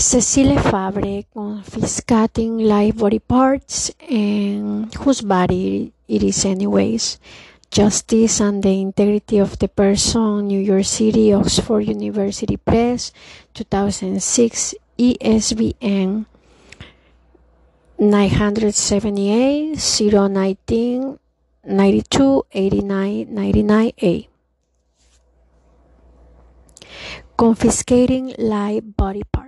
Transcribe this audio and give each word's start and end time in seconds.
Cecile 0.00 0.56
Fabre 0.56 1.26
confiscating 1.34 2.56
live 2.56 2.96
body 2.96 3.18
parts 3.18 3.92
and 4.08 4.88
whose 4.94 5.20
body 5.20 5.92
it 6.08 6.22
is 6.22 6.46
anyways. 6.46 7.20
Justice 7.70 8.40
and 8.40 8.62
the 8.62 8.80
integrity 8.80 9.36
of 9.36 9.58
the 9.58 9.68
person, 9.68 10.48
New 10.48 10.58
York 10.58 10.86
City, 10.86 11.34
Oxford 11.34 11.80
University 11.80 12.56
Press, 12.56 13.12
2006, 13.52 14.74
ISBN 14.96 16.24
978 17.98 19.76
019 19.76 21.18
92 21.62 22.46
89 22.52 23.26
99A. 23.26 24.28
Confiscating 27.36 28.34
live 28.38 28.96
body 28.96 29.22
parts. 29.30 29.39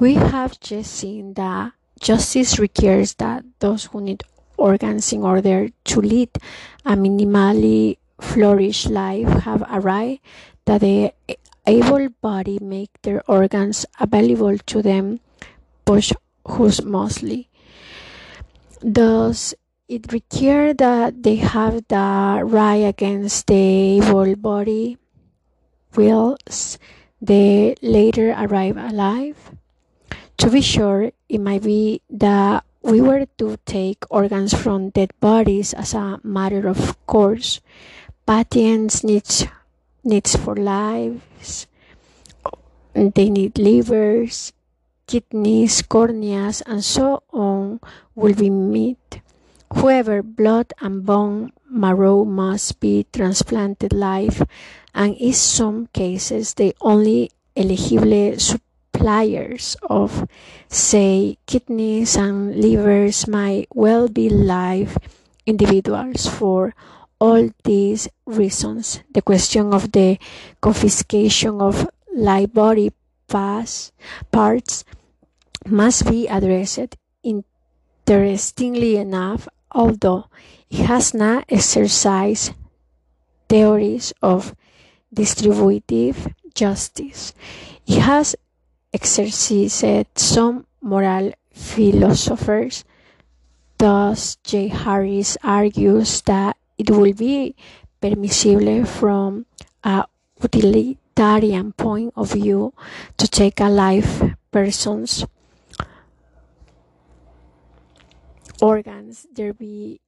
We 0.00 0.14
have 0.14 0.58
just 0.58 0.90
seen 0.92 1.34
that 1.34 1.72
justice 2.00 2.58
requires 2.58 3.14
that 3.14 3.44
those 3.60 3.84
who 3.86 4.00
need 4.00 4.24
organs 4.56 5.12
in 5.12 5.22
order 5.22 5.68
to 5.68 6.00
lead 6.00 6.30
a 6.84 6.96
minimally 6.96 7.98
flourished 8.20 8.90
life 8.90 9.28
have 9.44 9.62
a 9.70 9.78
right 9.80 10.20
that 10.64 10.80
the 10.80 11.12
able 11.66 12.08
body 12.20 12.58
make 12.60 12.90
their 13.02 13.22
organs 13.30 13.86
available 14.00 14.58
to 14.58 14.82
them 14.82 15.20
posthumously. 15.84 17.48
Thus, 18.80 19.54
it 19.88 20.12
requires 20.12 20.74
that 20.78 21.22
they 21.22 21.36
have 21.36 21.86
the 21.86 22.42
right 22.42 22.82
against 22.82 23.46
the 23.46 24.00
able 24.00 24.34
body 24.34 24.98
whilst 25.94 26.78
they 27.22 27.76
later 27.80 28.34
arrive 28.36 28.76
alive. 28.76 29.52
To 30.38 30.50
be 30.50 30.60
sure, 30.60 31.12
it 31.28 31.40
might 31.40 31.62
be 31.62 32.02
that 32.10 32.64
we 32.82 33.00
were 33.00 33.26
to 33.38 33.56
take 33.64 34.04
organs 34.10 34.52
from 34.52 34.90
dead 34.90 35.12
bodies 35.20 35.72
as 35.72 35.94
a 35.94 36.20
matter 36.22 36.68
of 36.68 36.94
course. 37.06 37.60
Patients 38.26 39.04
need 39.04 39.24
needs 40.04 40.36
for 40.36 40.54
lives. 40.54 41.66
They 42.92 43.30
need 43.30 43.58
livers, 43.58 44.52
kidneys, 45.06 45.82
corneas, 45.82 46.62
and 46.66 46.84
so 46.84 47.22
on 47.32 47.80
will 48.14 48.34
be 48.34 48.50
met. 48.50 49.20
However, 49.74 50.22
blood 50.22 50.72
and 50.80 51.04
bone 51.04 51.52
marrow 51.68 52.24
must 52.24 52.80
be 52.80 53.06
transplanted 53.12 53.92
live, 53.92 54.46
and 54.94 55.16
in 55.16 55.32
some 55.32 55.88
cases, 55.92 56.54
the 56.54 56.76
only 56.80 57.30
eligible 57.56 58.38
suppliers 59.04 59.76
of, 59.90 60.24
say, 60.68 61.36
kidneys 61.44 62.16
and 62.16 62.56
livers 62.56 63.28
might 63.28 63.68
well 63.74 64.08
be 64.08 64.30
live 64.30 64.96
individuals. 65.44 66.26
For 66.26 66.74
all 67.20 67.50
these 67.64 68.08
reasons, 68.24 69.04
the 69.12 69.20
question 69.20 69.74
of 69.74 69.92
the 69.92 70.16
confiscation 70.62 71.60
of 71.60 71.86
live 72.16 72.54
body 72.54 72.92
parts 73.28 73.92
must 75.66 76.08
be 76.08 76.26
addressed. 76.26 76.96
Interestingly 77.20 78.96
enough, 78.96 79.46
although 79.70 80.30
it 80.70 80.86
has 80.88 81.12
not 81.12 81.44
exercised 81.50 82.54
theories 83.50 84.14
of 84.22 84.56
distributive 85.12 86.26
justice, 86.54 87.34
it 87.86 88.00
has 88.00 88.34
exercised 88.94 90.06
some 90.14 90.66
moral 90.80 91.32
philosophers. 91.52 92.84
Thus, 93.76 94.36
J. 94.44 94.68
Harris 94.68 95.36
argues 95.42 96.22
that 96.22 96.56
it 96.78 96.88
will 96.90 97.12
be 97.12 97.56
permissible 98.00 98.84
from 98.86 99.46
a 99.82 100.04
utilitarian 100.40 101.72
point 101.72 102.12
of 102.16 102.32
view 102.32 102.72
to 103.18 103.26
take 103.28 103.60
a 103.60 103.68
live 103.68 104.36
person's 104.50 105.26
organs, 108.60 109.26
thereby, 109.34 109.98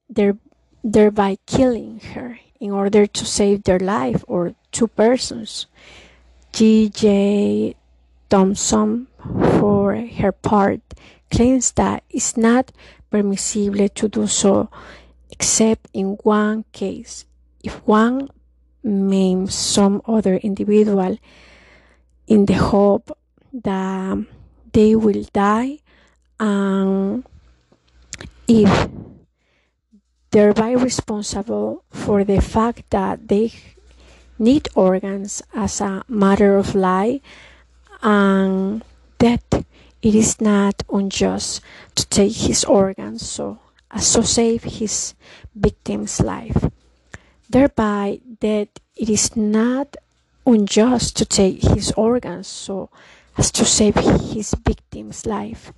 thereby 0.83 1.37
killing 1.45 1.99
her 2.15 2.39
in 2.59 2.71
order 2.71 3.05
to 3.05 3.25
save 3.25 3.63
their 3.63 3.79
life 3.79 4.23
or 4.27 4.55
two 4.71 4.87
persons. 4.87 5.67
G.J. 6.53 7.75
Thomson, 8.29 9.07
for 9.59 9.95
her 9.95 10.31
part, 10.31 10.81
claims 11.31 11.71
that 11.73 12.03
it's 12.09 12.37
not 12.37 12.71
permissible 13.09 13.89
to 13.89 14.07
do 14.07 14.27
so 14.27 14.69
except 15.29 15.87
in 15.93 16.17
one 16.23 16.65
case. 16.71 17.25
If 17.63 17.75
one 17.85 18.29
maims 18.83 19.53
some 19.53 20.01
other 20.05 20.35
individual 20.37 21.17
in 22.27 22.45
the 22.45 22.53
hope 22.53 23.17
that 23.53 24.25
they 24.73 24.95
will 24.95 25.23
die 25.33 25.79
and 26.39 27.23
if 28.47 28.89
thereby 30.31 30.71
responsible 30.71 31.83
for 31.89 32.23
the 32.23 32.41
fact 32.41 32.89
that 32.91 33.27
they 33.27 33.51
need 34.39 34.69
organs 34.75 35.41
as 35.53 35.81
a 35.81 36.03
matter 36.07 36.57
of 36.57 36.75
life 36.75 37.21
and 38.01 38.83
that 39.19 39.65
it 40.01 40.15
is 40.15 40.39
not 40.39 40.83
unjust 40.91 41.61
to 41.95 42.05
take 42.07 42.33
his 42.33 42.63
organs 42.65 43.27
so 43.27 43.59
uh, 43.91 43.97
as 43.97 44.13
to 44.13 44.23
save 44.23 44.63
his 44.63 45.13
victim's 45.55 46.19
life. 46.21 46.69
Thereby 47.49 48.19
that 48.41 48.69
it 48.95 49.09
is 49.09 49.35
not 49.35 49.95
unjust 50.45 51.17
to 51.17 51.25
take 51.25 51.61
his 51.61 51.91
organs 51.93 52.47
so 52.47 52.89
as 53.37 53.51
to 53.51 53.65
save 53.65 53.95
his 54.33 54.53
victim's 54.53 55.25
life. 55.25 55.71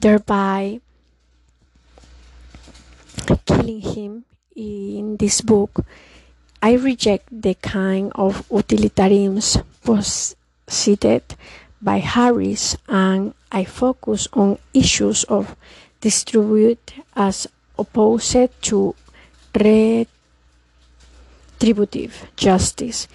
Thereby 0.00 0.80
killing 3.46 3.80
him 3.80 4.24
in 4.54 5.16
this 5.16 5.40
book. 5.40 5.84
I 6.62 6.74
reject 6.74 7.28
the 7.30 7.54
kind 7.54 8.12
of 8.14 8.46
utilitarianism 8.50 9.66
posited 10.66 11.22
by 11.80 11.98
Harris 11.98 12.76
and 12.88 13.34
I 13.50 13.64
focus 13.64 14.28
on 14.32 14.58
issues 14.74 15.24
of 15.24 15.56
distribute 16.00 16.92
as 17.14 17.46
opposed 17.78 18.36
to 18.62 18.94
retributive 21.60 22.26
justice. 22.36 23.08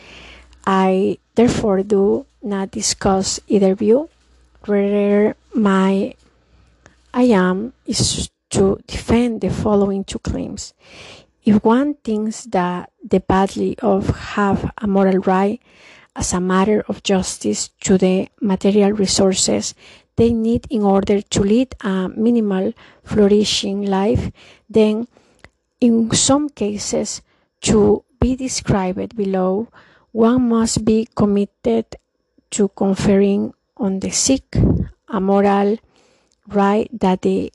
I 0.66 1.18
therefore 1.36 1.84
do 1.84 2.26
not 2.42 2.72
discuss 2.72 3.40
either 3.48 3.76
view. 3.76 4.10
Rather, 4.68 5.36
my 5.54 6.14
I 7.14 7.24
am 7.24 7.74
is 7.86 8.30
to 8.52 8.80
defend 8.88 9.42
the 9.42 9.50
following 9.50 10.04
two 10.04 10.20
claims. 10.20 10.74
If 11.44 11.64
one 11.64 11.96
thinks 12.04 12.46
that 12.46 12.92
the 13.04 13.20
badly 13.20 13.78
off 13.80 14.08
have 14.38 14.72
a 14.78 14.88
moral 14.88 15.18
right 15.20 15.60
as 16.16 16.34
a 16.34 16.40
matter 16.40 16.84
of 16.88 17.04
justice 17.04 17.70
to 17.82 17.98
the 17.98 18.28
material 18.42 18.92
resources 18.92 19.74
they 20.18 20.34
need 20.34 20.66
in 20.70 20.84
order 20.84 21.22
to 21.22 21.42
lead 21.42 21.74
a 21.82 22.10
minimal 22.10 22.74
flourishing 23.04 23.86
life, 23.86 24.32
then 24.70 25.08
in 25.80 26.12
some 26.12 26.50
cases 26.50 27.22
to 27.62 28.04
be 28.20 28.36
described 28.36 29.16
below, 29.16 29.68
one 30.12 30.50
must 30.50 30.84
be 30.84 31.08
committed 31.16 31.86
to 32.52 32.68
conferring 32.70 33.54
on 33.78 34.00
the 34.00 34.12
sick 34.12 34.56
a 35.08 35.20
moral 35.20 35.78
right 36.48 36.90
that 37.00 37.22
the 37.22 37.52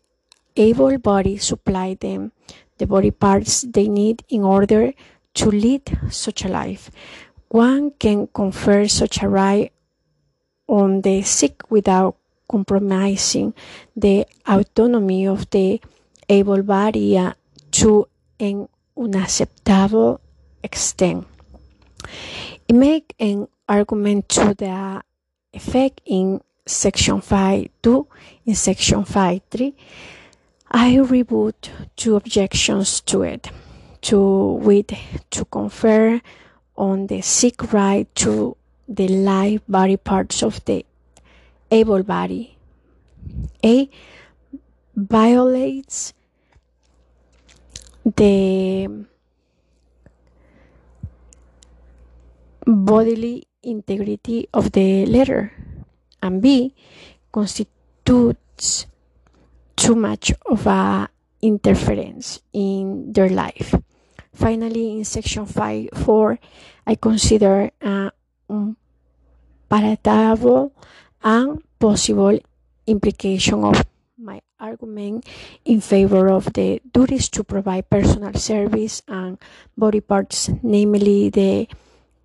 able 0.57 0.99
body 0.99 1.37
supply 1.37 1.95
them 2.01 2.33
the 2.79 2.87
body 2.87 3.11
parts 3.11 3.63
they 3.63 3.89
need 3.89 4.23
in 4.29 4.43
order 4.43 4.93
to 5.35 5.51
lead 5.51 5.83
such 6.11 6.45
a 6.45 6.49
life. 6.49 6.91
One 7.57 7.93
can 7.93 8.27
confer 8.27 8.87
such 8.87 9.23
a 9.23 9.31
right 9.31 9.73
on 10.69 11.01
the 11.01 11.23
sick 11.23 11.63
without 11.71 12.17
compromising 12.47 13.55
the 13.97 14.27
autonomy 14.47 15.27
of 15.27 15.49
the 15.49 15.81
able 16.29 16.63
body 16.63 17.17
uh, 17.17 17.33
to 17.81 18.09
an 18.39 18.69
unacceptable 18.95 20.21
extent. 20.63 21.27
It 22.69 22.75
make 22.75 23.15
an 23.19 23.49
argument 23.67 24.29
to 24.37 24.53
the 24.53 25.03
effect 25.55 26.03
in 26.05 26.43
section 26.67 27.23
5.2 27.23 28.07
in 28.45 28.55
section 28.55 29.03
5.3 29.03 29.73
I 30.73 30.97
reboot 30.97 31.71
two 31.97 32.17
objections 32.17 33.01
to 33.09 33.23
it 33.23 33.49
to 34.03 34.61
with 34.61 34.93
to 35.31 35.45
confer 35.47 36.21
on 36.77 37.07
the 37.07 37.21
sick 37.21 37.73
right 37.73 38.13
to 38.17 38.57
the 38.89 39.09
live 39.09 39.63
body 39.69 39.97
parts 39.97 40.43
of 40.43 40.65
the 40.65 40.85
able 41.71 42.03
body. 42.03 42.57
A 43.65 43.91
violates 44.95 46.13
the 48.05 49.07
bodily 52.67 53.47
integrity 53.63 54.49
of 54.55 54.73
the 54.73 55.07
letter, 55.07 55.53
and 56.23 56.41
B 56.41 56.75
constitutes 57.33 58.87
too 59.75 59.95
much 59.95 60.33
of 60.47 60.67
a 60.67 61.09
interference 61.43 62.41
in 62.53 63.13
their 63.13 63.29
life. 63.29 63.75
Finally, 64.37 64.99
in 64.99 65.05
section 65.05 65.47
5 65.47 65.89
4, 65.97 66.39
I 66.87 66.95
consider 66.95 67.71
uh, 67.81 68.11
a 68.49 68.75
palatable 69.69 70.73
and 71.25 71.63
possible 71.79 72.39
implication 72.87 73.65
of 73.65 73.83
my 74.19 74.41
argument 74.61 75.27
in 75.65 75.81
favor 75.81 76.29
of 76.29 76.53
the 76.53 76.81
duties 76.93 77.29
to 77.31 77.45
provide 77.45 77.89
personal 77.89 78.35
service 78.35 79.03
and 79.09 79.39
body 79.77 80.01
parts, 80.01 80.51
namely 80.63 81.31
the 81.31 81.67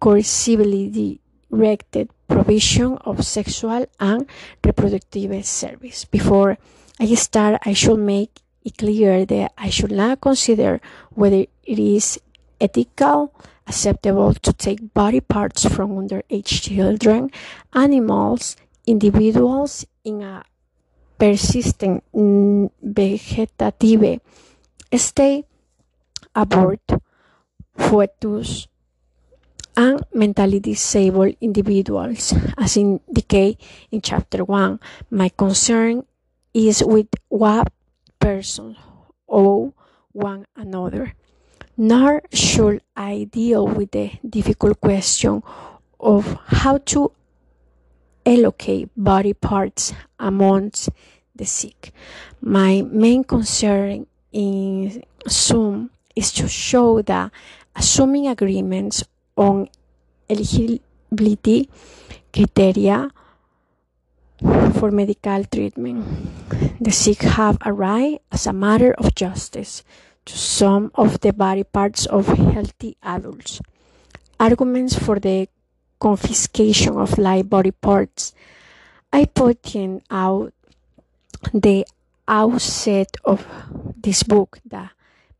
coercively 0.01 1.19
directed 1.49 2.09
provision 2.27 2.97
of 3.07 3.23
sexual 3.25 3.85
and 3.99 4.27
reproductive 4.63 5.45
service. 5.45 6.05
Before 6.05 6.57
I 6.99 7.13
start, 7.15 7.61
I 7.65 7.73
should 7.73 7.99
make 7.99 8.41
it 8.63 8.77
clear 8.77 9.25
that 9.25 9.53
I 9.57 9.69
should 9.69 9.91
not 9.91 10.21
consider 10.21 10.79
whether 11.11 11.45
it 11.71 11.79
is 11.79 12.19
ethical, 12.59 13.31
acceptable 13.65 14.33
to 14.35 14.51
take 14.51 14.93
body 14.93 15.23
parts 15.23 15.63
from 15.63 15.95
underage 15.95 16.67
children, 16.67 17.31
animals, 17.71 18.59
individuals 18.85 19.87
in 20.03 20.21
a 20.21 20.43
persistent 21.17 22.03
mm, 22.13 22.69
vegetative 22.83 24.19
state, 24.99 25.45
abort, 26.35 26.83
fetus, 27.77 28.67
and 29.77 30.03
mentally 30.13 30.59
disabled 30.59 31.35
individuals, 31.39 32.33
as 32.57 32.75
indicated 32.75 33.63
in 33.91 34.01
chapter 34.01 34.43
1. 34.43 34.79
My 35.09 35.29
concern 35.29 36.03
is 36.53 36.83
with 36.83 37.07
what 37.29 37.71
persons 38.19 38.75
owe 39.29 39.73
one 40.11 40.45
another. 40.57 41.15
Nor 41.81 42.21
should 42.31 42.85
I 42.95 43.25
deal 43.31 43.65
with 43.65 43.89
the 43.89 44.11
difficult 44.21 44.79
question 44.79 45.41
of 45.99 46.37
how 46.45 46.77
to 46.93 47.11
allocate 48.23 48.93
body 48.95 49.33
parts 49.33 49.91
amongst 50.19 50.89
the 51.35 51.45
sick. 51.45 51.91
My 52.39 52.83
main 52.85 53.23
concern 53.23 54.05
in 54.31 55.01
sum 55.25 55.89
is 56.15 56.31
to 56.33 56.47
show 56.47 57.01
that 57.01 57.31
assuming 57.75 58.27
agreements 58.27 59.03
on 59.35 59.67
eligibility 60.29 61.67
criteria 62.31 63.09
for 64.77 64.91
medical 64.91 65.43
treatment. 65.45 66.05
The 66.79 66.91
sick 66.91 67.23
have 67.23 67.57
a 67.65 67.73
right 67.73 68.21
as 68.31 68.45
a 68.45 68.53
matter 68.53 68.93
of 68.93 69.15
justice 69.15 69.81
to 70.25 70.37
some 70.37 70.91
of 70.95 71.19
the 71.21 71.33
body 71.33 71.63
parts 71.63 72.05
of 72.05 72.27
healthy 72.27 72.97
adults. 73.03 73.61
Arguments 74.39 74.97
for 74.97 75.19
the 75.19 75.47
confiscation 75.99 76.97
of 76.97 77.17
live 77.17 77.49
body 77.49 77.71
parts. 77.71 78.33
I 79.13 79.25
point 79.25 80.03
out 80.09 80.53
the 81.53 81.85
outset 82.27 83.17
of 83.23 83.45
this 83.97 84.23
book 84.23 84.59
that 84.65 84.91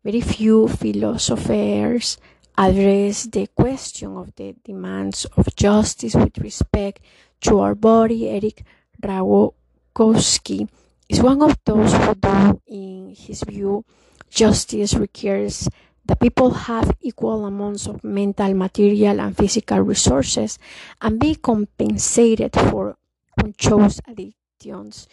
very 0.03 0.21
few 0.21 0.67
philosophers 0.67 2.17
address 2.57 3.25
the 3.25 3.47
question 3.47 4.17
of 4.17 4.35
the 4.35 4.55
demands 4.63 5.25
of 5.37 5.55
justice 5.55 6.15
with 6.15 6.37
respect 6.39 7.01
to 7.41 7.59
our 7.59 7.75
body. 7.75 8.29
Eric 8.29 8.63
Rakowski 9.01 10.67
is 11.09 11.21
one 11.21 11.41
of 11.41 11.57
those 11.65 11.93
who 11.93 12.15
do, 12.15 12.61
in 12.67 13.15
his 13.17 13.43
view, 13.43 13.85
justice 14.31 14.95
requires 14.95 15.67
that 16.05 16.19
people 16.19 16.51
have 16.71 16.95
equal 17.01 17.45
amounts 17.45 17.85
of 17.85 18.03
mental, 18.03 18.53
material, 18.55 19.19
and 19.19 19.37
physical 19.37 19.79
resources 19.81 20.57
and 21.01 21.19
be 21.19 21.35
compensated 21.35 22.53
for 22.55 22.97
unchose 23.39 23.99
addictions. 24.07 25.07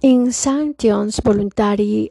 In 0.00 0.32
sanctions, 0.32 1.20
voluntary 1.20 2.10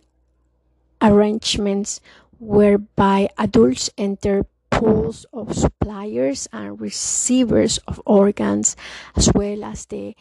arrangements 1.01 1.99
whereby 2.39 3.29
adults 3.37 3.89
enter 3.97 4.45
pools 4.69 5.25
of 5.33 5.55
suppliers 5.55 6.47
and 6.53 6.79
receivers 6.79 7.77
of 7.87 8.01
organs, 8.05 8.75
as 9.15 9.29
well 9.33 9.63
as 9.63 9.85
the 9.87 10.15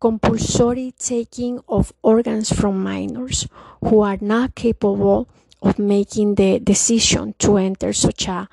compulsory 0.00 0.92
taking 0.98 1.60
of 1.68 1.92
organs 2.02 2.52
from 2.52 2.82
minors 2.82 3.46
who 3.80 4.00
are 4.00 4.18
not 4.20 4.54
capable 4.54 5.28
of 5.62 5.78
making 5.78 6.34
the 6.34 6.58
decision 6.58 7.34
to 7.38 7.56
enter 7.56 7.92
such 7.92 8.28
a 8.28 8.48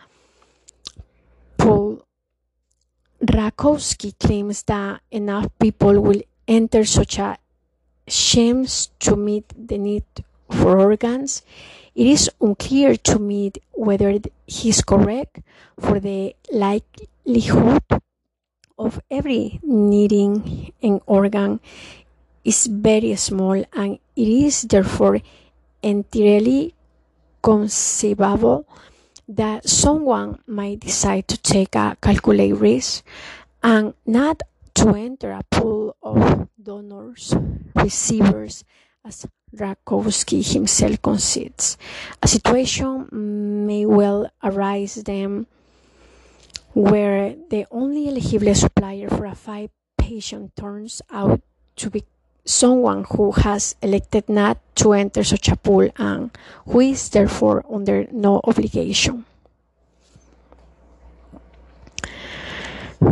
pool. 1.57 2.05
Rakowski 3.21 4.17
claims 4.19 4.63
that 4.63 5.01
enough 5.11 5.47
people 5.59 5.99
will 6.01 6.21
enter 6.47 6.83
such 6.85 7.19
a 7.19 7.37
schemes 8.07 8.91
to 8.99 9.15
meet 9.15 9.45
the 9.55 9.77
need 9.77 10.03
for 10.51 10.79
organs. 10.79 11.41
It 11.95 12.07
is 12.07 12.29
unclear 12.41 12.95
to 12.97 13.19
me 13.19 13.51
whether 13.71 14.19
he 14.45 14.69
is 14.69 14.81
correct, 14.81 15.39
for 15.79 15.99
the 15.99 16.35
likelihood 16.51 17.83
of 18.83 19.01
every 19.09 19.59
needing 19.63 20.73
an 20.81 20.99
organ 21.05 21.59
is 22.43 22.67
very 22.67 23.15
small, 23.15 23.63
and 23.73 23.99
it 24.15 24.27
is 24.27 24.63
therefore 24.63 25.19
entirely 25.81 26.75
conceivable 27.41 28.67
that 29.27 29.67
someone 29.67 30.39
might 30.47 30.79
decide 30.81 31.27
to 31.27 31.37
take 31.37 31.75
a 31.75 31.97
calculated 32.01 32.55
risk 32.55 33.03
and 33.63 33.93
not 34.05 34.41
to 34.75 34.89
enter 34.89 35.31
a 35.31 35.43
pool 35.49 35.95
of 36.03 36.47
donors, 36.61 37.33
receivers, 37.75 38.63
as 39.05 39.25
Rakowski 39.55 40.41
himself 40.41 41.01
concedes. 41.01 41.77
A 42.21 42.27
situation 42.27 43.07
may 43.65 43.85
well 43.85 44.29
arise 44.43 44.95
then 44.95 45.45
where 46.73 47.35
the 47.49 47.65
only 47.71 48.07
eligible 48.07 48.53
supplier 48.55 49.09
for 49.09 49.25
a 49.25 49.35
five 49.35 49.69
patient 49.97 50.55
turns 50.55 51.01
out 51.11 51.41
to 51.75 51.89
be 51.89 52.03
someone 52.45 53.05
who 53.15 53.31
has 53.31 53.75
elected 53.81 54.27
not 54.27 54.57
to 54.75 54.93
enter 54.93 55.23
such 55.23 55.47
a 55.47 55.55
pool 55.55 55.89
and 55.97 56.31
who 56.67 56.79
is 56.81 57.09
therefore 57.09 57.63
under 57.71 58.05
no 58.11 58.41
obligation 58.43 59.25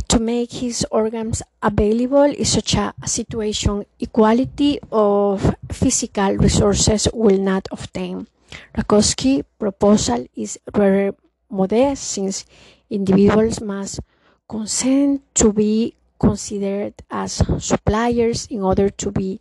to 0.07 0.19
make 0.19 0.51
his 0.53 0.85
organs 0.91 1.41
available 1.61 2.23
in 2.23 2.45
such 2.45 2.75
a 2.75 2.93
situation 3.05 3.85
equality 3.99 4.79
of 4.91 5.55
physical 5.71 6.35
resources 6.37 7.07
will 7.13 7.37
not 7.37 7.67
obtain. 7.71 8.27
Rakowski's 8.75 9.43
proposal 9.59 10.27
is 10.35 10.59
rather 10.73 11.15
modest 11.49 12.03
since 12.03 12.45
individuals 12.91 13.61
must 13.61 13.99
consent 14.47 15.23
to 15.33 15.53
be 15.53 15.95
considered 16.19 16.93
as 17.09 17.41
suppliers 17.57 18.45
in 18.51 18.61
order 18.61 18.89
to 18.91 19.09
be 19.09 19.39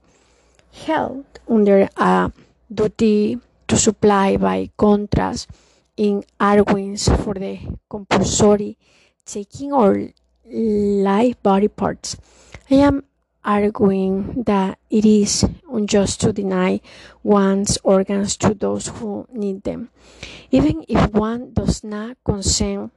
held 0.72 1.26
under 1.48 1.90
a 1.98 2.32
duty 2.72 3.38
to 3.66 3.76
supply 3.76 4.36
by 4.38 4.70
contrast 4.78 5.50
in 5.96 6.24
arguments 6.38 7.10
for 7.20 7.34
the 7.34 7.58
compulsory 7.90 8.78
taking 9.26 9.72
or 9.72 10.08
live 10.46 11.42
body 11.42 11.68
parts. 11.68 12.16
I 12.70 12.76
am 12.86 13.04
arguing 13.44 14.44
that 14.46 14.78
it 14.88 15.04
is 15.04 15.44
unjust 15.70 16.20
to 16.22 16.32
deny 16.32 16.80
one's 17.22 17.78
organs 17.82 18.36
to 18.38 18.54
those 18.54 18.88
who 18.88 19.26
need 19.32 19.64
them, 19.64 19.90
even 20.50 20.84
if 20.88 21.10
one 21.12 21.52
does 21.52 21.82
not 21.82 22.16
consent 22.24 22.92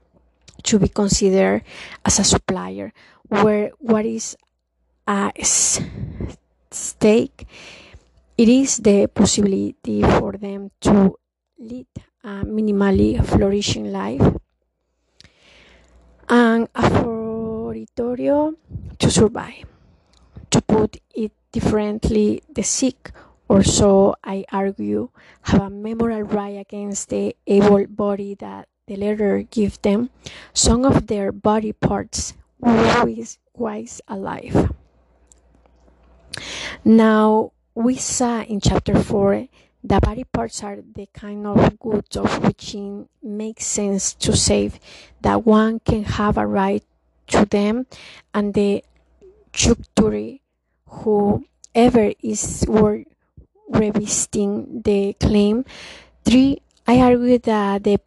to 0.63 0.79
be 0.79 0.87
considered 0.87 1.63
as 2.05 2.19
a 2.19 2.23
supplier, 2.23 2.93
where 3.27 3.71
what 3.79 4.05
is 4.05 4.37
at 5.07 5.35
stake 6.71 7.45
it 8.37 8.49
is 8.49 8.77
the 8.77 9.07
possibility 9.07 10.01
for 10.01 10.33
them 10.33 10.71
to 10.81 11.15
lead 11.59 11.87
a 12.23 12.43
minimally 12.43 13.23
flourishing 13.23 13.91
life 13.91 14.23
and 16.29 16.67
a 16.73 16.89
territorio 16.89 18.53
to 18.99 19.11
survive. 19.11 19.65
To 20.51 20.61
put 20.61 20.97
it 21.13 21.31
differently, 21.51 22.41
the 22.49 22.63
sick, 22.63 23.11
or 23.49 23.63
so 23.63 24.15
I 24.23 24.45
argue, 24.51 25.09
have 25.43 25.61
a 25.61 25.69
moral 25.69 26.23
right 26.23 26.57
against 26.57 27.09
the 27.09 27.35
able 27.47 27.85
body 27.87 28.35
that 28.39 28.67
the 28.87 28.95
letter 28.95 29.43
gives 29.43 29.77
them, 29.77 30.09
some 30.53 30.85
of 30.85 31.07
their 31.07 31.31
body 31.31 31.73
parts 31.73 32.33
wise 32.59 34.01
alive. 34.07 34.71
Now 36.83 37.51
we 37.75 37.95
saw 37.95 38.41
in 38.41 38.59
chapter 38.59 39.01
4 39.01 39.47
the 39.83 39.99
body 39.99 40.23
parts 40.23 40.63
are 40.63 40.79
the 40.95 41.07
kind 41.13 41.45
of 41.45 41.77
goods 41.79 42.15
of 42.15 42.43
which 42.43 42.73
it 42.73 43.07
makes 43.21 43.65
sense 43.65 44.13
to 44.13 44.35
save 44.35 44.79
that 45.21 45.45
one 45.45 45.79
can 45.83 46.03
have 46.03 46.37
a 46.37 46.47
right 46.47 46.83
to 47.27 47.45
them 47.45 47.85
and 48.33 48.53
the 48.53 48.83
juncture 49.51 50.39
whoever 50.87 52.13
is 52.21 52.65
worth 52.67 53.07
revisiting 53.69 54.81
the 54.83 55.13
claim. 55.19 55.65
Three, 56.23 56.61
I 56.87 56.99
argue 56.99 57.39
that 57.39 57.83
the 57.83 57.97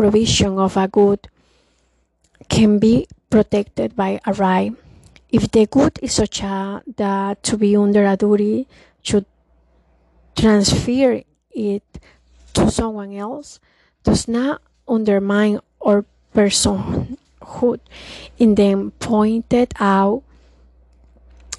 provision 0.00 0.56
of 0.56 0.80
a 0.80 0.88
good 0.88 1.28
can 2.48 2.78
be 2.78 3.06
protected 3.28 3.94
by 3.94 4.18
a 4.24 4.32
right. 4.32 4.72
If 5.28 5.52
the 5.52 5.66
good 5.66 6.00
is 6.00 6.16
such 6.16 6.40
a 6.40 6.80
that 6.96 7.42
to 7.44 7.58
be 7.60 7.76
under 7.76 8.08
a 8.08 8.16
duty 8.16 8.66
to 9.12 9.26
transfer 10.34 11.20
it 11.52 11.84
to 12.54 12.70
someone 12.70 13.12
else 13.12 13.60
does 14.02 14.26
not 14.26 14.62
undermine 14.88 15.60
our 15.84 16.06
personhood. 16.34 17.84
In 18.38 18.54
them 18.54 18.92
pointed 19.04 19.74
out 19.78 20.22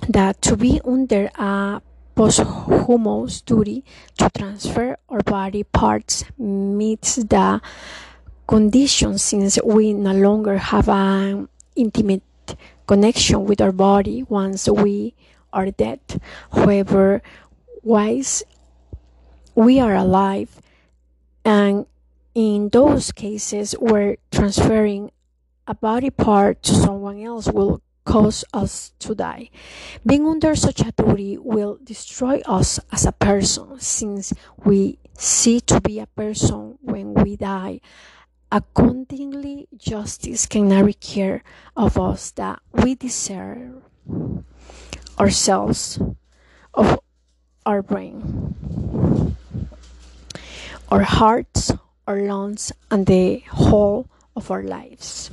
that 0.09 0.41
to 0.41 0.57
be 0.57 0.81
under 0.83 1.29
a 1.37 1.81
posthumous 2.15 3.41
duty 3.41 3.85
to 4.17 4.31
transfer 4.33 4.97
our 5.09 5.21
body 5.21 5.61
parts 5.61 6.25
meets 6.39 7.21
the 7.21 7.61
condition 8.51 9.17
since 9.17 9.57
we 9.63 9.93
no 9.93 10.11
longer 10.11 10.57
have 10.57 10.89
an 10.89 11.47
intimate 11.73 12.21
connection 12.85 13.45
with 13.45 13.61
our 13.61 13.71
body 13.71 14.23
once 14.27 14.67
we 14.67 15.15
are 15.53 15.71
dead. 15.71 16.01
However, 16.51 17.23
wise 17.81 18.43
we 19.55 19.79
are 19.79 19.95
alive, 19.95 20.61
and 21.45 21.85
in 22.35 22.67
those 22.69 23.13
cases 23.13 23.71
where 23.79 24.17
transferring 24.31 25.11
a 25.65 25.73
body 25.73 26.09
part 26.09 26.61
to 26.63 26.75
someone 26.75 27.23
else 27.23 27.47
will 27.47 27.79
cause 28.03 28.43
us 28.51 28.91
to 28.99 29.15
die. 29.15 29.49
Being 30.05 30.27
under 30.27 30.55
such 30.55 30.81
a 30.81 30.91
duty 30.91 31.37
will 31.37 31.79
destroy 31.81 32.41
us 32.43 32.81
as 32.91 33.05
a 33.05 33.15
person, 33.15 33.79
since 33.79 34.33
we 34.65 34.99
see 35.15 35.61
to 35.71 35.79
be 35.79 35.99
a 35.99 36.07
person 36.07 36.77
when 36.81 37.13
we 37.13 37.37
die. 37.37 37.79
Accordingly, 38.51 39.69
justice 39.77 40.45
cannot 40.45 40.83
require 40.83 41.41
of 41.77 41.97
us 41.97 42.31
that 42.31 42.59
we 42.73 42.95
deserve 42.95 43.81
ourselves 45.17 45.99
of 46.73 46.99
our 47.65 47.81
brain, 47.81 48.55
our 50.89 51.03
hearts, 51.03 51.71
our 52.05 52.19
lungs, 52.19 52.73
and 52.91 53.05
the 53.05 53.39
whole 53.55 54.07
of 54.35 54.51
our 54.51 54.63
lives 54.63 55.31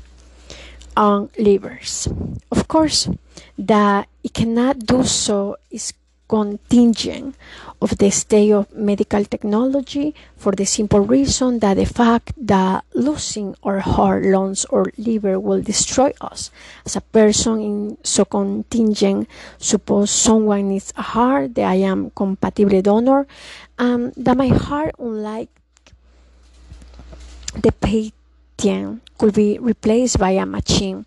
on 0.97 1.31
livers. 1.39 2.07
Of 2.53 2.69
course, 2.69 3.09
that 3.59 4.09
it 4.23 4.33
cannot 4.33 4.87
do 4.87 5.03
so 5.03 5.57
is 5.71 5.93
contingent 6.29 7.35
of 7.81 7.97
the 7.99 8.11
state 8.11 8.53
of 8.53 8.71
medical 8.75 9.25
technology 9.25 10.15
for 10.37 10.53
the 10.53 10.67
simple 10.67 11.01
reason 11.01 11.59
that 11.61 11.75
the 11.75 11.87
fact 11.87 12.33
that 12.37 12.85
losing 12.95 13.57
our 13.63 13.81
heart, 13.81 14.25
lungs, 14.25 14.65
or 14.67 14.93
liver 14.99 15.41
will 15.41 15.63
destroy 15.63 16.13
us 16.21 16.51
as 16.85 16.97
a 16.97 17.01
person 17.01 17.61
in 17.61 17.97
so 18.03 18.25
contingent. 18.25 19.27
Suppose 19.59 20.11
someone 20.11 20.69
needs 20.69 20.93
a 20.97 21.03
heart 21.03 21.55
that 21.55 21.65
I 21.65 21.77
am 21.87 22.11
compatible 22.11 22.83
donor, 22.83 23.27
and 23.79 24.13
that 24.17 24.37
my 24.37 24.49
heart, 24.49 24.95
unlike 24.99 25.49
the 27.57 27.73
patient, 27.73 29.03
could 29.17 29.35
be 29.35 29.59
replaced 29.59 30.19
by 30.19 30.31
a 30.33 30.47
machine. 30.47 31.07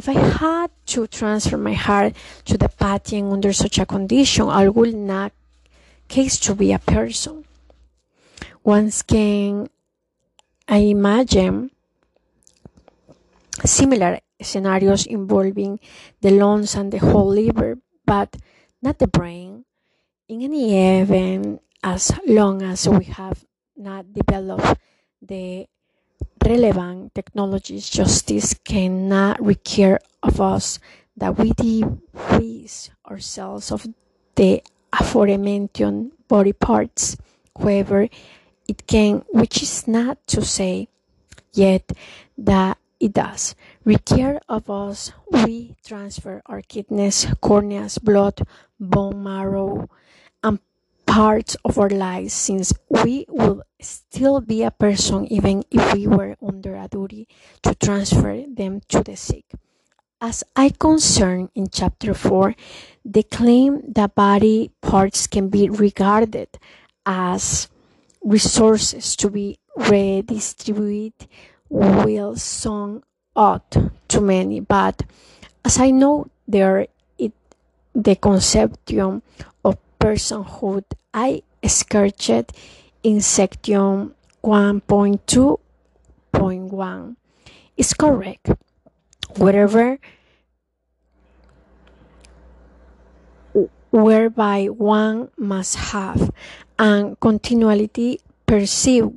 If 0.00 0.08
I 0.08 0.16
had 0.16 0.72
to 0.96 1.04
transfer 1.06 1.60
my 1.60 1.76
heart 1.76 2.16
to 2.48 2.56
the 2.56 2.72
patient 2.72 3.28
under 3.28 3.52
such 3.52 3.76
a 3.76 3.84
condition, 3.84 4.48
I 4.48 4.72
would 4.72 4.96
not 4.96 5.36
case 6.08 6.40
to 6.48 6.56
be 6.56 6.72
a 6.72 6.80
person. 6.80 7.44
Once 8.64 9.04
can 9.04 9.68
I 10.64 10.88
imagine 10.88 11.68
similar 13.60 14.24
scenarios 14.40 15.04
involving 15.04 15.76
the 16.24 16.32
lungs 16.32 16.74
and 16.80 16.88
the 16.88 17.04
whole 17.04 17.28
liver, 17.28 17.76
but 18.08 18.40
not 18.80 18.96
the 19.04 19.06
brain. 19.06 19.68
In 20.32 20.40
any 20.40 20.96
event, 20.96 21.60
as 21.84 22.08
long 22.24 22.62
as 22.62 22.88
we 22.88 23.04
have 23.04 23.44
not 23.76 24.08
developed 24.16 24.80
the 25.20 25.68
relevant 26.44 27.14
technologies, 27.14 27.88
justice 27.88 28.54
cannot 28.64 29.42
require 29.42 29.98
of 30.22 30.40
us 30.40 30.78
that 31.16 31.38
we 31.38 31.52
divest 31.52 32.90
ourselves 33.08 33.70
of 33.70 33.86
the 34.36 34.62
aforementioned 34.92 36.12
body 36.28 36.52
parts. 36.52 37.16
However, 37.58 38.08
it 38.68 38.86
can, 38.86 39.24
which 39.30 39.62
is 39.62 39.86
not 39.86 40.24
to 40.28 40.42
say 40.44 40.88
yet 41.52 41.92
that 42.38 42.78
it 43.00 43.12
does, 43.12 43.54
require 43.84 44.40
of 44.48 44.70
us 44.70 45.12
we 45.30 45.74
transfer 45.84 46.42
our 46.46 46.62
kidneys, 46.62 47.26
corneas, 47.42 47.98
blood, 48.02 48.42
bone 48.78 49.22
marrow, 49.22 49.88
and 50.42 50.60
parts 51.10 51.56
of 51.64 51.76
our 51.76 51.90
lives 51.90 52.32
since 52.32 52.72
we 52.88 53.26
will 53.28 53.62
still 53.80 54.40
be 54.40 54.62
a 54.62 54.70
person 54.70 55.26
even 55.26 55.64
if 55.68 55.92
we 55.92 56.06
were 56.06 56.36
under 56.40 56.76
a 56.76 56.86
duty 56.86 57.26
to 57.62 57.74
transfer 57.74 58.44
them 58.46 58.80
to 58.86 59.02
the 59.02 59.16
sick. 59.16 59.44
As 60.20 60.44
I 60.54 60.70
concern 60.70 61.50
in 61.56 61.66
chapter 61.66 62.14
4, 62.14 62.54
the 63.04 63.24
claim 63.24 63.82
that 63.88 64.14
body 64.14 64.70
parts 64.82 65.26
can 65.26 65.48
be 65.48 65.68
regarded 65.68 66.48
as 67.04 67.66
resources 68.22 69.16
to 69.16 69.30
be 69.30 69.58
redistributed 69.76 71.26
will 71.68 72.36
sound 72.36 73.02
odd 73.34 73.90
to 74.06 74.20
many, 74.20 74.60
but 74.60 75.02
as 75.64 75.80
I 75.80 75.90
know 75.90 76.30
there 76.46 76.86
it 77.18 77.32
the 77.94 78.14
conception 78.14 79.22
of 79.64 79.76
personhood 80.00 80.84
I 81.12 81.42
sketched 81.66 82.52
in 83.02 83.20
section 83.20 84.14
1.2.1 84.42 87.16
is 87.76 87.92
correct. 87.94 88.50
Whatever 89.36 89.98
whereby 93.90 94.66
one 94.66 95.28
must 95.36 95.76
have 95.76 96.30
and 96.78 97.18
continually 97.20 98.20
perceive 98.46 99.10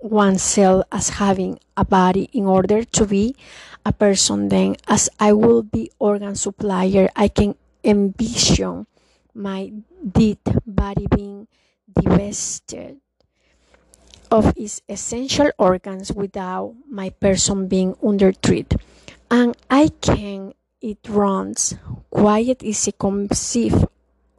oneself 0.00 0.84
as 0.90 1.10
having 1.10 1.60
a 1.76 1.84
body 1.84 2.28
in 2.32 2.46
order 2.46 2.82
to 2.84 3.06
be 3.06 3.36
a 3.84 3.92
person 3.92 4.48
then 4.48 4.74
as 4.88 5.08
I 5.20 5.32
will 5.32 5.62
be 5.62 5.90
organ 5.98 6.34
supplier 6.34 7.08
I 7.14 7.28
can 7.28 7.54
envision 7.84 8.86
my 9.34 9.72
dead 10.12 10.38
body 10.66 11.06
being 11.14 11.46
divested 11.92 12.98
of 14.30 14.52
its 14.56 14.80
essential 14.88 15.50
organs 15.58 16.12
without 16.12 16.74
my 16.88 17.10
person 17.10 17.68
being 17.68 17.94
undertreated 18.02 18.80
and 19.30 19.56
I 19.70 19.88
can 20.00 20.54
it 20.80 20.98
runs 21.08 21.74
quiet 22.10 22.62
easy 22.62 22.92
conceive 22.92 23.86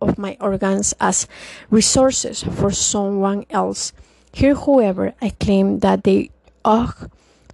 of 0.01 0.17
my 0.17 0.37
organs 0.39 0.93
as 0.99 1.27
resources 1.69 2.43
for 2.43 2.69
someone 2.71 3.45
else. 3.49 3.93
Here, 4.33 4.53
however, 4.53 5.13
I 5.21 5.29
claim 5.29 5.79
that 5.79 6.03
they 6.03 6.29
ought 6.65 7.09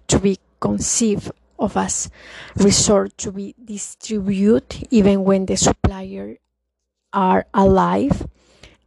to 0.08 0.20
be 0.20 0.40
conceived 0.60 1.32
of 1.60 1.78
as 1.78 2.10
resource 2.56 3.12
to 3.18 3.32
be 3.32 3.54
distributed 3.64 4.88
even 4.90 5.24
when 5.24 5.46
the 5.46 5.56
supplier 5.56 6.38
are 7.14 7.46
alive, 7.54 8.28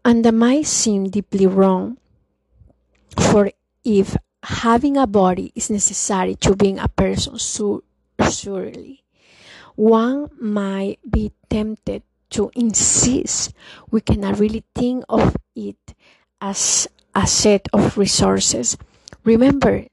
and 0.05 0.25
that 0.25 0.33
might 0.35 0.67
seem 0.67 1.11
deeply 1.11 1.47
wrong. 1.47 1.99
For 3.19 3.51
if 3.85 4.17
having 4.43 4.97
a 4.97 5.07
body 5.07 5.53
is 5.55 5.71
necessary 5.71 6.35
to 6.37 6.57
being 6.57 6.79
a 6.79 6.89
person, 6.89 7.39
so 7.39 7.83
surely 8.31 9.03
one 9.77 10.29
might 10.41 10.99
be 11.09 11.33
tempted 11.49 12.03
to 12.31 12.51
insist. 12.55 13.53
We 13.91 14.01
cannot 14.01 14.39
really 14.39 14.65
think 14.75 15.05
of 15.09 15.37
it 15.55 15.95
as 16.41 16.89
a 17.15 17.27
set 17.27 17.69
of 17.73 17.97
resources. 17.97 18.77
Remember 19.25 19.85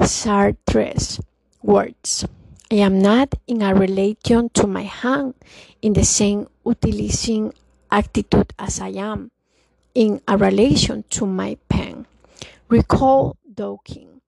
Sartre's 0.00 1.20
words. 1.62 2.24
I 2.70 2.76
am 2.76 3.00
not 3.00 3.34
in 3.46 3.62
a 3.62 3.74
relation 3.74 4.48
to 4.54 4.66
my 4.66 4.82
hand 4.82 5.34
in 5.82 5.92
the 5.92 6.04
same 6.04 6.48
utilizing 6.64 7.52
attitude 7.94 8.52
as 8.58 8.80
I 8.80 8.88
am 8.88 9.30
in 9.94 10.20
a 10.26 10.36
relation 10.36 11.04
to 11.10 11.26
my 11.26 11.56
pen. 11.68 12.06
Recall 12.68 13.36
Dworkin's 13.46 14.20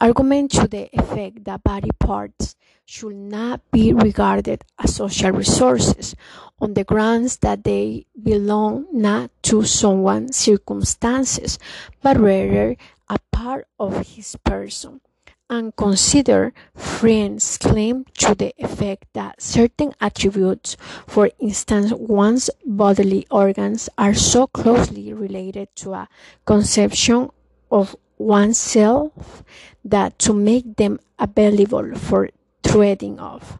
argument 0.00 0.52
to 0.52 0.68
the 0.68 0.88
effect 0.92 1.44
that 1.44 1.64
body 1.64 1.90
parts 1.98 2.54
should 2.86 3.16
not 3.16 3.60
be 3.72 3.92
regarded 3.92 4.62
as 4.78 4.94
social 4.94 5.32
resources 5.32 6.14
on 6.60 6.74
the 6.74 6.84
grounds 6.84 7.38
that 7.38 7.64
they 7.64 8.06
belong 8.22 8.86
not 8.92 9.30
to 9.42 9.64
someone's 9.64 10.36
circumstances, 10.36 11.58
but 12.00 12.16
rather 12.16 12.76
a 13.10 13.18
part 13.32 13.66
of 13.80 14.06
his 14.06 14.36
person 14.44 15.00
and 15.50 15.74
consider 15.76 16.52
friends 16.74 17.58
claim 17.58 18.04
to 18.14 18.34
the 18.34 18.52
effect 18.58 19.06
that 19.14 19.40
certain 19.40 19.92
attributes, 20.00 20.76
for 21.06 21.30
instance, 21.38 21.92
one's 21.92 22.50
bodily 22.64 23.26
organs, 23.30 23.88
are 23.96 24.14
so 24.14 24.46
closely 24.46 25.12
related 25.12 25.68
to 25.76 25.94
a 25.94 26.08
conception 26.44 27.30
of 27.70 27.96
oneself 28.18 29.42
that 29.84 30.18
to 30.18 30.32
make 30.34 30.76
them 30.76 30.98
available 31.18 31.94
for 31.94 32.28
treading 32.62 33.18
off 33.18 33.58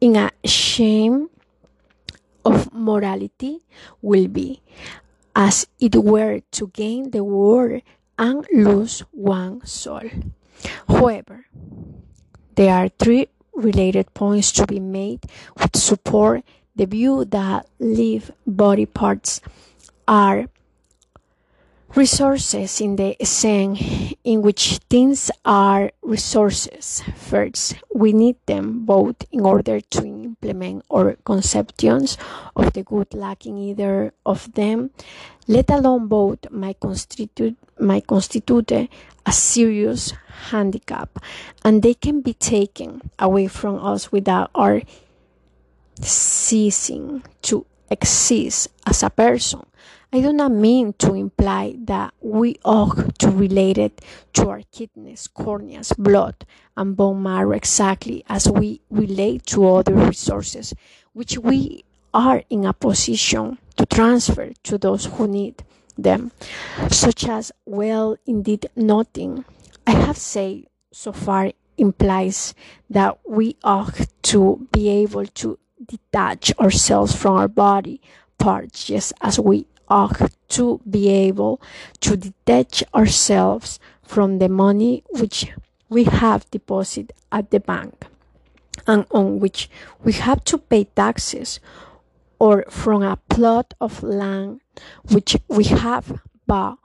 in 0.00 0.16
a 0.16 0.30
shame 0.44 1.30
of 2.44 2.72
morality 2.72 3.60
will 4.02 4.28
be 4.28 4.60
as 5.34 5.66
it 5.80 5.94
were 5.96 6.40
to 6.50 6.68
gain 6.68 7.10
the 7.10 7.24
world 7.24 7.80
and 8.18 8.46
lose 8.52 9.02
one's 9.12 9.70
soul. 9.70 10.08
However, 10.88 11.46
there 12.54 12.74
are 12.74 12.88
three 12.88 13.28
related 13.54 14.12
points 14.14 14.52
to 14.52 14.66
be 14.66 14.80
made 14.80 15.20
which 15.56 15.76
support 15.76 16.44
the 16.76 16.86
view 16.86 17.24
that 17.26 17.66
live 17.78 18.30
body 18.46 18.86
parts 18.86 19.40
are 20.08 20.46
resources 21.94 22.80
in 22.80 22.96
the 22.96 23.16
sense 23.22 24.14
in 24.24 24.42
which 24.42 24.78
things 24.90 25.30
are 25.44 25.92
resources. 26.02 27.02
First, 27.14 27.76
we 27.94 28.12
need 28.12 28.36
them 28.46 28.84
both 28.84 29.16
in 29.30 29.46
order 29.46 29.80
to 29.80 30.04
implement 30.04 30.84
our 30.90 31.14
conceptions 31.24 32.18
of 32.56 32.72
the 32.72 32.82
good 32.82 33.14
lacking 33.14 33.58
either 33.58 34.12
of 34.26 34.52
them, 34.54 34.90
let 35.46 35.70
alone 35.70 36.08
both 36.08 36.50
might 36.50 36.80
constitute, 36.80 37.56
might 37.78 38.06
constitute 38.06 38.72
a 39.26 39.32
serious 39.32 40.12
handicap 40.50 41.18
and 41.64 41.82
they 41.82 41.94
can 41.94 42.20
be 42.20 42.34
taken 42.34 43.00
away 43.18 43.46
from 43.46 43.84
us 43.84 44.12
without 44.12 44.50
our 44.54 44.82
ceasing 46.00 47.22
to 47.42 47.66
exist 47.90 48.68
as 48.86 49.02
a 49.02 49.10
person. 49.10 49.62
I 50.12 50.20
do 50.20 50.32
not 50.32 50.52
mean 50.52 50.92
to 50.98 51.14
imply 51.14 51.74
that 51.86 52.14
we 52.20 52.56
ought 52.64 53.18
to 53.18 53.30
relate 53.30 53.78
it 53.78 54.00
to 54.34 54.48
our 54.48 54.62
kidneys, 54.70 55.28
corneas, 55.28 55.92
blood, 55.98 56.46
and 56.76 56.96
bone 56.96 57.22
marrow 57.22 57.50
exactly 57.52 58.24
as 58.28 58.48
we 58.48 58.80
relate 58.90 59.44
to 59.46 59.68
other 59.68 59.94
resources, 59.94 60.72
which 61.14 61.36
we 61.38 61.84
are 62.12 62.44
in 62.48 62.64
a 62.64 62.72
position 62.72 63.58
to 63.76 63.86
transfer 63.86 64.52
to 64.62 64.78
those 64.78 65.06
who 65.06 65.26
need 65.26 65.64
them, 65.96 66.32
such 66.90 67.26
as, 67.28 67.52
well, 67.64 68.16
indeed, 68.26 68.66
nothing. 68.76 69.44
I 69.86 69.92
have 69.92 70.16
said 70.16 70.64
so 70.92 71.12
far 71.12 71.52
implies 71.76 72.54
that 72.88 73.18
we 73.28 73.56
ought 73.64 74.06
to 74.22 74.68
be 74.72 74.88
able 74.88 75.26
to 75.26 75.58
detach 75.84 76.56
ourselves 76.58 77.14
from 77.14 77.36
our 77.36 77.48
body 77.48 78.00
parts 78.38 78.84
just 78.84 79.12
as 79.20 79.38
we 79.38 79.66
ought 79.88 80.30
to 80.48 80.80
be 80.88 81.08
able 81.08 81.60
to 82.00 82.16
detach 82.16 82.82
ourselves 82.94 83.78
from 84.02 84.38
the 84.38 84.48
money 84.48 85.02
which 85.10 85.52
we 85.88 86.04
have 86.04 86.50
deposited 86.50 87.12
at 87.30 87.50
the 87.50 87.60
bank 87.60 88.06
and 88.86 89.06
on 89.10 89.38
which 89.40 89.68
we 90.02 90.12
have 90.12 90.42
to 90.44 90.58
pay 90.58 90.84
taxes 90.84 91.60
or 92.44 92.64
from 92.68 93.02
a 93.02 93.16
plot 93.32 93.72
of 93.80 94.02
land 94.02 94.60
which 95.08 95.34
we 95.48 95.64
have 95.64 96.20
bought 96.46 96.76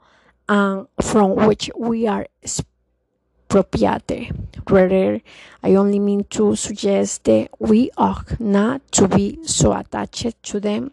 and 0.48 0.86
from 1.02 1.36
which 1.36 1.70
we 1.76 2.06
are 2.06 2.26
expropriated. 2.42 4.32
Rather, 4.70 5.20
I 5.62 5.74
only 5.74 5.98
mean 5.98 6.24
to 6.30 6.56
suggest 6.56 7.24
that 7.24 7.50
we 7.58 7.90
ought 7.98 8.40
not 8.40 8.80
to 8.92 9.06
be 9.06 9.38
so 9.44 9.74
attached 9.74 10.42
to 10.44 10.60
them 10.60 10.92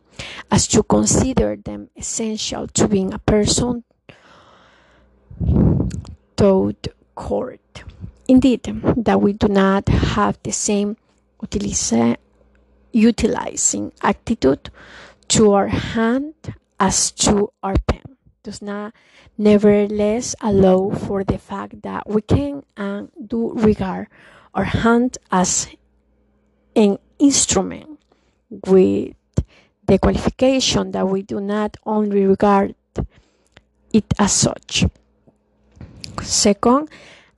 as 0.52 0.68
to 0.68 0.84
consider 0.84 1.56
them 1.56 1.90
essential 1.96 2.68
to 2.68 2.90
being 2.90 3.14
a 3.14 3.20
person 3.20 3.86
taught 6.36 6.88
court. 7.16 7.84
Indeed, 8.28 8.64
that 8.98 9.22
we 9.22 9.32
do 9.32 9.48
not 9.48 9.88
have 9.88 10.38
the 10.44 10.52
same 10.52 10.98
utiliza- 11.42 12.18
utilizing 12.92 13.92
attitude 14.02 14.70
to 15.28 15.54
our 15.54 15.68
hand 15.68 16.34
as 16.80 17.12
to 17.12 17.52
our 17.64 17.76
pen 17.88 18.18
does 18.44 18.62
not 18.62 18.94
nevertheless 19.38 20.36
allow 20.42 20.90
for 20.90 21.24
the 21.24 21.38
fact 21.38 21.82
that 21.84 22.08
we 22.08 22.22
can 22.22 22.64
and 22.78 23.12
do 23.28 23.52
regard 23.54 24.08
our 24.54 24.64
hand 24.64 25.18
as 25.32 25.68
an 26.76 26.98
instrument 27.20 28.00
with 28.66 29.14
the 29.86 29.98
qualification 30.00 30.92
that 30.92 31.08
we 31.08 31.22
do 31.22 31.40
not 31.40 31.78
only 31.86 32.26
regard 32.26 32.76
it 33.94 34.14
as 34.18 34.32
such. 34.32 34.86
Second, 36.22 36.90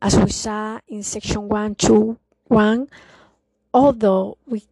as 0.02 0.18
we 0.18 0.30
saw 0.30 0.80
in 0.88 1.04
section 1.04 1.48
121, 1.50 2.88
although 3.74 4.38
we 4.48 4.64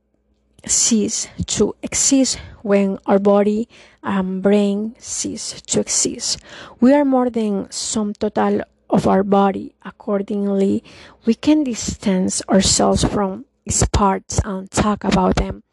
cease 0.65 1.27
to 1.45 1.75
exist 1.81 2.39
when 2.61 2.99
our 3.05 3.19
body 3.19 3.69
and 4.03 4.41
brain 4.41 4.95
cease 4.97 5.61
to 5.61 5.79
exist. 5.79 6.39
We 6.79 6.93
are 6.93 7.05
more 7.05 7.29
than 7.29 7.69
some 7.71 8.13
total 8.13 8.61
of 8.89 9.07
our 9.07 9.23
body. 9.23 9.75
Accordingly, 9.83 10.83
we 11.25 11.35
can 11.35 11.63
distance 11.63 12.41
ourselves 12.49 13.03
from 13.03 13.45
its 13.65 13.85
parts 13.87 14.39
and 14.43 14.71
talk 14.71 15.03
about 15.03 15.35
them 15.35 15.63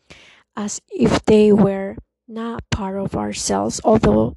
as 0.57 0.81
if 0.91 1.25
they 1.25 1.53
were 1.53 1.97
not 2.27 2.69
part 2.71 2.97
of 2.99 3.17
ourselves, 3.17 3.81
although 3.85 4.37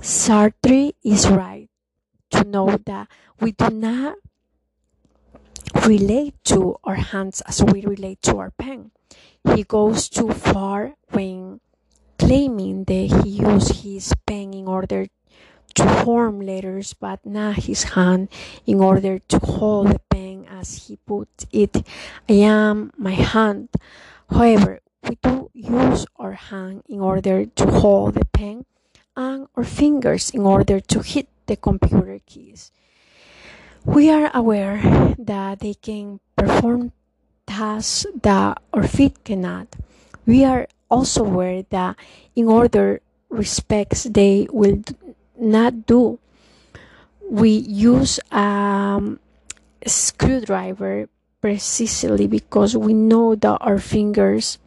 Sartre 0.00 0.92
is 1.02 1.28
right 1.28 1.68
to 2.30 2.44
know 2.44 2.78
that 2.86 3.08
we 3.40 3.52
do 3.52 3.70
not 3.70 4.16
relate 5.86 6.34
to 6.44 6.76
our 6.84 6.96
hands 6.96 7.40
as 7.42 7.62
we 7.62 7.82
relate 7.82 8.20
to 8.22 8.38
our 8.38 8.50
pen. 8.50 8.90
He 9.54 9.62
goes 9.62 10.08
too 10.08 10.30
far 10.30 10.94
when 11.10 11.60
claiming 12.18 12.84
that 12.84 13.22
he 13.24 13.30
used 13.44 13.82
his 13.82 14.12
pen 14.26 14.54
in 14.54 14.66
order 14.66 15.06
to 15.74 15.84
form 16.04 16.40
letters, 16.40 16.94
but 16.94 17.24
not 17.26 17.64
his 17.66 17.94
hand 17.94 18.28
in 18.66 18.80
order 18.80 19.18
to 19.18 19.38
hold 19.38 19.88
the 19.88 19.98
pen 20.08 20.46
as 20.48 20.86
he 20.86 20.96
put 20.96 21.28
it. 21.52 21.76
I 22.28 22.32
am 22.46 22.92
my 22.96 23.12
hand. 23.12 23.68
However, 24.30 24.80
we 25.02 25.18
do 25.22 25.50
use 25.52 26.06
our 26.16 26.32
hand 26.32 26.82
in 26.88 27.00
order 27.00 27.44
to 27.44 27.66
hold 27.66 28.14
the 28.14 28.24
pen 28.24 28.64
and 29.16 29.46
our 29.54 29.64
fingers 29.64 30.30
in 30.30 30.42
order 30.42 30.80
to 30.80 31.02
hit 31.02 31.28
the 31.46 31.56
computer 31.56 32.20
keys. 32.24 32.72
We 33.84 34.10
are 34.10 34.30
aware 34.32 35.14
that 35.18 35.60
they 35.60 35.74
can 35.74 36.20
perform 36.36 36.92
tasks 37.54 38.06
that 38.22 38.58
our 38.72 38.86
feet 38.86 39.22
cannot. 39.22 39.70
We 40.26 40.44
are 40.44 40.66
also 40.90 41.24
aware 41.24 41.62
that 41.70 41.94
in 42.34 42.48
other 42.50 43.00
respects 43.30 44.04
they 44.10 44.48
will 44.50 44.82
not 45.38 45.86
do. 45.86 46.18
We 47.30 47.50
use 47.50 48.18
a 48.32 49.00
screwdriver 49.86 51.08
precisely 51.40 52.26
because 52.26 52.76
we 52.76 52.92
know 52.92 53.34
that 53.36 53.58
our 53.60 53.78
fingers 53.78 54.58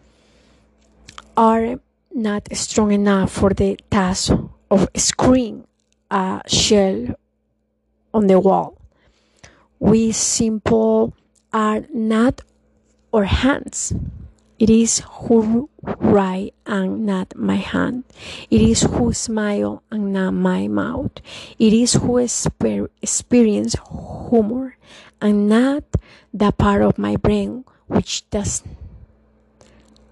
are 1.35 1.79
not 2.13 2.47
strong 2.55 2.91
enough 2.91 3.31
for 3.31 3.51
the 3.51 3.77
task 3.91 4.31
of 4.71 4.87
screwing 4.95 5.67
a 6.09 6.41
shell 6.47 7.19
on 8.13 8.27
the 8.27 8.39
wall. 8.39 8.77
We 9.79 10.11
simple 10.11 11.13
are 11.51 11.83
not 11.93 12.41
our 13.13 13.25
hands 13.25 13.93
It 14.59 14.69
is 14.69 15.03
who 15.29 15.69
write 15.81 16.53
and 16.65 17.05
not 17.05 17.35
my 17.35 17.57
hand. 17.61 18.05
It 18.49 18.61
is 18.61 18.81
who 18.83 19.13
smile 19.13 19.83
and 19.91 20.13
not 20.13 20.33
my 20.33 20.67
mouth. 20.67 21.21
It 21.59 21.73
is 21.73 21.93
who 21.93 22.17
exper- 22.17 22.89
experience 23.01 23.75
humor 24.29 24.77
and 25.21 25.47
not 25.47 25.83
the 26.33 26.51
part 26.51 26.81
of 26.81 26.97
my 26.97 27.17
brain 27.17 27.65
which 27.87 28.29
does 28.29 28.63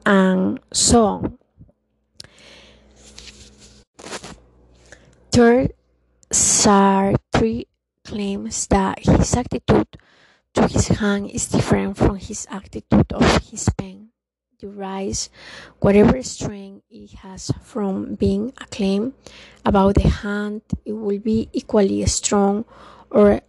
and 0.06 0.60
so 0.72 1.06
on. 1.06 1.38
Third, 5.32 5.74
Sartre 6.32 7.66
claims 8.04 8.68
that 8.68 9.00
his 9.06 9.36
attitude 9.36 9.98
to 10.56 10.68
his 10.68 10.88
hand 10.88 11.30
is 11.32 11.48
different 11.48 11.98
from 11.98 12.18
his 12.18 12.48
attitude 12.50 13.12
of 13.14 13.24
his 13.50 13.70
pen. 13.78 14.10
Derives 14.58 15.30
whatever 15.80 16.24
strength 16.24 16.84
it 16.90 17.14
has 17.20 17.52
from 17.62 18.16
being 18.16 18.54
acclaimed 18.58 19.14
about 19.66 19.96
the 19.96 20.08
hand, 20.08 20.62
it 20.86 20.94
will 20.94 21.20
be 21.20 21.50
equally 21.52 22.06
strong 22.06 22.64
or 23.12 23.42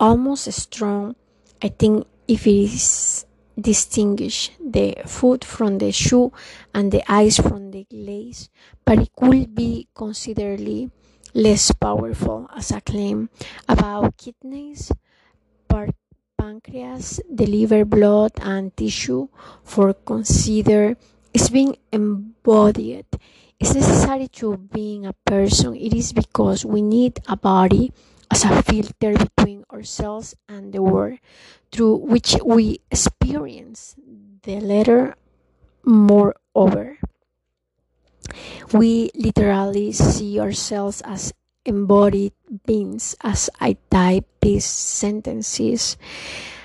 almost 0.00 0.50
strong. 0.52 1.16
I 1.62 1.68
think 1.68 2.06
if 2.26 2.46
it 2.46 2.72
is 2.72 3.26
distinguish 3.60 4.50
the 4.58 4.96
foot 5.06 5.44
from 5.44 5.78
the 5.78 5.92
shoe 5.92 6.32
and 6.74 6.90
the 6.90 7.04
eyes 7.12 7.36
from 7.36 7.70
the 7.70 7.84
glaze, 7.84 8.48
but 8.84 8.98
it 8.98 9.10
could 9.14 9.54
be 9.54 9.88
considerably 9.94 10.90
less 11.34 11.70
powerful 11.72 12.48
as 12.56 12.70
a 12.70 12.80
claim 12.80 13.28
about 13.68 14.16
kidneys, 14.16 14.90
pancreas, 16.44 17.24
the 17.24 17.46
liver, 17.46 17.86
blood, 17.86 18.32
and 18.42 18.76
tissue 18.76 19.28
for 19.64 19.94
consider 19.94 20.94
is 21.32 21.48
being 21.48 21.74
embodied. 21.90 23.06
It's 23.58 23.74
necessary 23.74 24.28
to 24.44 24.58
being 24.58 25.06
a 25.06 25.16
person. 25.24 25.74
It 25.74 25.94
is 25.94 26.12
because 26.12 26.66
we 26.66 26.82
need 26.82 27.20
a 27.26 27.36
body 27.36 27.92
as 28.30 28.44
a 28.44 28.60
filter 28.60 29.16
between 29.16 29.64
ourselves 29.72 30.36
and 30.46 30.74
the 30.74 30.82
world 30.82 31.16
through 31.72 32.04
which 32.04 32.36
we 32.44 32.80
experience 32.90 33.96
the 34.42 34.60
letter 34.60 35.16
moreover. 35.82 36.98
We 38.70 39.08
literally 39.16 39.92
see 39.92 40.38
ourselves 40.38 41.00
as 41.06 41.32
embodied 41.64 42.32
beings 42.66 43.16
as 43.22 43.50
I 43.60 43.76
type 43.90 44.26
these 44.40 44.64
sentences. 44.64 45.96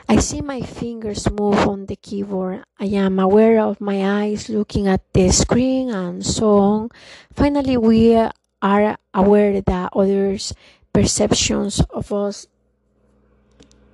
I 0.07 0.17
see 0.17 0.41
my 0.41 0.61
fingers 0.61 1.29
move 1.29 1.67
on 1.67 1.85
the 1.85 1.95
keyboard. 1.95 2.63
I 2.79 2.85
am 2.97 3.19
aware 3.19 3.61
of 3.61 3.79
my 3.79 4.23
eyes 4.23 4.49
looking 4.49 4.87
at 4.87 5.01
the 5.13 5.29
screen 5.29 5.89
and 5.89 6.25
so 6.25 6.57
on. 6.57 6.89
Finally, 7.33 7.77
we 7.77 8.15
are 8.61 8.97
aware 9.13 9.61
that 9.61 9.93
others' 9.93 10.53
perceptions 10.91 11.79
of 11.91 12.11
us 12.11 12.47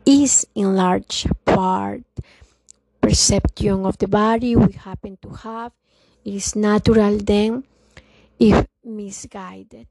is 0.05 0.47
in 0.55 0.75
large 0.75 1.27
part 1.43 2.03
perception 3.01 3.85
of 3.85 3.97
the 3.97 4.07
body 4.07 4.55
we 4.55 4.73
happen 4.73 5.17
to 5.21 5.29
have 5.29 5.71
it 6.25 6.33
is 6.33 6.55
natural 6.55 7.17
then, 7.21 7.63
if 8.39 8.65
misguided, 8.83 9.85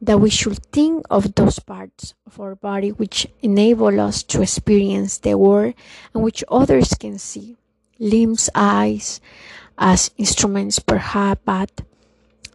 that 0.00 0.18
we 0.18 0.30
should 0.30 0.58
think 0.72 1.06
of 1.10 1.34
those 1.34 1.58
parts 1.58 2.14
of 2.26 2.40
our 2.40 2.54
body 2.54 2.90
which 2.92 3.26
enable 3.42 4.00
us 4.00 4.22
to 4.22 4.42
experience 4.42 5.18
the 5.18 5.36
world 5.36 5.74
and 6.12 6.22
which 6.22 6.44
others 6.48 6.94
can 6.98 7.18
see. 7.18 7.56
Limbs, 7.98 8.50
eyes, 8.54 9.20
as 9.78 10.10
instruments 10.18 10.78
perhaps, 10.78 11.40
but 11.44 11.80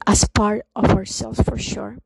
as 0.05 0.25
part 0.25 0.65
of 0.75 0.91
ourselves 0.91 1.41
for 1.41 1.57
sure. 1.57 1.97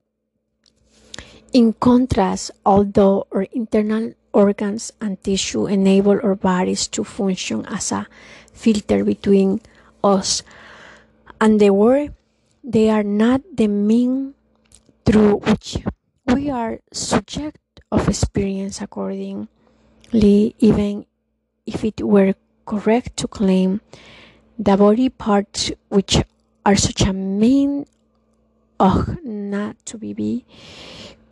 In 1.52 1.74
contrast, 1.74 2.52
although 2.66 3.28
our 3.32 3.48
internal 3.52 4.14
organs 4.34 4.92
and 5.00 5.22
tissue 5.24 5.68
enable 5.68 6.20
our 6.20 6.36
bodies 6.36 6.88
to 6.92 7.04
function 7.04 7.66
as 7.68 7.92
a 7.92 8.08
filter 8.52 9.04
between 9.04 9.62
us 10.04 10.44
and 11.40 11.60
the 11.60 11.72
world, 11.72 12.12
they 12.64 12.90
are 12.90 13.04
not 13.04 13.42
the 13.56 13.68
mean 13.68 14.35
through 15.06 15.38
which 15.38 15.78
we 16.28 16.50
are 16.50 16.80
subject 16.92 17.60
of 17.92 18.08
experience 18.10 18.82
accordingly, 18.82 19.48
even 20.60 21.06
if 21.66 21.84
it 21.84 22.02
were 22.02 22.34
correct 22.66 23.18
to 23.18 23.28
claim 23.28 23.82
the 24.58 24.76
body 24.78 25.10
parts 25.10 25.72
which 25.90 26.18
are 26.66 26.76
such 26.76 27.02
a 27.02 27.14
mean 27.14 27.86
ought 28.80 29.24
not 29.24 29.76
to 29.86 29.98
be 29.98 30.46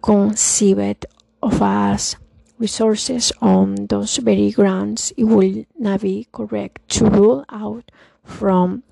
conceived 0.01 1.05
of 1.41 1.61
as 1.61 2.15
resources 2.59 3.31
on 3.41 3.87
those 3.87 4.17
very 4.17 4.51
grounds 4.51 5.11
it 5.17 5.23
will 5.23 5.65
not 5.77 6.01
be 6.01 6.27
correct 6.31 6.87
to 6.87 7.05
rule 7.05 7.43
out 7.49 7.89
from 8.23 8.83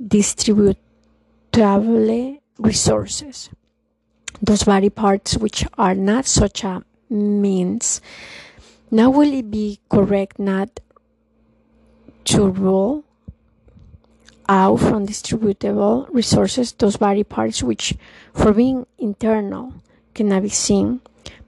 distributable 0.00 0.78
resources. 2.58 3.50
Those 4.44 4.64
body 4.64 4.90
parts 4.90 5.38
which 5.38 5.64
are 5.78 5.94
not 5.94 6.26
such 6.26 6.64
a 6.64 6.84
means. 7.08 8.02
Now, 8.90 9.08
will 9.08 9.32
it 9.32 9.50
be 9.50 9.80
correct 9.88 10.38
not 10.38 10.80
to 12.24 12.48
rule 12.50 13.04
out 14.46 14.80
from 14.80 15.06
distributable 15.06 16.12
resources 16.12 16.72
those 16.72 16.98
body 16.98 17.24
parts 17.24 17.62
which, 17.62 17.94
for 18.34 18.52
being 18.52 18.84
internal, 18.98 19.80
cannot 20.12 20.42
be 20.42 20.50
seen 20.50 21.00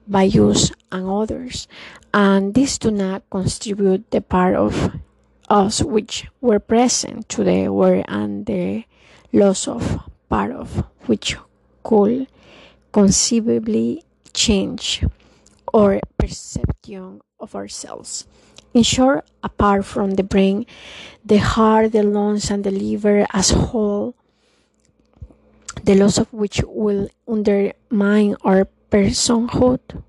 by 0.08 0.22
use 0.22 0.72
and 0.90 1.06
others, 1.06 1.68
and 2.14 2.54
these 2.54 2.78
do 2.78 2.90
not 2.90 3.28
contribute 3.28 4.10
the 4.10 4.22
part 4.22 4.54
of 4.54 4.96
us 5.50 5.82
which 5.82 6.28
were 6.40 6.58
present 6.58 7.28
to 7.28 7.44
the 7.44 7.68
war 7.68 8.02
and 8.08 8.46
the 8.46 8.84
loss 9.34 9.68
of 9.68 10.00
part 10.30 10.52
of 10.52 10.82
which 11.04 11.36
could 11.84 12.26
conceivably 12.96 14.02
change 14.32 15.04
our 15.74 16.00
perception 16.16 17.20
of 17.38 17.54
ourselves. 17.54 18.24
In 18.72 18.84
short, 18.84 19.28
apart 19.44 19.84
from 19.84 20.16
the 20.16 20.22
brain, 20.22 20.64
the 21.22 21.36
heart, 21.36 21.92
the 21.92 22.02
lungs, 22.02 22.50
and 22.50 22.64
the 22.64 22.70
liver 22.70 23.26
as 23.34 23.50
whole, 23.50 24.16
the 25.84 25.94
loss 25.94 26.16
of 26.16 26.32
which 26.32 26.62
will 26.64 27.10
undermine 27.28 28.34
our 28.40 28.66
personhood, 28.90 30.02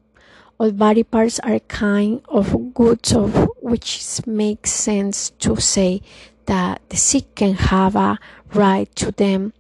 all 0.58 0.72
body 0.72 1.04
parts 1.04 1.40
are 1.44 1.60
kind 1.68 2.22
of 2.30 2.74
goods 2.74 3.12
of 3.12 3.50
which 3.60 4.00
makes 4.26 4.72
sense 4.72 5.32
to 5.44 5.60
say 5.60 6.02
that 6.46 6.80
the 6.88 6.96
sick 6.96 7.36
can 7.36 7.54
have 7.68 7.98
a 7.98 8.18
right 8.54 8.88
to 8.96 9.12
them 9.12 9.52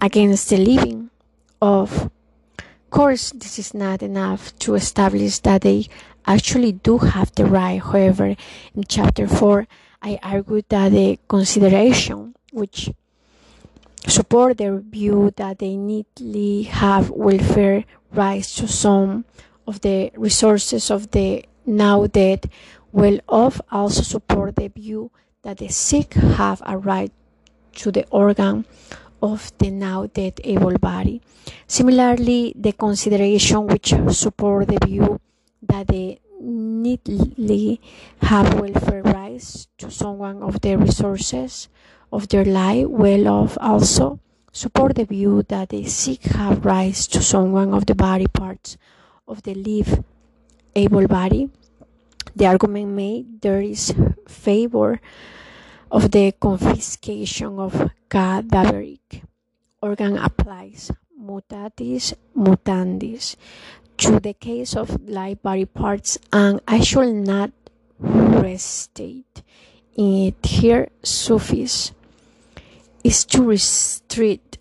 against 0.00 0.48
the 0.48 0.56
living. 0.56 1.09
Of 1.60 2.10
course, 2.90 3.32
this 3.32 3.58
is 3.58 3.74
not 3.74 4.02
enough 4.02 4.58
to 4.60 4.74
establish 4.74 5.38
that 5.40 5.62
they 5.62 5.86
actually 6.26 6.72
do 6.72 6.98
have 6.98 7.34
the 7.34 7.44
right. 7.44 7.80
However, 7.80 8.36
in 8.74 8.84
chapter 8.88 9.28
4, 9.28 9.66
I 10.02 10.18
argued 10.22 10.64
that 10.70 10.92
the 10.92 11.18
consideration 11.28 12.34
which 12.52 12.90
support 14.06 14.58
their 14.58 14.78
view 14.78 15.32
that 15.36 15.58
they 15.58 15.76
needly 15.76 16.62
have 16.64 17.10
welfare 17.10 17.84
rights 18.12 18.54
to 18.56 18.66
some 18.66 19.24
of 19.66 19.82
the 19.82 20.10
resources 20.16 20.90
of 20.90 21.10
the 21.10 21.44
now 21.66 22.06
dead 22.06 22.50
well 22.92 23.18
off 23.28 23.60
also 23.70 24.02
support 24.02 24.56
the 24.56 24.68
view 24.68 25.10
that 25.42 25.58
the 25.58 25.68
sick 25.68 26.14
have 26.14 26.62
a 26.64 26.76
right 26.76 27.12
to 27.72 27.92
the 27.92 28.06
organ 28.10 28.64
of 29.22 29.52
the 29.58 29.70
now 29.70 30.06
dead 30.06 30.40
able 30.44 30.78
body. 30.78 31.20
Similarly, 31.66 32.52
the 32.56 32.72
consideration 32.72 33.66
which 33.66 33.94
support 34.10 34.68
the 34.68 34.78
view 34.84 35.20
that 35.62 35.88
the 35.88 36.18
needly 36.40 37.80
have 38.22 38.58
welfare 38.58 39.02
rights 39.02 39.68
to 39.78 39.90
someone 39.90 40.42
of 40.42 40.60
the 40.62 40.76
resources 40.76 41.68
of 42.12 42.28
their 42.28 42.44
life 42.44 42.86
well 42.88 43.28
off 43.28 43.58
also 43.60 44.18
support 44.52 44.96
the 44.96 45.04
view 45.04 45.44
that 45.48 45.68
the 45.68 45.84
sick 45.84 46.22
have 46.24 46.64
rights 46.64 47.06
to 47.06 47.22
someone 47.22 47.72
of 47.72 47.86
the 47.86 47.94
body 47.94 48.26
parts 48.26 48.76
of 49.28 49.42
the 49.42 49.54
live 49.54 50.02
able 50.74 51.06
body. 51.06 51.50
The 52.34 52.46
argument 52.46 52.92
made 52.92 53.42
there 53.42 53.60
is 53.60 53.94
favor 54.26 55.00
of 55.90 56.10
the 56.10 56.32
confiscation 56.32 57.58
of 57.58 57.90
cadaveric 58.08 59.22
organ 59.82 60.16
applies 60.18 60.90
mutatis 61.18 62.14
mutandis 62.36 63.36
to 63.96 64.20
the 64.20 64.32
case 64.32 64.76
of 64.76 65.00
live 65.08 65.42
body 65.42 65.66
parts 65.66 66.18
and 66.32 66.60
I 66.66 66.80
shall 66.80 67.12
not 67.12 67.50
restate 67.98 69.42
in 69.96 70.34
here 70.42 70.88
Sufis 71.02 71.92
is 73.04 73.24
to 73.26 73.42
restrict 73.42 74.58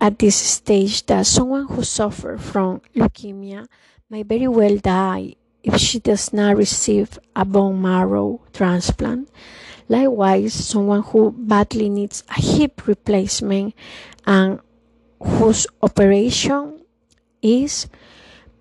at 0.00 0.18
this 0.18 0.36
stage 0.36 1.06
that 1.06 1.26
someone 1.26 1.66
who 1.68 1.82
suffers 1.82 2.40
from 2.40 2.80
leukemia 2.94 3.66
may 4.10 4.22
very 4.22 4.48
well 4.48 4.76
die 4.76 5.34
if 5.62 5.76
she 5.76 5.98
does 5.98 6.32
not 6.32 6.56
receive 6.56 7.18
a 7.34 7.44
bone 7.44 7.82
marrow 7.82 8.40
transplant. 8.52 9.28
Likewise, 9.88 10.52
someone 10.52 11.02
who 11.02 11.32
badly 11.32 11.88
needs 11.88 12.22
a 12.28 12.40
hip 12.40 12.86
replacement 12.86 13.74
and 14.26 14.60
whose 15.18 15.66
operation 15.82 16.80
is 17.40 17.88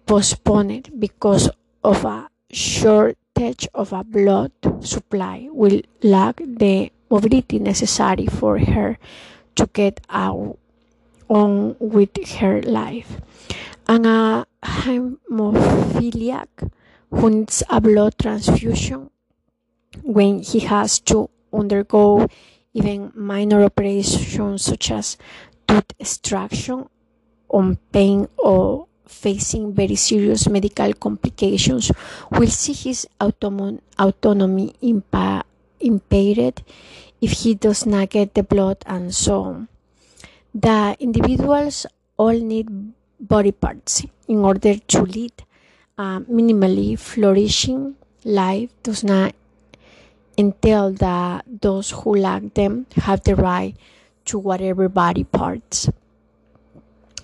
postponed 0.05 0.89
because 0.97 1.49
of 1.83 2.05
a 2.05 2.29
shortage 2.49 3.67
of 3.73 3.91
a 3.91 4.03
blood 4.03 4.51
supply 4.79 5.49
will 5.51 5.81
lack 6.01 6.37
the 6.37 6.91
mobility 7.09 7.59
necessary 7.59 8.25
for 8.27 8.57
her 8.59 8.97
to 9.55 9.67
get 9.73 9.99
on 10.09 10.55
with 11.79 12.15
her 12.39 12.61
life. 12.61 13.19
And 13.87 14.05
a 14.05 14.45
hemophiliac 14.63 16.47
who 17.11 17.29
needs 17.29 17.63
a 17.69 17.79
blood 17.81 18.15
transfusion 18.19 19.09
when 20.03 20.39
he 20.39 20.59
has 20.59 20.99
to 20.99 21.29
undergo 21.53 22.27
even 22.73 23.11
minor 23.15 23.63
operations 23.63 24.63
such 24.63 24.91
as 24.91 25.17
tooth 25.67 25.91
extraction 25.99 26.87
on 27.49 27.77
pain 27.91 28.27
or 28.37 28.87
facing 29.07 29.73
very 29.73 29.95
serious 29.95 30.47
medical 30.47 30.93
complications 30.93 31.91
will 32.31 32.47
see 32.47 32.73
his 32.73 33.07
autonomy 33.19 33.79
impa- 34.83 35.43
impaired 35.79 36.61
if 37.21 37.31
he 37.31 37.55
does 37.55 37.85
not 37.85 38.09
get 38.09 38.33
the 38.35 38.43
blood 38.43 38.77
and 38.85 39.15
so 39.15 39.41
on. 39.41 39.67
The 40.53 40.95
individuals 40.99 41.85
all 42.17 42.37
need 42.37 42.67
body 43.19 43.51
parts 43.51 44.05
in 44.27 44.39
order 44.39 44.77
to 44.77 45.01
lead 45.01 45.33
a 45.97 46.21
minimally 46.29 46.97
flourishing 46.99 47.95
life 48.23 48.69
does 48.83 49.03
not 49.03 49.33
entail 50.37 50.91
that 50.93 51.45
those 51.61 51.91
who 51.91 52.15
lack 52.15 52.53
them 52.53 52.85
have 52.95 53.23
the 53.23 53.35
right 53.35 53.75
to 54.25 54.37
whatever 54.37 54.87
body 54.87 55.23
parts 55.23 55.89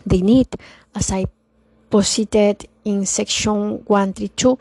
they 0.06 0.21
need. 0.21 0.47
As 0.95 1.12
i 1.12 1.26
posited 1.89 2.67
in 2.84 3.06
section 3.06 3.84
132 3.86 4.58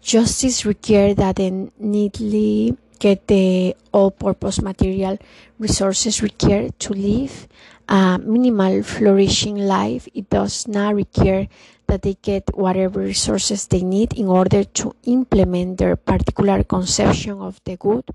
justice 0.00 0.66
requires 0.66 1.16
that 1.16 1.36
they 1.36 1.50
neatly 1.78 2.76
get 2.98 3.26
the 3.28 3.74
all-purpose 3.92 4.60
material 4.60 5.18
resources 5.58 6.22
required 6.22 6.78
to 6.78 6.92
live 6.92 7.48
a 7.88 8.18
minimal 8.18 8.82
flourishing 8.82 9.56
life. 9.56 10.08
It 10.14 10.30
does 10.30 10.66
not 10.68 10.94
require 10.94 11.48
that 11.92 12.00
they 12.00 12.16
get 12.22 12.48
whatever 12.56 13.00
resources 13.00 13.66
they 13.66 13.82
need 13.82 14.14
in 14.16 14.26
order 14.26 14.64
to 14.64 14.96
implement 15.04 15.76
their 15.76 15.94
particular 15.94 16.64
conception 16.64 17.36
of 17.36 17.60
the 17.64 17.76
good. 17.76 18.08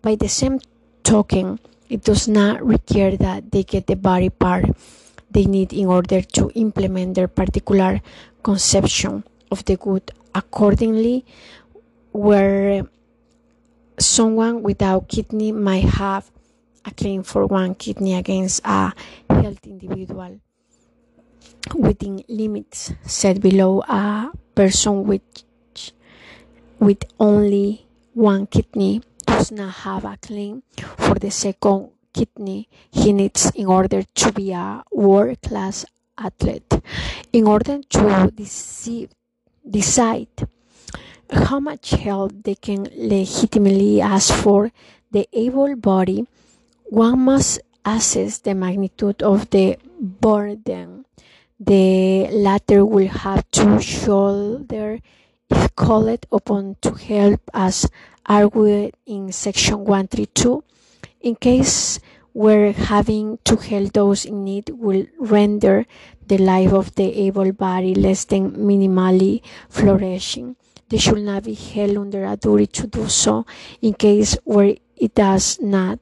By 0.00 0.14
the 0.14 0.28
same 0.28 0.60
token, 1.02 1.58
it 1.90 2.04
does 2.04 2.28
not 2.28 2.62
require 2.64 3.16
that 3.16 3.50
they 3.50 3.64
get 3.64 3.88
the 3.88 3.96
body 3.96 4.30
part 4.30 4.66
they 5.28 5.46
need 5.46 5.72
in 5.72 5.86
order 5.86 6.22
to 6.22 6.52
implement 6.54 7.16
their 7.16 7.26
particular 7.26 8.00
conception 8.44 9.24
of 9.50 9.64
the 9.64 9.76
good. 9.78 10.12
Accordingly, 10.32 11.26
where 12.12 12.86
someone 13.98 14.62
without 14.62 15.08
kidney 15.08 15.50
might 15.50 15.98
have 15.98 16.30
a 16.84 16.92
claim 16.92 17.24
for 17.24 17.46
one 17.46 17.74
kidney 17.74 18.14
against 18.14 18.60
a 18.64 18.92
healthy 19.28 19.70
individual 19.70 20.38
within 21.74 22.22
limits 22.28 22.92
set 23.02 23.40
below 23.40 23.80
a 23.88 24.30
person 24.54 25.04
with 25.04 25.22
with 26.78 27.04
only 27.18 27.86
one 28.12 28.46
kidney 28.46 29.00
does 29.26 29.50
not 29.50 29.72
have 29.86 30.04
a 30.04 30.16
claim 30.20 30.62
for 30.76 31.14
the 31.14 31.30
second 31.30 31.90
kidney 32.12 32.68
he 32.90 33.12
needs 33.12 33.50
in 33.54 33.66
order 33.66 34.02
to 34.02 34.32
be 34.32 34.52
a 34.52 34.82
world 34.92 35.40
class 35.42 35.84
athlete. 36.16 36.72
In 37.32 37.46
order 37.46 37.80
to 37.82 38.30
deceive, 38.34 39.10
decide 39.68 40.28
how 41.30 41.58
much 41.58 41.90
help 41.90 42.32
they 42.44 42.54
can 42.54 42.86
legitimately 42.96 44.00
ask 44.00 44.32
for 44.32 44.70
the 45.10 45.26
able 45.32 45.74
body 45.76 46.26
one 46.84 47.18
must 47.20 47.60
assess 47.84 48.38
the 48.38 48.54
magnitude 48.54 49.22
of 49.22 49.50
the 49.50 49.78
burden 50.00 51.03
the 51.66 52.28
latter 52.30 52.84
will 52.84 53.08
have 53.08 53.50
to 53.52 53.80
shoulder 53.80 54.98
if 55.50 55.74
called 55.76 56.26
upon 56.30 56.76
to 56.82 56.92
help 56.92 57.40
as 57.52 57.88
argued 58.26 58.94
in 59.06 59.32
section 59.32 59.78
132 59.78 60.62
in 61.20 61.34
case 61.36 62.00
where 62.32 62.72
having 62.72 63.38
to 63.44 63.56
help 63.56 63.92
those 63.92 64.24
in 64.24 64.44
need 64.44 64.68
will 64.70 65.06
render 65.18 65.86
the 66.26 66.38
life 66.38 66.72
of 66.72 66.94
the 66.96 67.04
able 67.26 67.52
body 67.52 67.94
less 67.94 68.24
than 68.24 68.50
minimally 68.52 69.40
flourishing. 69.68 70.56
They 70.88 70.98
should 70.98 71.22
not 71.22 71.44
be 71.44 71.54
held 71.54 71.96
under 71.96 72.24
a 72.24 72.36
duty 72.36 72.66
to 72.66 72.86
do 72.86 73.08
so 73.08 73.46
in 73.80 73.94
case 73.94 74.36
where 74.44 74.74
it 74.96 75.14
does 75.14 75.60
not 75.60 76.00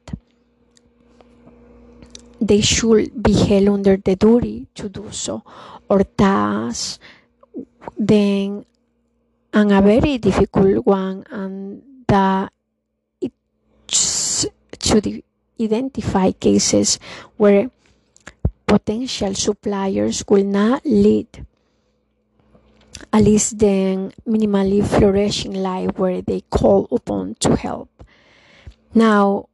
they 2.43 2.59
should 2.59 3.23
be 3.23 3.31
held 3.31 3.69
under 3.69 3.95
the 3.95 4.15
duty 4.15 4.67
to 4.75 4.89
do 4.89 5.07
so, 5.11 5.43
or 5.87 6.03
thus 6.17 6.99
then 7.97 8.65
and 9.53 9.71
a 9.71 9.81
very 9.81 10.17
difficult 10.17 10.85
one 10.85 11.23
and 11.29 11.81
that 12.07 12.51
it 13.21 13.31
should 13.87 15.23
identify 15.61 16.31
cases 16.31 16.99
where 17.37 17.69
potential 18.65 19.33
suppliers 19.35 20.23
will 20.27 20.43
not 20.43 20.81
lead 20.85 21.45
at 23.11 23.21
least 23.21 23.59
then 23.59 24.11
minimally 24.27 24.85
flourishing 24.85 25.53
life 25.53 25.91
where 25.97 26.21
they 26.21 26.41
call 26.49 26.87
upon 26.91 27.35
to 27.39 27.55
help. 27.55 27.89
Now, 28.93 29.49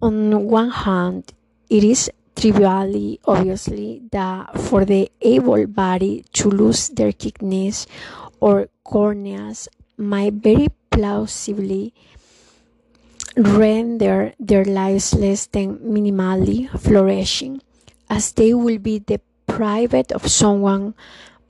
on 0.00 0.48
one 0.48 0.70
hand, 0.70 1.32
it 1.72 1.82
is 1.82 2.10
trivially 2.36 3.18
obviously 3.24 4.02
that 4.12 4.52
for 4.68 4.84
the 4.84 5.10
able 5.22 5.66
body 5.66 6.22
to 6.32 6.50
lose 6.50 6.88
their 6.92 7.12
kidneys 7.12 7.86
or 8.40 8.68
corneas 8.84 9.68
might 9.96 10.34
very 10.34 10.68
plausibly 10.90 11.94
render 13.36 14.34
their 14.38 14.64
lives 14.64 15.14
less 15.14 15.46
than 15.46 15.78
minimally 15.78 16.68
flourishing, 16.78 17.62
as 18.10 18.32
they 18.32 18.52
will 18.52 18.78
be 18.78 18.98
deprived 18.98 20.12
of 20.12 20.28
someone 20.28 20.92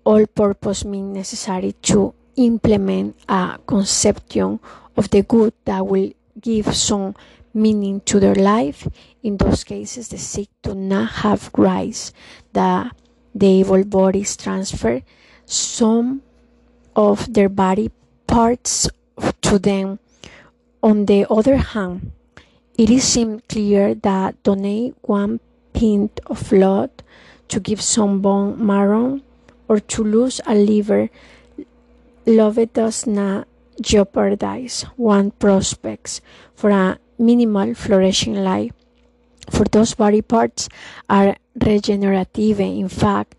all 0.04 0.24
purpose 0.26 0.84
means 0.84 1.16
necessary 1.16 1.74
to 1.82 2.14
implement 2.36 3.16
a 3.28 3.58
conception 3.66 4.60
of 4.96 5.10
the 5.10 5.22
good 5.22 5.52
that 5.64 5.84
will 5.84 6.12
give 6.40 6.74
some 6.74 7.14
meaning 7.54 8.00
to 8.02 8.20
their 8.20 8.34
life. 8.34 8.88
In 9.22 9.36
those 9.36 9.64
cases, 9.64 10.08
the 10.08 10.18
sick 10.18 10.48
do 10.62 10.74
not 10.74 11.22
have 11.26 11.50
rights 11.56 12.12
that 12.52 12.94
the 13.34 13.60
able 13.60 13.84
bodies 13.84 14.36
transfer 14.36 15.02
some 15.46 16.22
of 16.94 17.32
their 17.32 17.48
body 17.48 17.90
parts 18.26 18.88
to 19.40 19.58
them. 19.58 19.98
On 20.82 21.06
the 21.06 21.26
other 21.30 21.56
hand, 21.56 22.12
it 22.76 22.90
is 22.90 23.04
seemed 23.04 23.46
clear 23.48 23.94
that 23.94 24.42
donate 24.42 24.94
one 25.02 25.40
pint 25.72 26.20
of 26.26 26.48
blood 26.50 26.90
to 27.48 27.60
give 27.60 27.80
some 27.80 28.20
bone 28.20 28.64
marrow 28.64 29.20
or 29.68 29.78
to 29.78 30.02
lose 30.02 30.40
a 30.46 30.54
liver, 30.54 31.10
love 32.26 32.58
does 32.72 33.06
not 33.06 33.46
jeopardize 33.80 34.82
one 34.96 35.30
prospects 35.32 36.20
for 36.54 36.70
a 36.70 36.98
minimal 37.22 37.74
flourishing 37.74 38.34
life. 38.34 38.72
For 39.50 39.64
those 39.64 39.94
body 39.94 40.22
parts 40.22 40.68
are 41.08 41.36
regenerative. 41.54 42.60
In 42.60 42.88
fact, 42.88 43.34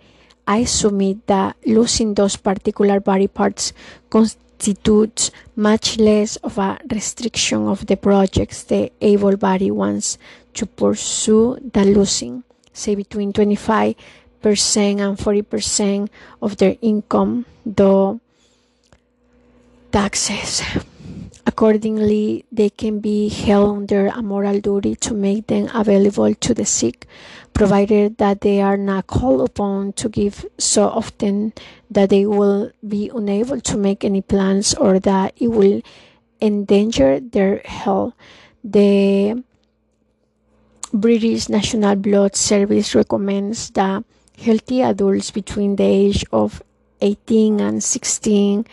I 0.48 0.66
submit 0.66 1.28
that 1.28 1.56
losing 1.66 2.14
those 2.14 2.36
particular 2.36 3.00
body 3.00 3.28
parts 3.28 3.72
constitutes 4.10 5.32
much 5.56 5.98
less 5.98 6.36
of 6.38 6.58
a 6.58 6.80
restriction 6.92 7.68
of 7.68 7.86
the 7.86 7.96
projects 7.96 8.64
the 8.64 8.92
able 9.00 9.38
body 9.38 9.72
wants 9.72 10.18
to 10.56 10.66
pursue 10.66 11.58
than 11.74 11.94
losing, 11.94 12.44
say, 12.74 12.96
between 12.96 13.32
25% 13.32 13.96
and 14.44 15.18
40% 15.18 16.10
of 16.42 16.58
their 16.58 16.76
income, 16.82 17.46
though 17.66 18.20
taxes 19.92 20.62
Accordingly, 21.46 22.46
they 22.52 22.70
can 22.70 23.00
be 23.00 23.28
held 23.28 23.78
under 23.78 24.08
a 24.08 24.22
moral 24.22 24.62
duty 24.62 24.96
to 24.96 25.14
make 25.14 25.48
them 25.48 25.70
available 25.74 26.34
to 26.34 26.54
the 26.54 26.66
sick, 26.66 27.06
provided 27.54 28.18
that 28.18 28.42
they 28.42 28.62
are 28.62 28.78
not 28.78 29.08
called 29.08 29.42
upon 29.42 29.92
to 29.94 30.08
give 30.08 30.46
so 30.58 30.88
often 30.88 31.52
that 31.92 32.10
they 32.10 32.26
will 32.26 32.72
be 32.88 33.12
unable 33.14 33.60
to 33.60 33.78
make 33.78 34.06
any 34.06 34.22
plans 34.22 34.74
or 34.74 35.00
that 35.00 35.34
it 35.36 35.50
will 35.50 35.82
endanger 36.40 37.20
their 37.20 37.62
health. 37.66 38.14
The 38.64 39.44
British 40.94 41.50
National 41.50 41.96
Blood 41.98 42.38
Service 42.38 42.96
recommends 42.96 43.70
that 43.72 44.06
healthy 44.38 44.82
adults 44.82 45.32
between 45.32 45.76
the 45.76 45.84
age 45.84 46.24
of 46.32 46.64
18 47.02 47.60
and 47.60 47.84
16 47.84 48.66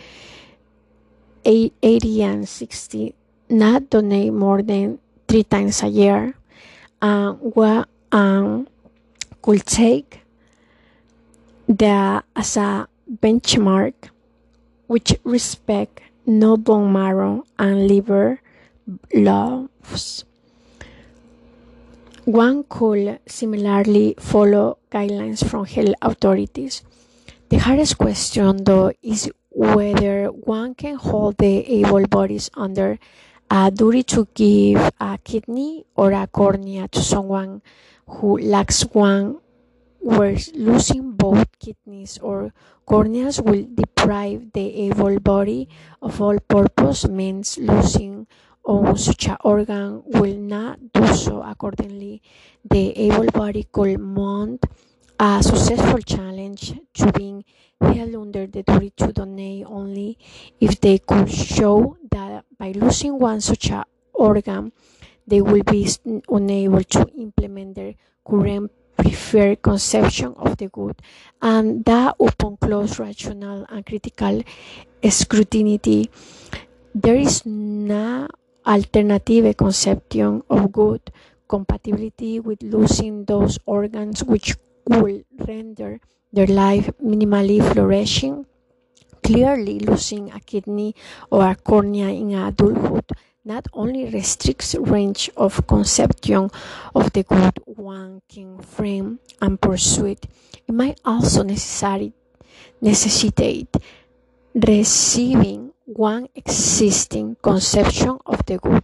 80 1.45 2.23
and 2.23 2.47
60 2.47 3.15
not 3.49 3.89
donate 3.89 4.33
more 4.33 4.61
than 4.61 4.99
three 5.27 5.43
times 5.43 5.83
a 5.83 5.87
year 5.87 6.35
and 7.01 7.37
what 7.39 7.89
um, 8.11 8.67
could 9.41 9.65
take 9.65 10.21
that 11.67 12.25
as 12.35 12.57
a 12.57 12.87
benchmark 13.09 13.93
which 14.87 15.15
respect 15.23 16.01
no 16.25 16.57
bone 16.57 16.91
marrow 16.91 17.45
and 17.57 17.87
liver 17.87 18.41
loss. 19.13 20.23
One 22.25 22.63
could 22.69 23.19
similarly 23.25 24.15
follow 24.19 24.77
guidelines 24.91 25.47
from 25.47 25.65
health 25.65 25.95
authorities. 26.01 26.83
The 27.49 27.57
hardest 27.57 27.97
question, 27.97 28.63
though, 28.63 28.91
is 29.01 29.31
whether 29.51 30.27
one 30.27 30.73
can 30.73 30.95
hold 30.95 31.37
the 31.37 31.83
able 31.83 32.07
bodies 32.07 32.49
under 32.55 32.97
a 33.51 33.69
duty 33.69 34.01
to 34.01 34.27
give 34.33 34.79
a 34.99 35.19
kidney 35.23 35.85
or 35.95 36.13
a 36.13 36.25
cornea 36.25 36.87
to 36.87 37.01
someone 37.01 37.61
who 38.07 38.39
lacks 38.39 38.83
one, 38.93 39.39
where 39.99 40.37
losing 40.55 41.11
both 41.11 41.47
kidneys 41.59 42.17
or 42.19 42.53
corneas 42.87 43.43
will 43.43 43.67
deprive 43.75 44.51
the 44.53 44.87
able 44.87 45.19
body 45.19 45.67
of 46.01 46.21
all 46.21 46.39
purpose 46.39 47.07
means 47.07 47.57
losing 47.57 48.25
on 48.63 48.97
such 48.97 49.27
an 49.27 49.37
organ 49.43 50.01
will 50.05 50.35
not 50.37 50.79
do 50.93 51.05
so. 51.13 51.41
Accordingly 51.43 52.21
the 52.63 52.97
able 52.97 53.27
body 53.27 53.67
could 53.71 53.99
mount 53.99 54.65
a 55.21 55.43
successful 55.43 55.99
challenge 56.01 56.73
to 56.95 57.11
being 57.13 57.45
held 57.79 58.15
under 58.15 58.47
the 58.47 58.63
duty 58.63 58.89
to 58.97 59.13
donate 59.13 59.63
only 59.67 60.17
if 60.59 60.81
they 60.81 60.97
could 60.97 61.29
show 61.29 61.95
that 62.09 62.43
by 62.57 62.71
losing 62.71 63.19
one 63.19 63.39
such 63.39 63.69
organ 64.13 64.71
they 65.27 65.39
will 65.39 65.61
be 65.61 65.87
unable 66.27 66.83
to 66.83 67.05
implement 67.13 67.75
their 67.75 67.93
current 68.25 68.71
preferred 68.97 69.61
conception 69.61 70.33
of 70.37 70.57
the 70.57 70.67
good. 70.69 70.99
And 71.39 71.85
that 71.85 72.15
upon 72.19 72.57
close 72.57 72.97
rational 72.97 73.67
and 73.69 73.85
critical 73.85 74.41
scrutiny 75.07 76.09
there 76.95 77.15
is 77.15 77.45
no 77.45 78.27
alternative 78.65 79.55
conception 79.55 80.41
of 80.49 80.71
good 80.71 81.11
compatibility 81.47 82.39
with 82.39 82.63
losing 82.63 83.25
those 83.25 83.59
organs 83.67 84.23
which 84.23 84.55
will 84.87 85.21
render 85.47 85.99
their 86.31 86.47
life 86.47 86.89
minimally 87.03 87.61
flourishing. 87.71 88.45
Clearly, 89.23 89.79
losing 89.79 90.31
a 90.31 90.39
kidney 90.39 90.95
or 91.29 91.47
a 91.47 91.55
cornea 91.55 92.09
in 92.09 92.33
adulthood 92.33 93.05
not 93.43 93.67
only 93.73 94.05
restricts 94.05 94.75
range 94.75 95.29
of 95.35 95.65
conception 95.65 96.49
of 96.93 97.11
the 97.13 97.23
good 97.23 97.57
one 97.65 98.21
can 98.29 98.59
frame 98.59 99.19
and 99.41 99.59
pursue 99.59 100.05
it, 100.05 100.27
it 100.67 100.73
might 100.73 100.99
also 101.03 101.41
necessary, 101.43 102.13
necessitate 102.81 103.75
receiving 104.53 105.71
one 105.85 106.27
existing 106.35 107.35
conception 107.41 108.19
of 108.25 108.45
the 108.45 108.57
good, 108.57 108.83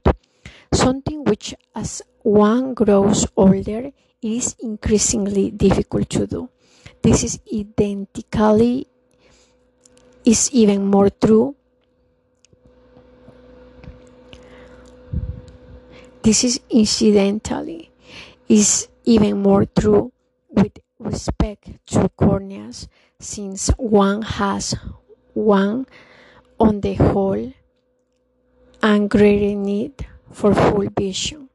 something 0.73 1.23
which, 1.23 1.53
as 1.75 2.01
one 2.23 2.73
grows 2.73 3.27
older, 3.35 3.91
is 4.21 4.55
increasingly 4.59 5.51
difficult 5.51 6.09
to 6.09 6.27
do. 6.27 6.49
This 7.01 7.23
is 7.23 7.39
identically 7.53 8.87
is 10.25 10.51
even 10.51 10.85
more 10.85 11.09
true. 11.09 11.55
This 16.21 16.43
is 16.43 16.59
incidentally 16.69 17.91
is 18.49 18.89
even 19.05 19.41
more 19.41 19.65
true 19.65 20.11
with 20.49 20.79
respect 20.99 21.69
to 21.85 22.09
corneas 22.19 22.87
since 23.19 23.69
one 23.77 24.21
has 24.23 24.75
one 25.33 25.85
on 26.59 26.81
the 26.81 26.95
whole 26.95 27.53
and 28.81 29.09
greater 29.09 29.55
need 29.55 30.07
for 30.31 30.53
full 30.53 30.87
vision 30.97 31.49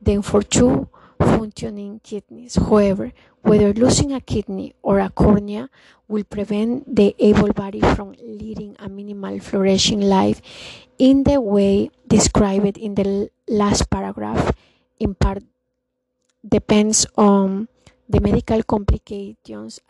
than 0.00 0.22
for 0.22 0.42
two 0.42 0.88
functioning 1.24 2.00
kidneys. 2.02 2.56
However, 2.56 3.12
whether 3.42 3.72
losing 3.72 4.12
a 4.12 4.20
kidney 4.20 4.74
or 4.82 5.00
a 5.00 5.10
cornea 5.10 5.68
will 6.08 6.24
prevent 6.24 6.96
the 6.96 7.14
able 7.18 7.52
body 7.52 7.80
from 7.80 8.14
leading 8.22 8.76
a 8.78 8.88
minimal 8.88 9.40
flourishing 9.40 10.00
life 10.00 10.40
in 10.98 11.24
the 11.24 11.40
way 11.40 11.90
described 12.06 12.78
in 12.78 12.94
the 12.94 13.30
last 13.48 13.90
paragraph, 13.90 14.52
in 14.98 15.14
part 15.14 15.42
depends 16.46 17.06
on 17.16 17.68
the 18.08 18.20
medical 18.20 18.62
complications 18.62 19.80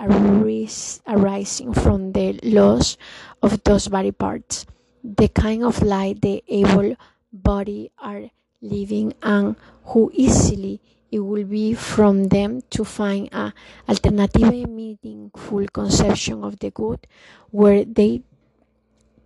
arising 1.07 1.75
from 1.75 2.13
the 2.13 2.39
loss 2.43 2.97
of 3.43 3.63
those 3.65 3.89
body 3.89 4.13
parts, 4.13 4.67
the 5.03 5.29
kind 5.29 5.65
of 5.65 5.83
life 5.83 6.21
the 6.21 6.43
able 6.49 6.97
body 7.33 7.91
are 7.99 8.31
living, 8.63 9.13
and 9.23 9.57
who 9.87 10.11
easily 10.15 10.81
it 11.15 11.21
will 11.21 11.45
be 11.45 11.75
from 11.75 12.27
them 12.27 12.61
to 12.71 12.85
find 12.85 13.29
a 13.33 13.55
alternative 13.89 14.69
meaningful 14.69 15.65
conception 15.73 16.43
of 16.43 16.59
the 16.59 16.71
good 16.71 17.07
were 17.53 17.85
they 17.85 18.21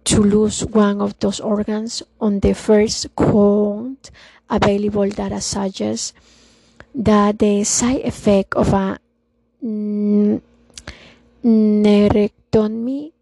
to 0.05 0.21
lose 0.21 0.67
one 0.67 1.01
of 1.01 1.19
those 1.21 1.41
organs 1.41 2.03
on 2.21 2.41
the 2.41 2.53
first 2.53 3.07
count 3.17 4.11
available 4.51 5.09
data 5.09 5.41
suggests 5.41 6.13
that 6.95 7.39
the 7.39 7.65
side 7.65 8.05
effect 8.05 8.53
of 8.55 8.73
a 8.75 9.01
nephrectomy 11.43 13.13
are 13.13 13.18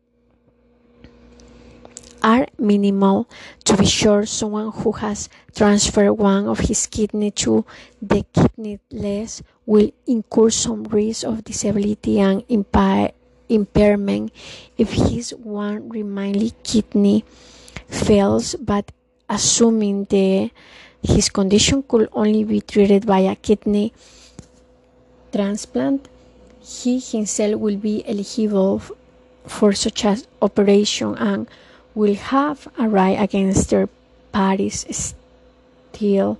minimal. 2.66 3.28
To 3.64 3.76
be 3.76 3.86
sure, 3.86 4.26
someone 4.26 4.72
who 4.72 4.92
has 4.92 5.28
transferred 5.54 6.14
one 6.14 6.48
of 6.48 6.60
his 6.60 6.86
kidney 6.86 7.30
to 7.42 7.64
the 8.02 8.24
kidneyless 8.34 9.42
will 9.64 9.90
incur 10.06 10.50
some 10.50 10.84
risk 10.84 11.24
of 11.24 11.44
disability 11.44 12.20
and 12.20 12.42
impair 12.48 13.12
impairment 13.48 14.32
if 14.76 14.90
his 14.92 15.30
one 15.30 15.88
remaining 15.88 16.50
kidney 16.64 17.24
fails, 17.86 18.56
but 18.56 18.90
assuming 19.28 20.04
the 20.10 20.50
his 21.02 21.28
condition 21.28 21.82
could 21.86 22.08
only 22.12 22.42
be 22.42 22.60
treated 22.60 23.06
by 23.06 23.20
a 23.20 23.36
kidney 23.36 23.92
transplant, 25.32 26.08
he 26.60 26.98
himself 26.98 27.60
will 27.60 27.76
be 27.76 28.02
eligible 28.08 28.82
for 29.46 29.72
such 29.72 30.04
an 30.04 30.18
operation 30.42 31.14
and 31.16 31.46
will 31.96 32.14
have 32.14 32.68
a 32.78 32.86
right 32.86 33.16
against 33.18 33.70
their 33.70 33.88
parties 34.30 34.84
still, 34.92 36.38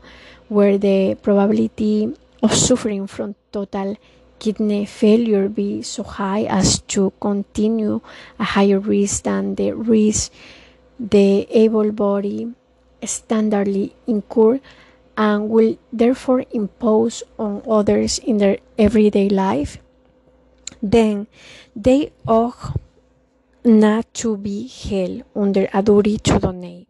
where 0.49 0.77
the 0.77 1.17
probability 1.23 2.15
of 2.43 2.55
suffering 2.55 3.09
from 3.09 3.35
total 3.51 3.97
kidney 4.39 4.85
failure 4.85 5.49
be 5.49 5.81
so 5.81 6.03
high 6.05 6.45
as 6.45 6.81
to 6.81 7.11
continue 7.19 8.03
a 8.39 8.45
higher 8.45 8.79
risk 8.79 9.25
than 9.25 9.55
the 9.55 9.73
risk 9.73 10.31
the 11.01 11.47
able 11.51 11.91
body 11.91 12.53
standardly 13.03 13.93
incur 14.07 14.61
and 15.17 15.49
will 15.49 15.77
therefore 15.93 16.45
impose 16.53 17.23
on 17.39 17.63
others 17.69 18.19
in 18.19 18.39
their 18.39 18.59
everyday 18.79 19.29
life, 19.29 19.79
then 20.83 21.27
they 21.75 22.13
ought 22.27 22.79
not 23.67 24.15
to 24.15 24.37
be 24.37 24.69
held 24.69 25.25
under 25.35 25.69
a 25.75 25.83
duty 25.83 26.19
to 26.19 26.39
donate. 26.39 26.89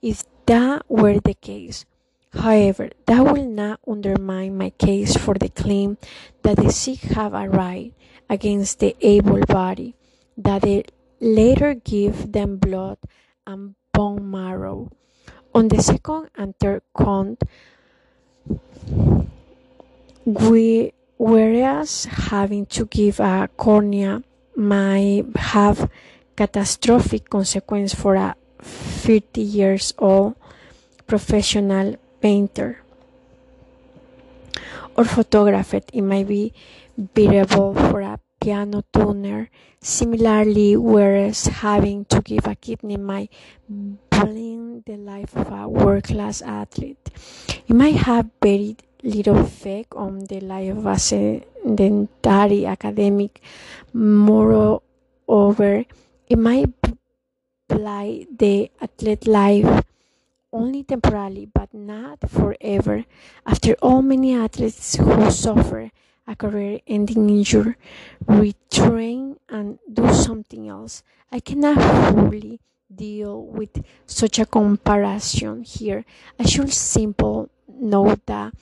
If 0.00 0.24
that 0.46 0.88
were 0.88 1.20
the 1.20 1.34
case, 1.34 1.84
however, 2.32 2.90
that 3.06 3.20
will 3.20 3.44
not 3.44 3.80
undermine 3.86 4.56
my 4.56 4.70
case 4.70 5.16
for 5.16 5.34
the 5.34 5.50
claim 5.50 5.98
that 6.42 6.56
the 6.56 6.72
sick 6.72 7.00
have 7.12 7.34
a 7.34 7.48
right 7.48 7.92
against 8.30 8.80
the 8.80 8.96
able 9.00 9.40
body, 9.44 9.94
that 10.36 10.62
they 10.62 10.84
later 11.20 11.74
give 11.74 12.32
them 12.32 12.56
blood 12.56 12.98
and 13.46 13.74
bone 13.92 14.30
marrow, 14.30 14.90
On 15.54 15.68
the 15.68 15.82
second 15.82 16.28
and 16.36 16.52
third 16.60 16.82
count, 16.96 17.42
we, 20.24 20.92
whereas 21.16 22.04
having 22.04 22.66
to 22.66 22.84
give 22.84 23.20
a 23.20 23.48
cornea 23.56 24.22
might 24.56 25.24
have 25.36 25.90
catastrophic 26.36 27.28
consequence 27.30 27.94
for 27.94 28.14
a 28.14 28.34
50 28.60 29.40
years 29.40 29.92
old 29.98 30.34
professional 31.06 31.96
painter 32.20 32.82
or 34.96 35.04
photographer. 35.04 35.80
It 35.92 36.02
might 36.02 36.26
be 36.26 36.52
bearable 36.96 37.74
for 37.74 38.00
a 38.00 38.18
piano 38.40 38.82
tuner. 38.92 39.50
Similarly, 39.80 40.76
whereas 40.76 41.46
having 41.62 42.06
to 42.06 42.20
give 42.20 42.46
a 42.46 42.56
kidney 42.56 42.96
might 42.96 43.30
blind 43.68 44.82
the 44.86 44.96
life 44.96 45.36
of 45.36 45.52
a 45.52 45.68
world 45.68 46.04
class 46.04 46.42
athlete, 46.42 46.98
it 47.68 47.74
might 47.74 47.96
have 47.96 48.30
very 48.42 48.76
little 49.02 49.38
effect 49.38 49.92
on 49.94 50.24
the 50.26 50.40
life 50.40 50.76
of 50.76 50.86
a 50.86 50.98
sedentary 51.66 52.66
academic. 52.66 53.40
Moreover, 53.92 55.84
it 56.28 56.38
might 56.38 56.70
blight 57.68 58.38
the 58.38 58.70
athlete 58.80 59.26
life 59.26 59.82
only 60.52 60.84
temporarily 60.84 61.46
but 61.52 61.74
not 61.74 62.30
forever. 62.30 63.04
After 63.44 63.74
all, 63.82 64.02
many 64.02 64.34
athletes 64.34 64.96
who 64.96 65.30
suffer 65.30 65.90
a 66.26 66.36
career 66.36 66.80
ending 66.86 67.28
injury 67.28 67.74
retrain 68.26 69.36
and 69.48 69.78
do 69.92 70.12
something 70.12 70.68
else. 70.68 71.02
I 71.30 71.40
cannot 71.40 71.78
fully 72.12 72.60
deal 72.94 73.42
with 73.42 73.84
such 74.06 74.38
a 74.38 74.46
comparison 74.46 75.62
here. 75.62 76.04
I 76.38 76.46
should 76.46 76.72
simply 76.72 77.48
note 77.68 78.24
that 78.26 78.54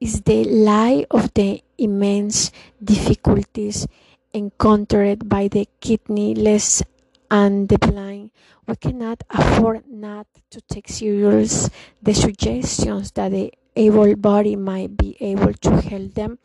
is 0.00 0.22
the 0.22 0.44
lie 0.44 1.06
of 1.10 1.32
the 1.34 1.62
immense 1.78 2.52
difficulties 2.82 3.86
encountered 4.32 5.28
by 5.28 5.48
the 5.48 5.68
kidneyless 5.80 6.82
and 7.30 7.68
the 7.68 7.78
blind. 7.78 8.30
We 8.66 8.76
cannot 8.76 9.24
afford 9.30 9.88
not 9.88 10.26
to 10.50 10.60
take 10.60 10.88
serious 10.88 11.70
the 12.02 12.14
suggestions 12.14 13.12
that 13.12 13.30
the 13.30 13.52
able 13.74 14.16
body 14.16 14.56
might 14.56 14.96
be 14.96 15.16
able 15.20 15.54
to 15.54 15.80
help 15.80 16.14
them 16.14 16.38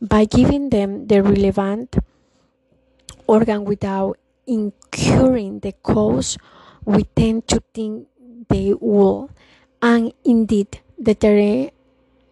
by 0.00 0.24
giving 0.24 0.70
them 0.70 1.06
the 1.06 1.22
relevant 1.22 1.96
organ 3.26 3.64
without 3.64 4.18
incurring 4.46 5.60
the 5.60 5.72
cost 5.82 6.38
we 6.84 7.04
tend 7.14 7.46
to 7.46 7.62
think 7.72 8.08
they 8.48 8.74
will, 8.74 9.30
and 9.80 10.12
indeed 10.24 10.80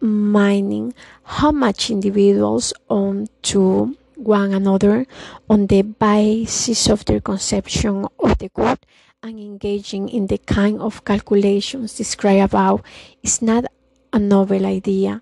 determining 0.01 0.93
how 1.23 1.51
much 1.51 1.89
individuals 1.89 2.73
own 2.89 3.27
to 3.43 3.95
one 4.15 4.53
another 4.53 5.05
on 5.49 5.67
the 5.67 5.81
basis 5.81 6.89
of 6.89 7.05
their 7.05 7.19
conception 7.19 8.07
of 8.19 8.37
the 8.37 8.49
good 8.49 8.79
and 9.23 9.39
engaging 9.39 10.09
in 10.09 10.27
the 10.27 10.37
kind 10.39 10.79
of 10.81 11.05
calculations 11.05 11.97
described 11.97 12.53
above 12.53 12.81
is 13.23 13.41
not 13.41 13.65
a 14.13 14.19
novel 14.19 14.65
idea. 14.65 15.21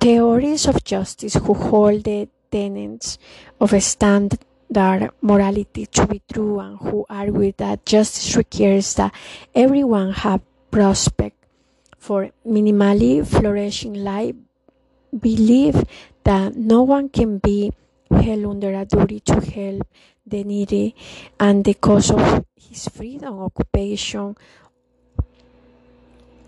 Theories 0.00 0.66
of 0.66 0.84
justice 0.84 1.34
who 1.34 1.54
hold 1.54 2.04
the 2.04 2.28
tenets 2.50 3.18
of 3.60 3.72
a 3.72 3.80
standard 3.80 4.38
morality 5.22 5.86
to 5.86 6.06
be 6.06 6.22
true 6.32 6.60
and 6.60 6.78
who 6.78 7.04
argue 7.08 7.52
that 7.56 7.84
justice 7.86 8.36
requires 8.36 8.94
that 8.94 9.12
everyone 9.54 10.12
have 10.12 10.40
prospect 10.70 11.37
for 11.98 12.30
minimally 12.46 13.26
flourishing 13.26 13.94
life 13.94 14.34
believe 15.12 15.84
that 16.24 16.56
no 16.56 16.82
one 16.82 17.08
can 17.08 17.38
be 17.38 17.72
held 18.10 18.44
under 18.44 18.74
a 18.74 18.84
duty 18.84 19.20
to 19.20 19.40
help 19.40 19.86
the 20.26 20.44
needy 20.44 20.94
and 21.40 21.64
the 21.64 21.74
cause 21.74 22.10
of 22.10 22.44
his 22.56 22.88
freedom 22.88 23.38
occupation 23.40 24.36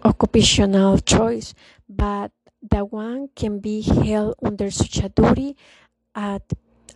occupational 0.05 0.99
choice. 0.99 1.55
But 1.89 2.33
that 2.71 2.93
one 2.93 3.29
can 3.35 3.59
be 3.61 3.83
held 3.83 4.35
under 4.43 4.71
such 4.71 4.99
a 4.99 5.09
duty 5.09 5.57
at 6.15 6.43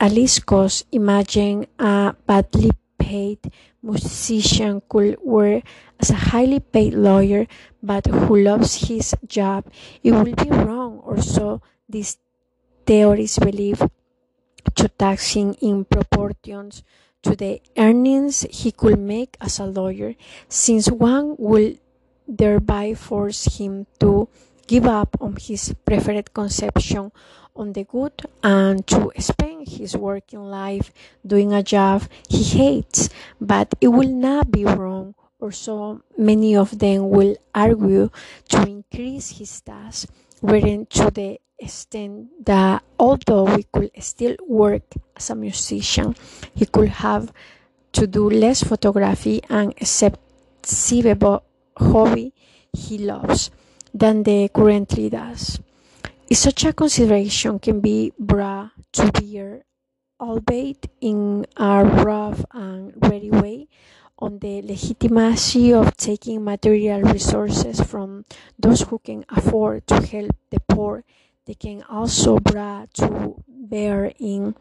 a 0.00 0.08
least 0.08 0.44
cost 0.46 0.86
imagine 0.92 1.66
a 1.78 2.14
badly 2.26 2.70
paid 3.04 3.38
musician 3.82 4.80
could 4.88 5.20
work 5.20 5.62
as 6.00 6.08
a 6.08 6.20
highly 6.32 6.60
paid 6.60 6.94
lawyer 6.94 7.46
but 7.82 8.06
who 8.06 8.40
loves 8.40 8.88
his 8.88 9.14
job 9.28 9.68
it 10.02 10.12
would 10.12 10.36
be 10.36 10.48
wrong. 10.48 11.00
Or 11.04 11.20
so 11.20 11.60
these 11.88 12.16
theories 12.86 13.38
believe 13.38 13.82
to 14.74 14.88
taxing 14.88 15.54
in 15.60 15.84
proportions 15.84 16.82
to 17.22 17.36
the 17.36 17.60
earnings 17.76 18.46
he 18.50 18.70
could 18.72 18.98
make 18.98 19.36
as 19.40 19.58
a 19.58 19.66
lawyer, 19.66 20.14
since 20.48 20.90
one 20.90 21.36
will 21.38 21.74
thereby 22.28 22.94
force 22.94 23.58
him 23.58 23.86
to 24.00 24.28
give 24.66 24.86
up 24.86 25.16
on 25.20 25.36
his 25.36 25.74
preferred 25.84 26.32
conception 26.32 27.12
on 27.56 27.72
the 27.72 27.84
good 27.84 28.12
and 28.42 28.86
to 28.86 29.10
spend 29.18 29.68
his 29.68 29.96
working 29.96 30.42
life 30.42 30.92
doing 31.26 31.52
a 31.52 31.62
job 31.62 32.02
he 32.28 32.42
hates. 32.42 33.08
But 33.40 33.74
it 33.80 33.88
will 33.88 34.10
not 34.10 34.50
be 34.50 34.64
wrong, 34.64 35.14
or 35.38 35.52
so 35.52 36.02
many 36.16 36.56
of 36.56 36.78
them 36.78 37.10
will 37.10 37.36
argue, 37.54 38.10
to 38.48 38.62
increase 38.62 39.38
his 39.38 39.60
task, 39.60 40.08
wherein 40.40 40.86
to 40.86 41.10
the 41.10 41.38
extent 41.58 42.44
that 42.44 42.82
although 42.98 43.44
we 43.44 43.62
could 43.72 43.90
still 44.00 44.36
work 44.48 44.82
as 45.16 45.30
a 45.30 45.34
musician, 45.34 46.16
he 46.54 46.66
could 46.66 46.88
have 46.88 47.32
to 47.92 48.06
do 48.06 48.28
less 48.28 48.62
photography 48.62 49.40
and 49.48 49.72
except 49.76 50.18
hobby 51.76 52.32
he 52.72 52.98
loves 52.98 53.50
than 53.94 54.24
the 54.24 54.50
currently 54.52 55.08
does. 55.08 55.60
If 56.28 56.38
such 56.38 56.64
a 56.64 56.72
consideration 56.74 57.58
can 57.60 57.80
be 57.80 58.12
brought 58.18 58.72
to 58.92 59.12
bear, 59.12 59.64
albeit 60.20 60.90
in 61.00 61.46
a 61.56 61.84
rough 61.84 62.44
and 62.52 62.92
ready 62.96 63.30
way, 63.30 63.68
on 64.18 64.40
the 64.40 64.62
legitimacy 64.62 65.72
of 65.72 65.96
taking 65.96 66.44
material 66.44 67.02
resources 67.02 67.80
from 67.80 68.24
those 68.58 68.82
who 68.82 68.98
can 68.98 69.24
afford 69.28 69.86
to 69.86 70.00
help 70.00 70.32
the 70.50 70.60
poor 70.68 71.04
they 71.46 71.54
can 71.54 71.82
also 71.90 72.38
brought 72.38 72.94
to 72.94 73.36
bear 73.48 74.10
in 74.18 74.54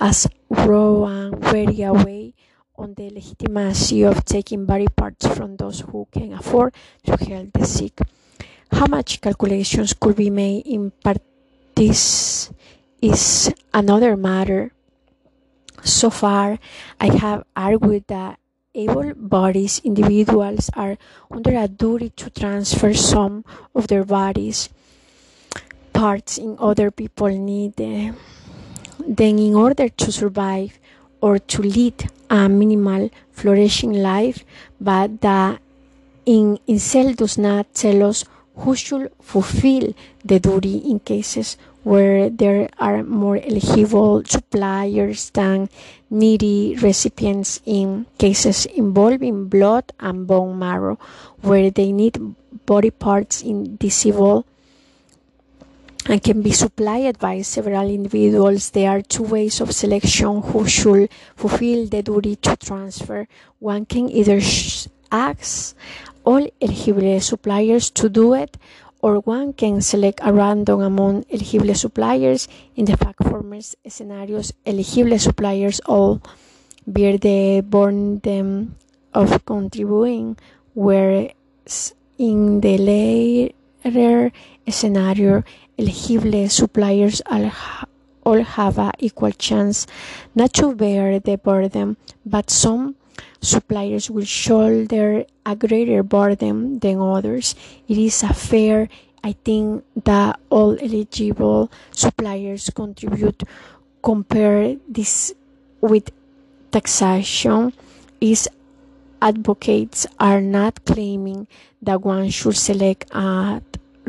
as 0.00 0.26
raw 0.50 1.04
and 1.04 1.38
very 1.38 1.86
way 2.02 2.34
on 2.76 2.94
the 2.94 3.10
legitimacy 3.10 4.02
of 4.02 4.24
taking 4.24 4.66
body 4.66 4.88
parts 4.88 5.26
from 5.26 5.56
those 5.56 5.80
who 5.80 6.08
can 6.10 6.32
afford 6.32 6.74
to 7.04 7.16
help 7.16 7.52
the 7.52 7.64
sick. 7.64 8.00
How 8.72 8.86
much 8.86 9.20
calculations 9.20 9.92
could 9.92 10.16
be 10.16 10.30
made 10.30 10.66
in 10.66 10.92
this 11.74 12.50
is 13.02 13.52
another 13.72 14.16
matter. 14.16 14.72
So 15.84 16.10
far, 16.10 16.58
I 17.00 17.14
have 17.16 17.44
argued 17.54 18.08
that 18.08 18.40
able 18.74 19.14
bodies 19.14 19.80
individuals 19.84 20.70
are 20.74 20.98
under 21.30 21.56
a 21.56 21.68
duty 21.68 22.10
to 22.16 22.28
transfer 22.30 22.92
some 22.92 23.44
of 23.74 23.88
their 23.88 24.04
bodies 24.04 24.68
parts 25.92 26.36
in 26.36 26.56
other 26.60 26.90
people 26.90 27.28
need 27.28 27.80
uh, 27.80 28.12
then 29.00 29.38
in 29.38 29.54
order 29.54 29.88
to 29.88 30.12
survive 30.12 30.78
or 31.22 31.38
to 31.38 31.62
lead 31.62 32.10
a 32.28 32.50
minimal 32.50 33.08
flourishing 33.32 33.94
life 33.94 34.44
but 34.78 35.22
that 35.22 35.58
in 36.26 36.58
itself 36.66 37.16
does 37.16 37.38
not 37.38 37.64
tell 37.72 38.02
us 38.02 38.26
who 38.56 38.74
should 38.74 39.12
fulfill 39.20 39.92
the 40.24 40.40
duty 40.40 40.78
in 40.78 41.00
cases 41.00 41.56
where 41.82 42.28
there 42.28 42.68
are 42.78 43.04
more 43.04 43.36
eligible 43.36 44.24
suppliers 44.24 45.30
than 45.30 45.68
needy 46.10 46.76
recipients 46.82 47.60
in 47.64 48.06
cases 48.18 48.66
involving 48.66 49.46
blood 49.46 49.92
and 50.00 50.26
bone 50.26 50.58
marrow 50.58 50.98
where 51.42 51.70
they 51.70 51.92
need 51.92 52.18
body 52.66 52.90
parts 52.90 53.42
in 53.42 53.78
indivisible 53.78 54.44
and 56.08 56.22
can 56.22 56.42
be 56.42 56.52
supplied 56.52 57.18
by 57.18 57.42
several 57.42 57.88
individuals. 57.88 58.70
There 58.70 58.90
are 58.90 59.02
two 59.02 59.24
ways 59.24 59.60
of 59.60 59.72
selection 59.72 60.42
who 60.42 60.66
should 60.66 61.10
fulfill 61.34 61.86
the 61.86 62.02
duty 62.02 62.36
to 62.36 62.56
transfer. 62.56 63.28
One 63.58 63.86
can 63.86 64.10
either 64.10 64.40
ask 65.10 65.76
all 66.26 66.44
eligible 66.60 67.20
suppliers 67.20 67.88
to 67.90 68.10
do 68.10 68.34
it, 68.34 68.58
or 69.00 69.20
one 69.20 69.52
can 69.52 69.80
select 69.80 70.18
a 70.24 70.32
random 70.32 70.80
among 70.82 71.24
eligible 71.30 71.72
suppliers. 71.74 72.48
In 72.74 72.84
the 72.86 72.96
fact 72.96 73.22
formers 73.22 73.76
scenarios, 73.86 74.52
eligible 74.66 75.18
suppliers 75.18 75.80
all 75.86 76.20
bear 76.86 77.16
the 77.16 77.62
burden 77.62 78.74
of 79.14 79.44
contributing, 79.46 80.36
whereas 80.74 81.94
in 82.18 82.60
the 82.60 83.54
latter 83.84 84.32
scenario, 84.68 85.44
eligible 85.78 86.48
suppliers 86.48 87.22
all 87.28 88.42
have 88.42 88.78
an 88.78 88.92
equal 88.98 89.30
chance 89.30 89.86
not 90.34 90.52
to 90.54 90.74
bear 90.74 91.20
the 91.20 91.36
burden, 91.38 91.96
but 92.24 92.50
some 92.50 92.96
suppliers 93.46 94.10
will 94.10 94.26
shoulder 94.26 95.24
a 95.46 95.54
greater 95.54 96.02
burden 96.02 96.78
than 96.80 97.00
others. 97.00 97.54
It 97.86 97.96
is 97.96 98.22
a 98.22 98.34
fair, 98.34 98.88
I 99.22 99.32
think, 99.32 99.84
that 100.04 100.40
all 100.50 100.76
eligible 100.82 101.70
suppliers 101.92 102.70
contribute. 102.74 103.42
Compare 104.02 104.76
this 104.88 105.32
with 105.80 106.10
taxation 106.70 107.72
is 108.20 108.48
advocates 109.22 110.06
are 110.20 110.40
not 110.40 110.84
claiming 110.84 111.46
that 111.82 112.02
one 112.02 112.28
should 112.30 112.56
select 112.56 113.08
at 113.14 113.62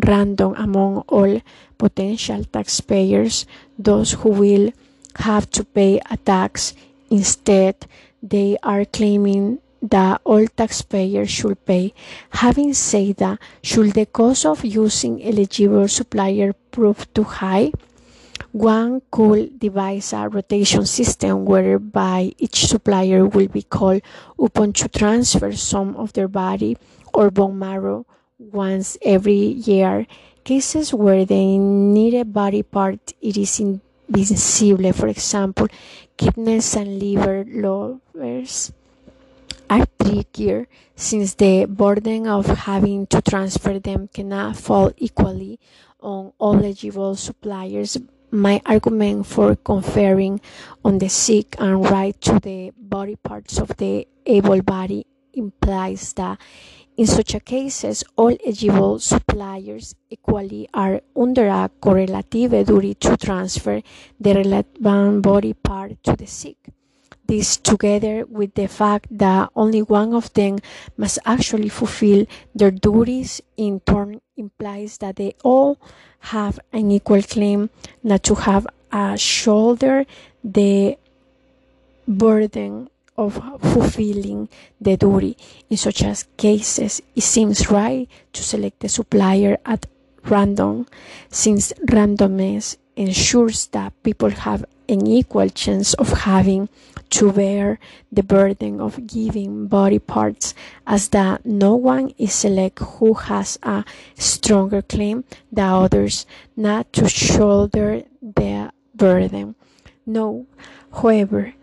random 0.06 0.54
among 0.58 1.00
all 1.08 1.42
potential 1.78 2.44
taxpayers 2.44 3.46
those 3.78 4.14
who 4.14 4.30
will 4.30 4.72
have 5.16 5.50
to 5.52 5.64
pay 5.64 6.00
a 6.10 6.18
tax. 6.18 6.74
Instead, 7.10 7.88
they 8.22 8.58
are 8.64 8.86
claiming 8.86 9.60
that 9.82 10.22
all 10.24 10.46
taxpayers 10.48 11.30
should 11.30 11.64
pay. 11.66 11.94
Having 12.32 12.74
said 12.74 13.18
that, 13.18 13.40
should 13.62 13.94
the 13.94 14.06
cost 14.06 14.46
of 14.46 14.66
using 14.66 15.24
eligible 15.24 15.88
supplier 15.88 16.54
prove 16.72 17.12
too 17.14 17.24
high? 17.24 17.72
One 18.52 19.02
could 19.12 19.60
devise 19.60 20.14
a 20.14 20.30
rotation 20.30 20.86
system 20.86 21.46
whereby 21.46 22.34
each 22.38 22.68
supplier 22.68 23.26
will 23.26 23.48
be 23.48 23.62
called 23.62 24.02
upon 24.40 24.74
to 24.74 24.90
transfer 24.90 25.52
some 25.54 25.96
of 25.96 26.14
their 26.14 26.28
body 26.28 26.78
or 27.14 27.30
bone 27.30 27.60
marrow 27.60 28.06
once 28.40 28.98
every 29.02 29.34
year. 29.34 30.08
Cases 30.44 30.94
where 30.94 31.26
they 31.26 31.58
need 31.58 32.14
a 32.14 32.26
body 32.26 32.64
part 32.64 33.14
it 33.22 33.38
is 33.38 33.60
invisible, 33.60 34.94
for 34.94 35.08
example, 35.08 35.68
kidneys 36.18 36.76
and 36.76 37.00
liver 37.00 37.46
lobes 37.48 38.74
are 39.70 39.86
trickier 40.02 40.68
since 40.96 41.36
the 41.36 41.66
burden 41.66 42.28
of 42.28 42.46
having 42.46 43.06
to 43.08 43.22
transfer 43.22 43.80
them 43.80 44.08
cannot 44.08 44.58
fall 44.58 44.92
equally 44.98 45.60
on 46.02 46.32
all 46.40 46.56
eligible 46.56 47.16
suppliers 47.16 47.98
my 48.32 48.62
argument 48.66 49.26
for 49.26 49.56
conferring 49.56 50.42
on 50.84 50.98
the 50.98 51.08
sick 51.08 51.56
and 51.60 51.90
right 51.90 52.20
to 52.20 52.40
the 52.40 52.72
body 52.78 53.16
parts 53.16 53.58
of 53.58 53.76
the 53.78 54.08
able 54.26 54.62
body 54.62 55.06
implies 55.34 56.14
that 56.14 56.40
in 56.98 57.06
such 57.06 57.36
a 57.36 57.40
cases 57.40 58.04
all 58.16 58.36
eligible 58.44 59.00
suppliers 59.00 59.96
equally 60.10 60.68
are 60.74 61.00
under 61.16 61.48
a 61.48 61.70
correlative 61.80 62.66
duty 62.66 62.94
to 62.96 63.16
transfer 63.16 63.82
the 64.20 64.34
relevant 64.34 65.22
body 65.22 65.54
part 65.54 65.92
to 66.04 66.16
the 66.16 66.26
sick 66.26 66.58
this 67.28 67.58
together 67.58 68.26
with 68.26 68.56
the 68.56 68.68
fact 68.68 69.06
that 69.12 69.50
only 69.56 69.82
one 69.82 70.14
of 70.14 70.34
them 70.34 70.58
must 70.96 71.20
actually 71.26 71.70
fulfill 71.70 72.26
their 72.56 72.72
duties 72.72 73.42
in 73.58 73.80
turn 73.82 74.20
implies 74.36 74.98
that 74.98 75.18
they 75.18 75.36
all 75.44 75.78
have 76.32 76.60
an 76.74 76.90
equal 76.90 77.22
claim 77.22 77.70
not 78.04 78.24
to 78.24 78.34
have 78.36 78.66
a 78.92 79.18
shoulder 79.18 80.06
the 80.44 80.98
burden 82.08 82.90
of 83.18 83.42
fulfilling 83.62 84.50
the 84.80 84.98
duty. 84.98 85.38
In 85.70 85.78
such 85.78 86.04
as 86.04 86.28
cases, 86.38 87.02
it 87.16 87.24
seems 87.24 87.70
right 87.72 88.08
to 88.34 88.44
select 88.44 88.80
the 88.80 88.90
supplier 88.90 89.58
at 89.66 89.86
random, 90.26 90.88
since 91.30 91.74
randomness 91.86 92.78
ensures 92.96 93.68
that 93.68 93.94
people 94.04 94.30
have 94.30 94.66
an 94.90 95.06
equal 95.06 95.50
chance 95.50 95.94
of 95.96 96.10
having 96.24 96.70
to 97.10 97.32
bear 97.32 97.80
the 98.12 98.24
burden 98.24 98.82
of 98.82 99.08
giving 99.08 99.68
body 99.68 100.00
parts 100.00 100.54
as 100.86 101.10
that 101.10 101.46
no 101.46 101.76
one 101.76 102.14
is 102.18 102.34
selected 102.34 102.84
who 102.84 103.14
has 103.14 103.58
a 103.64 103.84
stronger 104.16 104.82
claim 104.82 105.24
than 105.52 105.70
others 105.70 106.26
not 106.56 106.92
to 106.92 107.08
shoulder 107.08 108.04
the 108.22 108.72
burden. 108.94 109.56
No, 110.06 110.48
however, 110.92 111.54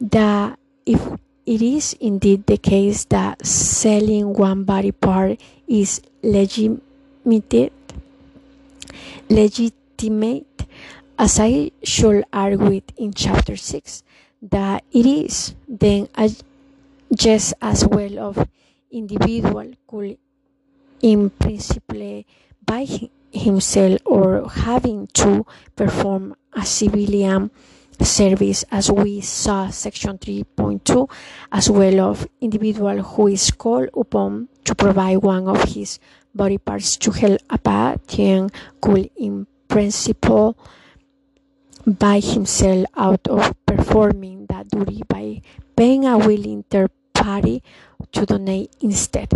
that 0.00 0.58
if 0.86 1.00
it 1.44 1.62
is 1.62 1.94
indeed 2.00 2.46
the 2.46 2.56
case 2.56 3.04
that 3.06 3.44
selling 3.44 4.32
one 4.34 4.64
body 4.64 4.92
part 4.92 5.40
is 5.66 6.00
legitimate, 6.22 7.72
legitimate 9.28 10.66
as 11.18 11.38
I 11.38 11.70
shall 11.82 12.22
argue 12.32 12.80
in 12.96 13.12
chapter 13.12 13.56
6, 13.56 14.02
that 14.50 14.84
it 14.92 15.06
is 15.06 15.54
then 15.68 16.08
just 17.14 17.54
as 17.60 17.86
well 17.86 18.18
of 18.18 18.48
individual 18.90 19.72
could 19.86 20.18
in 21.00 21.30
principle 21.30 22.24
by 22.64 22.86
himself 23.32 24.00
or 24.04 24.48
having 24.48 25.06
to 25.08 25.46
perform 25.76 26.34
a 26.52 26.64
civilian 26.64 27.50
service 28.04 28.64
as 28.70 28.90
we 28.90 29.20
saw 29.20 29.68
section 29.70 30.18
3.2 30.18 31.10
as 31.52 31.70
well 31.70 32.00
of 32.00 32.26
individual 32.40 33.02
who 33.02 33.28
is 33.28 33.50
called 33.50 33.88
upon 33.96 34.48
to 34.64 34.74
provide 34.74 35.16
one 35.18 35.48
of 35.48 35.62
his 35.64 35.98
body 36.34 36.58
parts 36.58 36.96
to 36.96 37.10
help 37.10 37.40
a 37.50 37.98
patient 38.06 38.52
could 38.80 39.10
in 39.16 39.46
principle 39.68 40.56
by 41.86 42.20
himself 42.20 42.86
out 42.96 43.26
of 43.28 43.54
performing 43.66 44.46
that 44.46 44.68
duty 44.68 45.02
by 45.08 45.40
paying 45.76 46.04
a 46.06 46.16
willing 46.18 46.64
third 46.70 46.90
party 47.12 47.62
to 48.12 48.26
donate 48.26 48.74
instead. 48.80 49.28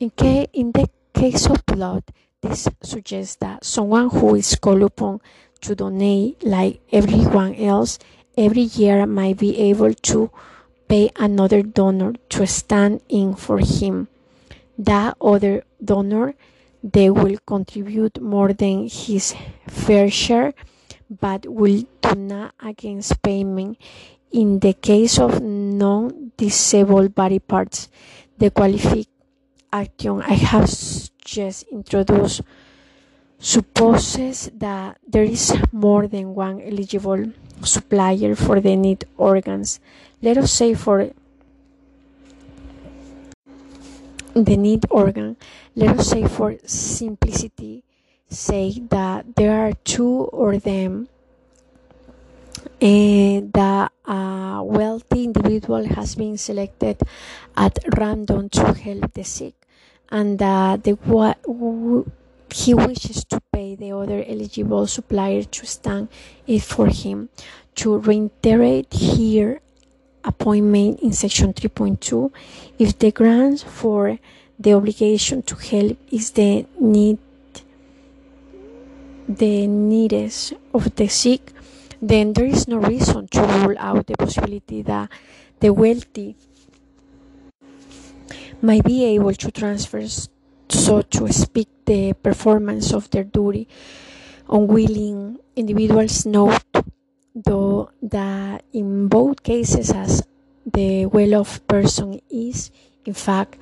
In, 0.00 0.10
ca- 0.10 0.46
in 0.52 0.72
the 0.72 0.88
case 1.14 1.46
of 1.46 1.64
blood, 1.66 2.04
this 2.42 2.68
suggests 2.82 3.36
that 3.36 3.64
someone 3.64 4.10
who 4.10 4.34
is 4.34 4.54
called 4.56 4.82
upon 4.82 5.20
to 5.64 5.74
donate, 5.74 6.42
like 6.44 6.80
everyone 6.92 7.54
else, 7.56 7.98
every 8.36 8.62
year 8.62 9.06
might 9.06 9.38
be 9.38 9.58
able 9.58 9.94
to 9.94 10.30
pay 10.88 11.10
another 11.16 11.62
donor 11.62 12.14
to 12.30 12.46
stand 12.46 13.00
in 13.08 13.34
for 13.34 13.58
him. 13.58 14.08
That 14.78 15.16
other 15.20 15.64
donor, 15.82 16.34
they 16.82 17.10
will 17.10 17.38
contribute 17.46 18.20
more 18.20 18.52
than 18.52 18.88
his 18.88 19.34
fair 19.68 20.10
share 20.10 20.54
but 21.20 21.46
will 21.46 21.84
do 22.00 22.14
not 22.14 22.54
against 22.60 23.22
payment 23.22 23.78
in 24.32 24.58
the 24.58 24.72
case 24.72 25.18
of 25.18 25.42
non-disabled 25.42 27.14
body 27.14 27.38
parts. 27.38 27.88
The 28.38 28.50
qualified 28.50 29.06
action 29.72 30.22
I 30.22 30.34
have 30.34 30.70
just 31.24 31.64
introduced 31.70 32.42
supposes 33.44 34.48
that 34.56 34.96
there 35.06 35.22
is 35.22 35.52
more 35.70 36.08
than 36.08 36.34
one 36.34 36.64
eligible 36.64 37.28
supplier 37.60 38.34
for 38.34 38.58
the 38.58 38.74
need 38.74 39.04
organs. 39.18 39.80
Let 40.22 40.38
us 40.38 40.50
say 40.50 40.72
for 40.72 41.12
the 44.32 44.56
need 44.56 44.86
organ, 44.88 45.36
let 45.76 46.00
us 46.00 46.08
say 46.08 46.24
for 46.26 46.56
simplicity 46.64 47.84
say 48.30 48.80
that 48.88 49.36
there 49.36 49.52
are 49.52 49.74
two 49.84 50.24
or 50.32 50.56
them 50.56 51.06
and 52.80 53.52
that 53.52 53.92
a 54.06 54.62
wealthy 54.64 55.24
individual 55.24 55.84
has 55.84 56.16
been 56.16 56.38
selected 56.38 56.96
at 57.56 57.78
random 57.98 58.48
to 58.48 58.72
help 58.72 59.12
the 59.12 59.22
sick 59.22 59.54
and 60.08 60.38
that 60.38 60.82
the 60.82 60.96
he 62.50 62.74
wishes 62.74 63.24
to 63.24 63.40
pay 63.52 63.74
the 63.74 63.92
other 63.92 64.24
eligible 64.26 64.86
supplier 64.86 65.42
to 65.42 65.66
stand 65.66 66.08
it 66.46 66.62
for 66.62 66.86
him. 66.88 67.28
To 67.76 67.98
reiterate 67.98 68.92
here 68.92 69.60
appointment 70.22 71.00
in 71.00 71.12
section 71.12 71.52
3.2 71.52 72.32
if 72.78 72.98
the 72.98 73.12
grounds 73.12 73.62
for 73.62 74.18
the 74.58 74.72
obligation 74.72 75.42
to 75.42 75.54
help 75.56 75.98
is 76.10 76.30
the 76.30 76.66
need 76.80 77.18
the 79.28 79.66
needs 79.66 80.52
of 80.72 80.94
the 80.96 81.08
sick, 81.08 81.52
then 82.00 82.32
there 82.34 82.44
is 82.46 82.68
no 82.68 82.76
reason 82.76 83.26
to 83.28 83.40
rule 83.40 83.76
out 83.78 84.06
the 84.06 84.14
possibility 84.16 84.82
that 84.82 85.10
the 85.60 85.72
wealthy 85.72 86.36
might 88.60 88.84
be 88.84 89.04
able 89.04 89.32
to 89.32 89.50
transfer, 89.50 90.02
so 90.68 91.02
to 91.02 91.32
speak, 91.32 91.68
the 91.84 92.12
performance 92.14 92.92
of 92.92 93.10
their 93.10 93.24
duty. 93.24 93.68
Unwilling 94.48 95.38
individuals 95.56 96.26
note, 96.26 96.62
though, 97.34 97.90
that 98.02 98.64
in 98.72 99.08
both 99.08 99.42
cases, 99.42 99.90
as 99.90 100.22
the 100.64 101.06
well 101.06 101.34
off 101.34 101.66
person 101.66 102.20
is 102.30 102.70
In 103.06 103.12
fact, 103.12 103.58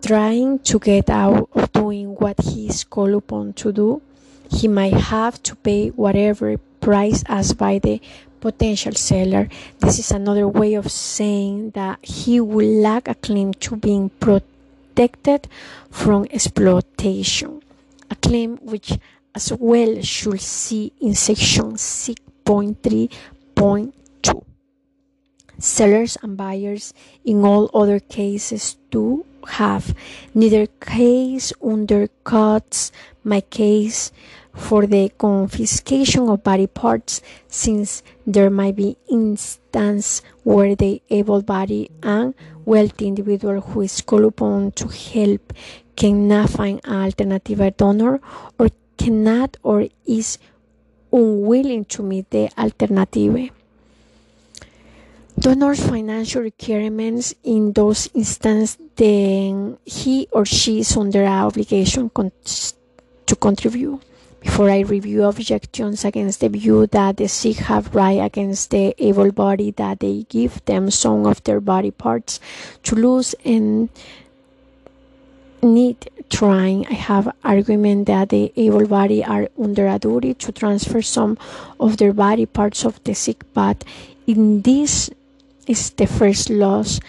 trying 0.00 0.60
to 0.60 0.78
get 0.78 1.10
out 1.10 1.48
of 1.52 1.72
doing 1.72 2.14
what 2.14 2.38
he 2.40 2.68
is 2.68 2.84
called 2.84 3.14
upon 3.14 3.52
to 3.54 3.72
do, 3.72 4.00
he 4.48 4.68
might 4.68 4.94
have 4.94 5.42
to 5.42 5.56
pay 5.56 5.88
whatever 5.88 6.56
price 6.80 7.24
asked 7.26 7.58
by 7.58 7.80
the 7.80 8.00
potential 8.38 8.92
seller. 8.92 9.48
This 9.80 9.98
is 9.98 10.12
another 10.12 10.46
way 10.46 10.74
of 10.74 10.92
saying 10.92 11.70
that 11.70 11.98
he 12.04 12.40
will 12.40 12.80
lack 12.80 13.08
a 13.08 13.16
claim 13.16 13.54
to 13.54 13.74
being 13.74 14.10
protected 14.10 14.55
from 15.90 16.26
exploitation, 16.30 17.60
a 18.10 18.16
claim 18.16 18.56
which 18.62 18.98
as 19.34 19.52
well 19.52 20.00
should 20.02 20.40
see 20.40 20.92
in 21.00 21.14
section 21.14 21.74
6.3.2. 21.74 24.44
Sellers 25.58 26.18
and 26.22 26.36
buyers 26.36 26.92
in 27.24 27.42
all 27.44 27.70
other 27.72 28.00
cases 28.00 28.76
do 28.90 29.24
have. 29.48 29.94
Neither 30.34 30.66
case 30.66 31.52
undercuts 31.62 32.90
my 33.24 33.40
case 33.40 34.12
for 34.52 34.86
the 34.86 35.10
confiscation 35.18 36.28
of 36.28 36.42
body 36.42 36.66
parts 36.66 37.22
since 37.48 38.02
there 38.26 38.50
might 38.50 38.76
be 38.76 38.96
instances 39.10 40.20
where 40.44 40.74
the 40.74 41.00
able-bodied 41.10 41.90
and 42.02 42.34
wealthy 42.66 43.06
individual 43.06 43.62
who 43.62 43.80
is 43.80 44.02
called 44.02 44.24
upon 44.24 44.72
to 44.72 44.88
help 44.88 45.54
cannot 45.96 46.50
find 46.50 46.80
an 46.84 47.04
alternative 47.04 47.76
donor 47.78 48.20
or 48.58 48.68
cannot 48.98 49.56
or 49.62 49.86
is 50.04 50.38
unwilling 51.10 51.86
to 51.86 52.02
meet 52.02 52.28
the 52.30 52.50
alternative. 52.58 53.50
Donor's 55.38 55.86
financial 55.86 56.42
requirements 56.42 57.34
in 57.44 57.72
those 57.72 58.08
instances, 58.14 58.78
then 58.96 59.78
he 59.84 60.26
or 60.32 60.44
she 60.44 60.80
is 60.80 60.96
under 60.96 61.24
obligation 61.24 62.10
to 63.26 63.36
contribute. 63.36 64.00
Before 64.46 64.70
I 64.70 64.86
review 64.86 65.24
objections 65.24 66.04
against 66.04 66.38
the 66.38 66.48
view 66.48 66.86
that 66.86 67.16
the 67.16 67.26
sick 67.26 67.56
have 67.66 67.92
right 67.92 68.22
against 68.22 68.70
the 68.70 68.94
able 68.96 69.32
body 69.32 69.72
that 69.72 69.98
they 69.98 70.24
give 70.30 70.64
them 70.66 70.88
some 70.88 71.26
of 71.26 71.42
their 71.42 71.60
body 71.60 71.90
parts 71.90 72.38
to 72.84 72.94
lose 72.94 73.34
and 73.44 73.90
need 75.62 76.08
trying, 76.30 76.86
I 76.86 76.94
have 76.94 77.34
argument 77.42 78.06
that 78.06 78.28
the 78.30 78.52
able 78.56 78.86
body 78.86 79.22
are 79.24 79.48
under 79.60 79.88
a 79.88 79.98
duty 79.98 80.32
to 80.34 80.52
transfer 80.52 81.02
some 81.02 81.36
of 81.80 81.96
their 81.96 82.12
body 82.12 82.46
parts 82.46 82.84
of 82.86 83.02
the 83.02 83.14
sick, 83.14 83.42
but 83.52 83.84
in 84.28 84.62
this 84.62 85.10
is 85.66 85.90
the 85.90 86.06
first 86.06 86.50
loss, 86.50 87.00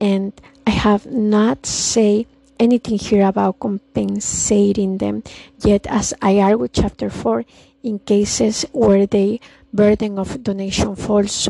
and 0.00 0.32
I 0.66 0.70
have 0.70 1.04
not 1.06 1.66
say 1.66 2.26
anything 2.58 2.98
here 2.98 3.26
about 3.26 3.60
compensating 3.60 4.98
them. 4.98 5.22
Yet, 5.60 5.86
as 5.86 6.14
I 6.22 6.40
argue 6.40 6.68
chapter 6.68 7.10
four, 7.10 7.44
in 7.82 7.98
cases 8.00 8.66
where 8.72 9.06
the 9.06 9.40
burden 9.72 10.18
of 10.18 10.42
donation 10.42 10.96
falls 10.96 11.48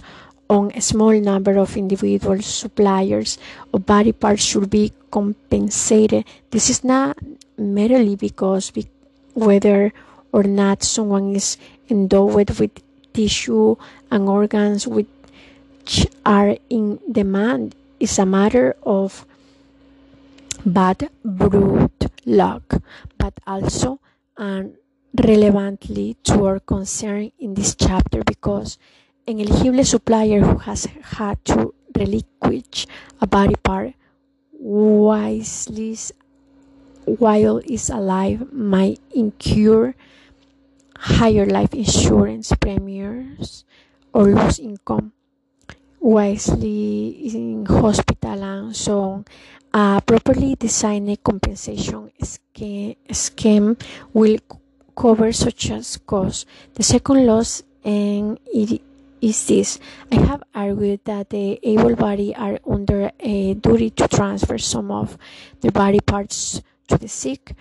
on 0.49 0.71
a 0.75 0.81
small 0.81 1.15
number 1.19 1.57
of 1.59 1.77
individual 1.77 2.41
suppliers 2.43 3.39
of 3.73 3.87
body 3.87 4.13
parts 4.13 4.43
should 4.43 4.71
be 4.71 4.93
compensated. 5.11 6.25
This 6.51 6.71
is 6.71 6.85
not 6.85 7.19
merely 7.57 8.15
because 8.17 8.71
be- 8.71 8.87
whether 9.35 9.93
or 10.33 10.45
not 10.45 10.83
someone 10.83 11.35
is 11.35 11.57
endowed 11.91 12.51
with 12.59 12.81
tissue 13.13 13.77
and 14.11 14.29
organs 14.29 14.87
which 14.87 16.07
are 16.25 16.57
in 16.69 16.99
demand 17.11 17.75
is 17.99 18.19
a 18.19 18.27
matter 18.27 18.77
of 18.85 19.25
bad 20.67 21.09
brute 21.25 22.11
luck, 22.27 22.83
but 23.17 23.39
also 23.47 24.01
and 24.37 24.77
relevantly 25.15 26.17
to 26.25 26.45
our 26.45 26.61
concern 26.61 27.31
in 27.39 27.55
this 27.55 27.75
chapter 27.75 28.23
because 28.25 28.77
an 29.27 29.41
eligible 29.41 29.85
supplier 29.85 30.41
who 30.41 30.59
has 30.59 30.87
had 31.17 31.43
to 31.47 31.73
relinquish 31.97 32.87
a 33.21 33.27
body 33.27 33.55
part 33.63 33.95
wisely 34.53 35.97
while 37.07 37.59
is 37.65 37.89
alive 37.89 38.53
might 38.53 39.01
incur 39.15 39.95
higher 40.99 41.47
life 41.47 41.73
insurance 41.73 42.53
premiums 42.61 43.65
or 44.13 44.27
lose 44.27 44.59
income 44.59 45.13
wisely 46.01 47.09
in 47.35 47.67
hospital 47.67 48.43
and 48.43 48.77
so 48.77 49.01
on. 49.01 49.25
A 49.77 50.01
properly 50.01 50.55
designed 50.55 51.23
compensation 51.23 52.11
scheme 53.13 53.77
will 54.15 54.39
cover 54.97 55.33
such 55.33 55.71
as 55.71 55.99
costs. 55.99 56.47
The 56.73 56.83
second 56.83 57.27
loss 57.27 57.63
and 57.85 58.41
it 58.47 58.81
is 59.21 59.47
this. 59.47 59.79
I 60.11 60.15
have 60.15 60.43
argued 60.55 61.01
that 61.05 61.29
the 61.29 61.61
able 61.63 61.95
body 61.95 62.35
are 62.35 62.59
under 62.67 63.13
a 63.21 63.53
duty 63.53 63.91
to 64.01 64.09
transfer 64.09 64.57
some 64.57 64.91
of 64.91 65.19
the 65.61 65.71
body 65.71 66.01
parts 66.01 66.63
to 66.89 66.97
the 66.97 67.09
sick, 67.09 67.53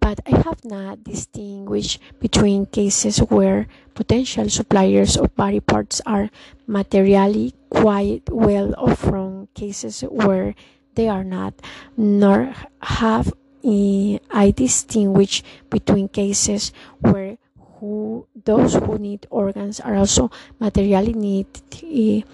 but 0.00 0.18
I 0.26 0.42
have 0.42 0.64
not 0.64 1.04
distinguished 1.04 2.00
between 2.18 2.66
cases 2.66 3.18
where 3.30 3.68
potential 3.94 4.50
suppliers 4.50 5.16
of 5.16 5.36
body 5.36 5.60
parts 5.60 6.02
are 6.04 6.30
materially 6.66 7.54
quite 7.70 8.28
well 8.28 8.74
off 8.76 8.98
from 8.98 9.46
cases 9.54 10.00
where 10.00 10.56
they 11.00 11.08
are 11.08 11.24
not, 11.24 11.56
nor 11.96 12.52
have 13.00 13.32
I 13.64 14.52
distinguished 14.52 15.44
between 15.72 16.12
cases 16.12 16.72
where 17.00 17.40
who 17.80 18.26
those 18.44 18.76
who 18.76 18.98
need 19.00 19.24
organs 19.30 19.80
are 19.80 19.96
also 19.96 20.30
materially 20.60 21.16
needy 21.16 22.24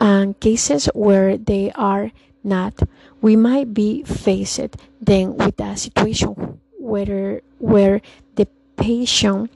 and 0.00 0.38
cases 0.38 0.86
where 0.94 1.36
they 1.36 1.72
are 1.74 2.12
not. 2.44 2.78
We 3.20 3.34
might 3.34 3.74
be 3.74 4.04
faced 4.06 4.78
then 5.02 5.34
with 5.36 5.58
a 5.58 5.74
situation 5.76 6.60
where 6.78 7.42
where 7.58 8.02
the 8.38 8.46
patient 8.78 9.50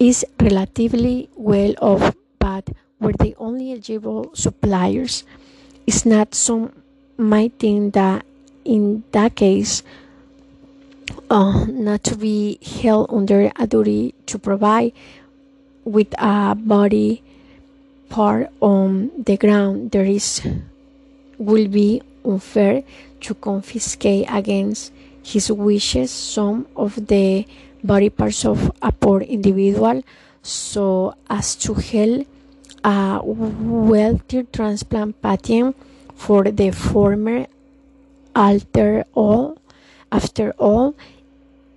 is 0.00 0.24
relatively 0.40 1.28
well 1.36 1.76
off 1.84 2.16
but 2.38 2.72
where 2.96 3.16
the 3.20 3.36
only 3.36 3.72
eligible 3.72 4.32
suppliers 4.32 5.24
is 5.86 6.06
not 6.06 6.34
some 6.34 6.81
might 7.22 7.52
think 7.58 7.94
that 7.94 8.24
in 8.64 9.02
that 9.12 9.34
case 9.34 9.82
uh, 11.30 11.64
not 11.66 12.02
to 12.04 12.16
be 12.16 12.58
held 12.82 13.06
under 13.10 13.50
a 13.56 13.66
duty 13.66 14.14
to 14.26 14.38
provide 14.38 14.92
with 15.84 16.12
a 16.18 16.54
body 16.54 17.22
part 18.08 18.50
on 18.60 19.10
the 19.16 19.36
ground 19.36 19.90
there 19.90 20.04
is 20.04 20.42
will 21.38 21.68
be 21.68 22.02
unfair 22.24 22.82
to 23.20 23.34
confiscate 23.34 24.26
against 24.28 24.92
his 25.22 25.50
wishes 25.50 26.10
some 26.10 26.66
of 26.76 27.06
the 27.06 27.46
body 27.82 28.10
parts 28.10 28.44
of 28.44 28.70
a 28.80 28.92
poor 28.92 29.20
individual. 29.20 30.02
So 30.42 31.14
as 31.28 31.54
to 31.56 31.74
help 31.74 32.26
a 32.84 33.20
wealthy 33.22 34.42
transplant 34.52 35.20
patient 35.22 35.76
for 36.14 36.44
the 36.44 36.70
former 36.70 37.46
alter 38.34 39.04
all 39.14 39.58
after 40.10 40.52
all 40.58 40.94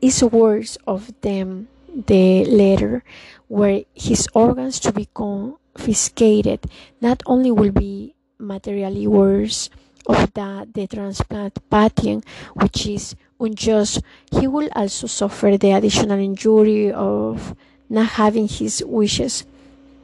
is 0.02 0.24
worse 0.24 0.78
of 0.88 1.12
them 1.22 1.68
the 2.08 2.46
latter 2.46 3.04
where 3.48 3.84
his 3.94 4.28
organs 4.34 4.80
to 4.80 4.92
be 4.92 5.08
confiscated 5.14 6.60
not 7.02 7.22
only 7.26 7.52
will 7.52 7.72
be 7.72 8.14
materially 8.38 9.08
worse 9.08 9.70
of 10.08 10.34
that 10.34 10.74
the 10.74 10.88
transplant 10.88 11.58
patient 11.70 12.24
which 12.54 12.86
is 12.88 13.16
unjust 13.40 14.02
he 14.32 14.48
will 14.48 14.70
also 14.76 15.08
suffer 15.08 15.58
the 15.58 15.72
additional 15.72 16.20
injury 16.20 16.92
of 16.92 17.56
not 17.90 18.20
having 18.20 18.48
his 18.48 18.84
wishes 18.86 19.46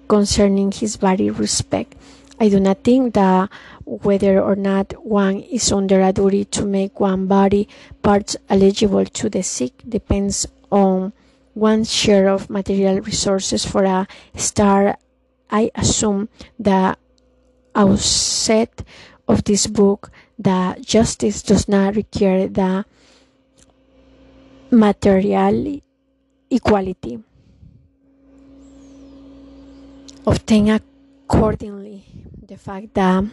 concerning 0.08 0.72
his 0.72 0.98
body 0.98 1.30
respect. 1.30 1.96
I 2.40 2.50
do 2.50 2.60
not 2.60 2.84
think 2.84 3.14
that 3.14 3.50
whether 3.86 4.42
or 4.42 4.56
not 4.56 4.94
one 5.06 5.40
is 5.42 5.72
under 5.72 6.02
a 6.02 6.14
duty 6.14 6.46
to 6.46 6.66
make 6.66 7.00
one 7.00 7.28
body 7.28 7.68
parts 8.02 8.36
eligible 8.50 9.06
to 9.06 9.30
the 9.30 9.44
sick 9.44 9.84
depends 9.88 10.48
on 10.72 11.14
one's 11.56 11.92
share 11.92 12.30
of 12.30 12.50
material 12.50 13.02
resources 13.02 13.66
for 13.66 13.84
a 13.84 14.08
start. 14.36 14.98
I 15.50 15.72
assume 15.76 16.30
the 16.58 16.98
outset 17.76 18.84
of 19.28 19.44
this 19.44 19.68
book 19.68 20.12
that 20.40 20.82
justice 20.82 21.42
does 21.42 21.68
not 21.68 21.96
require 21.96 22.48
the 22.48 22.86
material 24.72 25.82
equality. 26.50 27.20
Obtain 30.26 30.70
accordingly 30.70 32.06
the 32.48 32.58
fact 32.58 32.94
that 32.94 33.24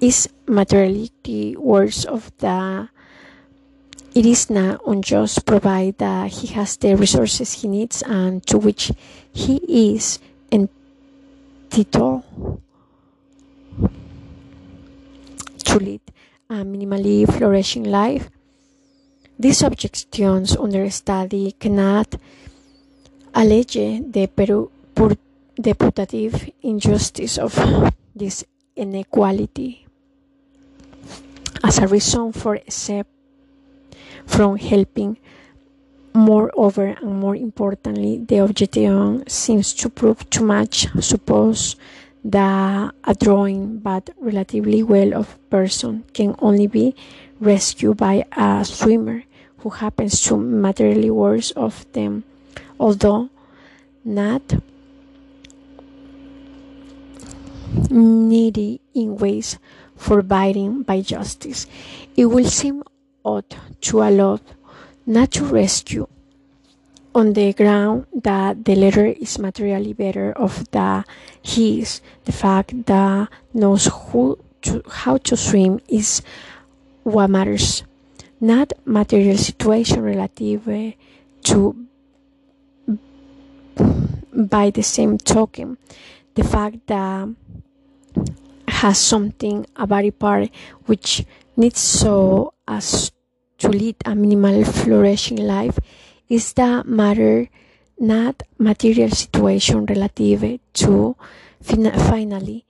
is 0.00 0.28
materiality 0.46 1.56
words 1.56 2.04
of 2.04 2.32
the 2.38 2.88
it 4.14 4.26
is 4.26 4.50
not 4.50 4.80
unjust 4.86 5.46
provide 5.46 5.98
that 5.98 6.30
he 6.32 6.48
has 6.48 6.76
the 6.78 6.96
resources 6.96 7.62
he 7.62 7.68
needs 7.68 8.02
and 8.02 8.44
to 8.46 8.58
which 8.58 8.90
he 9.32 9.60
is 9.68 10.18
entitled 10.50 12.24
to 15.64 15.78
lead 15.78 16.00
a 16.48 16.64
minimally 16.64 17.22
flourishing 17.30 17.84
life. 17.84 18.28
These 19.38 19.62
objections 19.62 20.56
under 20.56 20.90
study 20.90 21.52
cannot 21.52 22.16
allege 23.32 24.02
the, 24.10 24.26
peru, 24.26 24.72
pur, 24.92 25.14
the 25.56 25.74
putative 25.74 26.50
injustice 26.62 27.38
of 27.38 27.54
this 28.16 28.44
inequality 28.74 29.86
as 31.62 31.78
a 31.78 31.86
reason 31.86 32.32
for 32.32 32.56
except 32.56 33.08
from 34.26 34.56
helping. 34.56 35.18
Moreover, 36.12 36.96
and 37.00 37.20
more 37.20 37.36
importantly, 37.36 38.18
the 38.18 38.38
objection 38.38 39.24
seems 39.28 39.72
to 39.74 39.88
prove 39.88 40.28
too 40.28 40.44
much. 40.44 40.88
Suppose 41.00 41.76
that 42.24 42.94
a 43.04 43.14
drawing 43.14 43.78
but 43.78 44.10
relatively 44.18 44.82
well 44.82 45.14
off 45.14 45.38
person 45.50 46.04
can 46.12 46.34
only 46.40 46.66
be 46.66 46.94
rescued 47.38 47.96
by 47.96 48.24
a 48.36 48.64
swimmer 48.64 49.22
who 49.58 49.70
happens 49.70 50.20
to 50.22 50.36
materially 50.36 51.10
worse 51.10 51.52
of 51.52 51.86
them, 51.92 52.24
although 52.78 53.30
not 54.04 54.42
needy 57.90 58.80
in 58.94 59.16
ways 59.16 59.58
forbidding 60.00 60.82
by 60.82 61.02
justice. 61.02 61.66
It 62.16 62.26
will 62.26 62.48
seem 62.48 62.82
odd 63.22 63.44
to 63.82 64.02
allow 64.02 64.40
not 65.06 65.30
to 65.32 65.44
rescue 65.44 66.08
on 67.14 67.34
the 67.34 67.52
ground 67.52 68.06
that 68.14 68.64
the 68.64 68.74
letter 68.74 69.06
is 69.06 69.38
materially 69.38 69.92
better 69.92 70.32
of 70.32 70.64
the 70.70 71.04
his 71.42 72.00
the 72.24 72.32
fact 72.32 72.86
that 72.86 73.28
knows 73.52 73.90
who 73.92 74.38
to, 74.62 74.82
how 74.88 75.16
to 75.18 75.36
swim 75.36 75.80
is 75.88 76.22
what 77.02 77.28
matters 77.28 77.82
not 78.40 78.72
material 78.84 79.36
situation 79.36 80.02
relative 80.02 80.68
eh, 80.68 80.92
to 81.42 81.74
by 84.32 84.70
the 84.70 84.82
same 84.82 85.18
token 85.18 85.76
the 86.34 86.44
fact 86.44 86.86
that 86.86 87.28
has 88.80 88.96
something 88.98 89.66
a 89.76 89.86
body 89.86 90.10
part 90.10 90.48
which 90.86 91.24
needs 91.56 91.80
so 91.80 92.54
as 92.66 93.12
to 93.58 93.68
lead 93.68 93.96
a 94.06 94.14
minimal 94.14 94.64
flourishing 94.64 95.36
life 95.36 95.78
is 96.28 96.54
the 96.54 96.82
matter 96.86 97.48
not 97.98 98.42
material 98.56 99.10
situation 99.10 99.84
relative 99.84 100.58
to 100.72 101.14
fin- 101.60 101.92
finally 102.08 102.64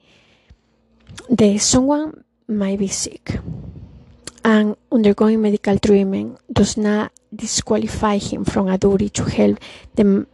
the 1.31 1.59
someone 1.59 2.25
might 2.49 2.79
be 2.81 2.89
sick 2.89 3.39
and 4.45 4.75
undergoing 4.91 5.41
medical 5.41 5.79
treatment 5.79 6.39
does 6.53 6.77
not 6.77 7.13
disqualify 7.33 8.19
him 8.19 8.45
from 8.45 8.67
a 8.67 8.77
duty 8.77 9.09
to 9.09 9.23
help 9.31 9.61
the 9.95 10.27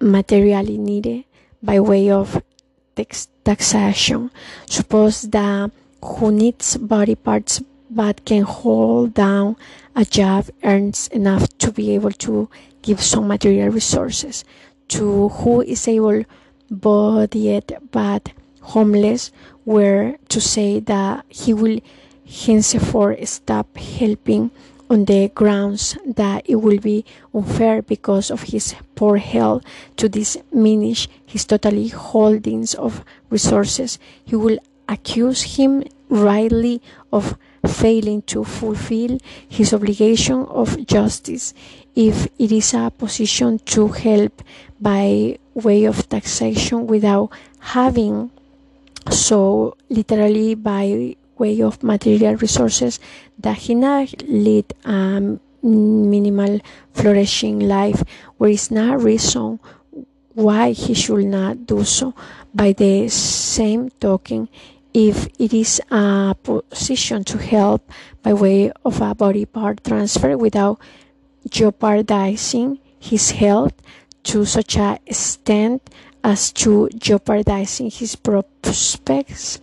materially 0.00 0.76
needed 0.76 1.24
by 1.62 1.80
way 1.80 2.10
of 2.10 2.42
taxation. 3.44 4.30
Suppose 4.66 5.22
that 5.22 5.70
who 6.02 6.32
needs 6.32 6.76
body 6.76 7.14
parts 7.14 7.62
but 7.90 8.24
can 8.24 8.42
hold 8.42 9.14
down 9.14 9.56
a 9.94 10.04
job 10.04 10.46
earns 10.64 11.08
enough 11.08 11.46
to 11.58 11.70
be 11.70 11.94
able 11.94 12.10
to 12.10 12.48
give 12.82 13.00
some 13.00 13.28
material 13.28 13.68
resources 13.70 14.44
to 14.88 15.28
who 15.28 15.62
is 15.62 15.86
able 15.88 16.24
bodied 16.70 17.76
but 17.92 18.32
homeless 18.60 19.30
were 19.64 20.16
to 20.28 20.40
say 20.40 20.80
that 20.80 21.24
he 21.28 21.54
will 21.54 21.78
henceforth 22.26 23.26
stop 23.28 23.76
helping 23.76 24.50
on 24.90 25.04
the 25.06 25.28
grounds 25.28 25.96
that 26.06 26.42
it 26.48 26.56
will 26.56 26.78
be 26.78 27.04
unfair 27.32 27.82
because 27.82 28.30
of 28.30 28.42
his 28.42 28.74
poor 28.94 29.16
health 29.16 29.62
to 29.96 30.08
diminish 30.08 31.08
his 31.26 31.44
totally 31.44 31.88
holdings 31.88 32.74
of 32.74 33.04
resources. 33.30 33.98
He 34.24 34.36
will 34.36 34.58
accuse 34.88 35.56
him 35.56 35.84
rightly 36.08 36.82
of 37.12 37.36
failing 37.66 38.22
to 38.22 38.44
fulfill 38.44 39.18
his 39.48 39.72
obligation 39.72 40.44
of 40.46 40.86
justice 40.86 41.54
if 41.94 42.26
it 42.38 42.52
is 42.52 42.74
a 42.74 42.92
position 42.96 43.58
to 43.60 43.88
help 43.88 44.42
by 44.80 45.38
way 45.54 45.84
of 45.84 46.08
taxation 46.08 46.86
without 46.86 47.30
having 47.58 48.30
so 49.10 49.76
literally 49.88 50.54
by 50.54 51.16
way 51.38 51.60
of 51.60 51.82
material 51.82 52.36
resources 52.36 53.00
that 53.38 53.56
he 53.58 53.74
not 53.74 54.22
lead 54.28 54.72
a 54.84 55.38
minimal 55.62 56.60
flourishing 56.92 57.60
life 57.60 58.02
where 58.36 58.50
is 58.50 58.70
no 58.70 58.94
reason 58.94 59.58
why 60.34 60.72
he 60.72 60.94
should 60.94 61.24
not 61.24 61.66
do 61.66 61.84
so. 61.84 62.14
By 62.54 62.72
the 62.72 63.08
same 63.08 63.90
token 64.00 64.48
if 64.92 65.26
it 65.38 65.52
is 65.52 65.80
a 65.90 66.36
position 66.42 67.24
to 67.24 67.38
help 67.38 67.90
by 68.22 68.32
way 68.32 68.70
of 68.84 69.00
a 69.00 69.14
body 69.14 69.44
part 69.44 69.82
transfer 69.82 70.36
without 70.38 70.78
jeopardizing 71.50 72.78
his 73.00 73.32
health 73.32 73.74
to 74.22 74.44
such 74.44 74.76
a 74.76 74.98
extent 75.06 75.82
as 76.22 76.52
to 76.52 76.88
jeopardizing 76.96 77.90
his 77.90 78.16
prospects 78.16 79.60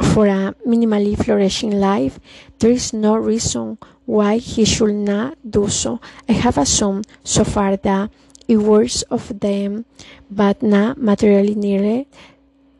for 0.00 0.26
a 0.26 0.54
minimally 0.66 1.16
flourishing 1.16 1.72
life, 1.72 2.20
there 2.58 2.70
is 2.70 2.92
no 2.92 3.16
reason 3.16 3.78
why 4.04 4.38
he 4.38 4.64
should 4.64 4.94
not 4.94 5.36
do 5.48 5.68
so. 5.68 6.00
I 6.28 6.32
have 6.32 6.58
assumed 6.58 7.06
so 7.24 7.44
far 7.44 7.76
that 7.76 8.10
it 8.48 8.58
works 8.58 9.02
of 9.10 9.40
them, 9.40 9.84
but 10.30 10.62
not 10.62 10.98
materially 10.98 11.54
needed. 11.54 12.06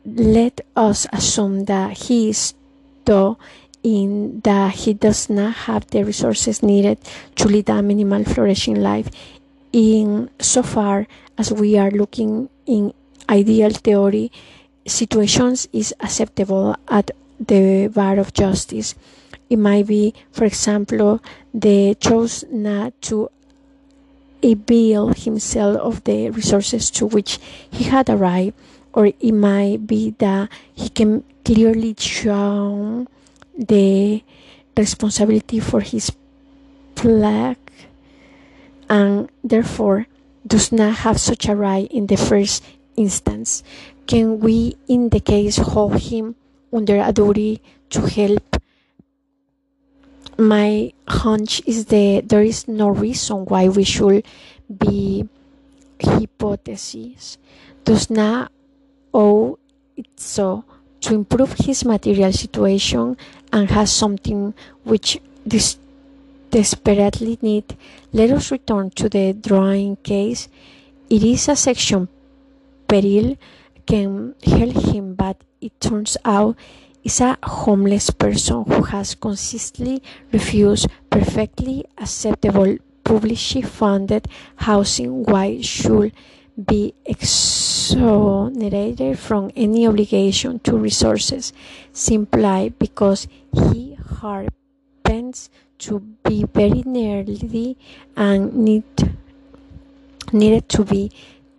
Let 0.05 0.61
us 0.75 1.05
assume 1.11 1.65
that 1.65 1.97
he 2.07 2.29
is 2.29 2.53
though 3.05 3.37
in 3.83 4.41
that 4.41 4.73
he 4.73 4.93
does 4.93 5.29
not 5.29 5.67
have 5.67 5.87
the 5.87 6.03
resources 6.03 6.61
needed 6.61 6.99
to 7.35 7.47
lead 7.47 7.69
a 7.69 7.81
minimal 7.81 8.23
flourishing 8.23 8.75
life 8.75 9.09
in 9.71 10.29
so 10.39 10.63
far 10.63 11.07
as 11.37 11.51
we 11.51 11.77
are 11.77 11.91
looking 11.91 12.49
in 12.65 12.93
ideal 13.29 13.69
theory 13.69 14.31
situations 14.87 15.67
is 15.71 15.93
acceptable 15.99 16.75
at 16.87 17.11
the 17.39 17.87
bar 17.87 18.17
of 18.17 18.33
justice. 18.33 18.95
It 19.49 19.57
might 19.57 19.87
be, 19.87 20.13
for 20.31 20.45
example, 20.45 21.21
the 21.53 21.95
chose 21.95 22.43
not 22.51 22.99
to 23.03 23.29
avail 24.43 25.09
himself 25.09 25.77
of 25.77 26.03
the 26.03 26.29
resources 26.29 26.91
to 26.91 27.05
which 27.05 27.39
he 27.69 27.85
had 27.85 28.09
arrived, 28.09 28.55
or 28.93 29.07
it 29.07 29.31
might 29.31 29.87
be 29.87 30.15
that 30.19 30.49
he 30.73 30.89
can 30.89 31.23
clearly 31.43 31.95
show 31.97 33.07
the 33.57 34.23
responsibility 34.75 35.59
for 35.59 35.81
his 35.81 36.11
plague 36.95 37.57
and 38.89 39.29
therefore 39.43 40.07
does 40.45 40.71
not 40.71 41.03
have 41.07 41.19
such 41.19 41.47
a 41.47 41.55
right 41.55 41.91
in 41.91 42.07
the 42.07 42.17
first 42.17 42.63
instance. 42.95 43.63
Can 44.07 44.39
we, 44.39 44.77
in 44.87 45.09
the 45.09 45.19
case, 45.19 45.57
hold 45.57 45.99
him 45.99 46.35
under 46.71 46.97
a 46.99 47.11
duty 47.11 47.61
to 47.89 48.07
help? 48.07 48.55
My 50.37 50.93
hunch 51.07 51.61
is 51.65 51.85
that 51.87 52.29
there 52.29 52.43
is 52.43 52.67
no 52.67 52.89
reason 52.89 53.45
why 53.45 53.67
we 53.67 53.83
should 53.83 54.23
be 54.69 55.27
hypothesis 56.01 57.37
does 57.83 58.09
not 58.09 58.51
owe 59.13 59.57
it 59.95 60.07
so 60.15 60.63
to 61.01 61.13
improve 61.13 61.53
his 61.53 61.83
material 61.83 62.31
situation 62.31 63.17
and 63.51 63.71
has 63.71 63.91
something 63.91 64.53
which 64.83 65.19
this 65.45 65.77
desperately 66.51 67.37
need. 67.41 67.75
Let 68.13 68.31
us 68.31 68.51
return 68.51 68.91
to 68.91 69.09
the 69.09 69.33
drawing 69.33 69.95
case. 69.97 70.49
It 71.09 71.23
is 71.23 71.47
a 71.49 71.55
section 71.55 72.07
peril 72.87 73.37
can 73.87 74.35
help 74.43 74.75
him, 74.93 75.15
but 75.15 75.37
it 75.61 75.79
turns 75.79 76.17
out 76.25 76.57
is 77.03 77.21
a 77.21 77.37
homeless 77.41 78.09
person 78.09 78.65
who 78.65 78.83
has 78.83 79.15
consistently 79.15 80.03
refused 80.33 80.89
perfectly 81.09 81.85
acceptable 81.97 82.77
publicly 83.03 83.61
funded 83.61 84.27
housing. 84.57 85.23
Why 85.23 85.61
should 85.61 86.11
be 86.65 86.93
exonerated 87.05 89.17
from 89.17 89.51
any 89.55 89.87
obligation 89.87 90.59
to 90.59 90.77
resources 90.77 91.53
simply 91.93 92.73
because 92.77 93.27
he 93.53 93.97
happens 94.19 95.49
to 95.79 95.99
be 96.25 96.43
very 96.53 96.83
nearly 96.85 97.77
and 98.15 98.53
need 98.53 98.83
needed 100.33 100.67
to 100.67 100.83
be 100.83 101.09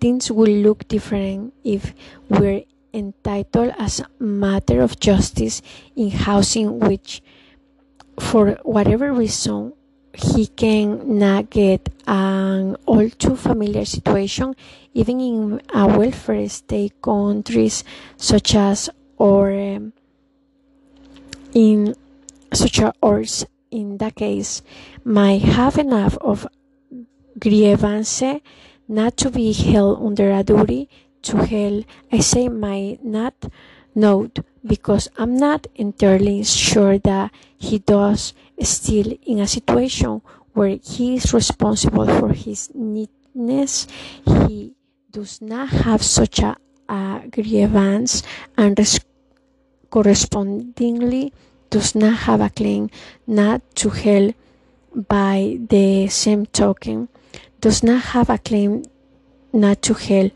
things 0.00 0.30
will 0.30 0.48
look 0.48 0.86
different 0.88 1.54
if 1.64 1.94
we're 2.28 2.64
entitled 2.92 3.74
as 3.78 4.00
a 4.00 4.22
matter 4.22 4.80
of 4.80 4.98
justice 4.98 5.62
in 5.94 6.10
housing 6.10 6.78
which 6.80 7.22
for 8.18 8.58
whatever 8.62 9.12
reason 9.12 9.72
he 10.14 10.46
can 10.46 11.18
not 11.18 11.50
get 11.50 11.88
an 12.06 12.74
all 12.86 13.08
too 13.10 13.36
familiar 13.36 13.84
situation 13.84 14.54
even 14.94 15.20
in 15.20 15.62
a 15.74 15.86
welfare 15.86 16.48
state 16.48 17.00
countries 17.02 17.84
such 18.16 18.54
as 18.54 18.90
or 19.16 19.52
um, 19.52 19.92
in 21.54 21.94
such 22.52 22.80
as 22.80 23.46
in 23.70 23.98
that 23.98 24.16
case 24.16 24.62
might 25.04 25.42
have 25.42 25.78
enough 25.78 26.16
of 26.18 26.46
grievance 27.38 28.22
not 28.88 29.16
to 29.18 29.30
be 29.30 29.52
held 29.52 30.02
under 30.04 30.32
a 30.32 30.42
duty 30.42 30.88
to 31.22 31.44
help. 31.44 31.84
I 32.10 32.20
say 32.20 32.48
might 32.48 33.04
not 33.04 33.34
note 33.94 34.40
because 34.64 35.08
I'm 35.18 35.36
not 35.36 35.66
entirely 35.74 36.42
sure 36.44 36.98
that 36.98 37.30
he 37.56 37.78
does 37.78 38.34
still 38.60 39.12
in 39.22 39.38
a 39.38 39.46
situation 39.46 40.22
where 40.52 40.78
he 40.82 41.16
is 41.16 41.32
responsible 41.32 42.06
for 42.06 42.32
his 42.32 42.70
neatness. 42.74 43.86
He 44.24 44.74
does 45.10 45.40
not 45.40 45.68
have 45.68 46.02
such 46.02 46.40
a, 46.40 46.56
a 46.88 47.22
grievance 47.30 48.22
and 48.56 48.78
correspondingly 49.90 51.32
does 51.70 51.94
not 51.94 52.14
have 52.28 52.40
a 52.40 52.50
claim 52.50 52.90
not 53.26 53.62
to 53.76 53.90
help 53.90 54.34
by 55.08 55.58
the 55.68 56.08
same 56.08 56.46
token 56.46 57.08
does 57.60 57.82
not 57.82 58.02
have 58.14 58.30
a 58.30 58.38
claim 58.38 58.84
not 59.52 59.82
to 59.82 59.94
help 59.94 60.32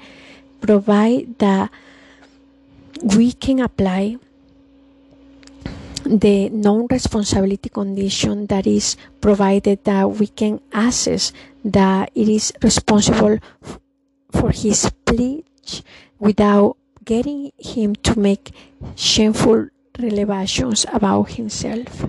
provide 0.61 1.39
that 1.39 1.71
we 3.17 3.33
can 3.33 3.61
apply 3.61 4.17
the 6.05 6.49
non-responsibility 6.51 7.69
condition 7.69 8.47
that 8.47 8.67
is 8.67 8.97
provided 9.21 9.85
that 9.85 10.11
we 10.11 10.27
can 10.27 10.61
assess 10.73 11.33
that 11.65 12.11
it 12.15 12.29
is 12.29 12.53
responsible 12.63 13.39
for 14.31 14.51
his 14.51 14.91
pledge 15.05 15.83
without 16.19 16.77
getting 17.05 17.53
him 17.59 17.95
to 17.95 18.19
make 18.19 18.51
shameful 18.97 19.69
revelations 19.99 20.87
about 20.93 21.31
himself. 21.31 22.07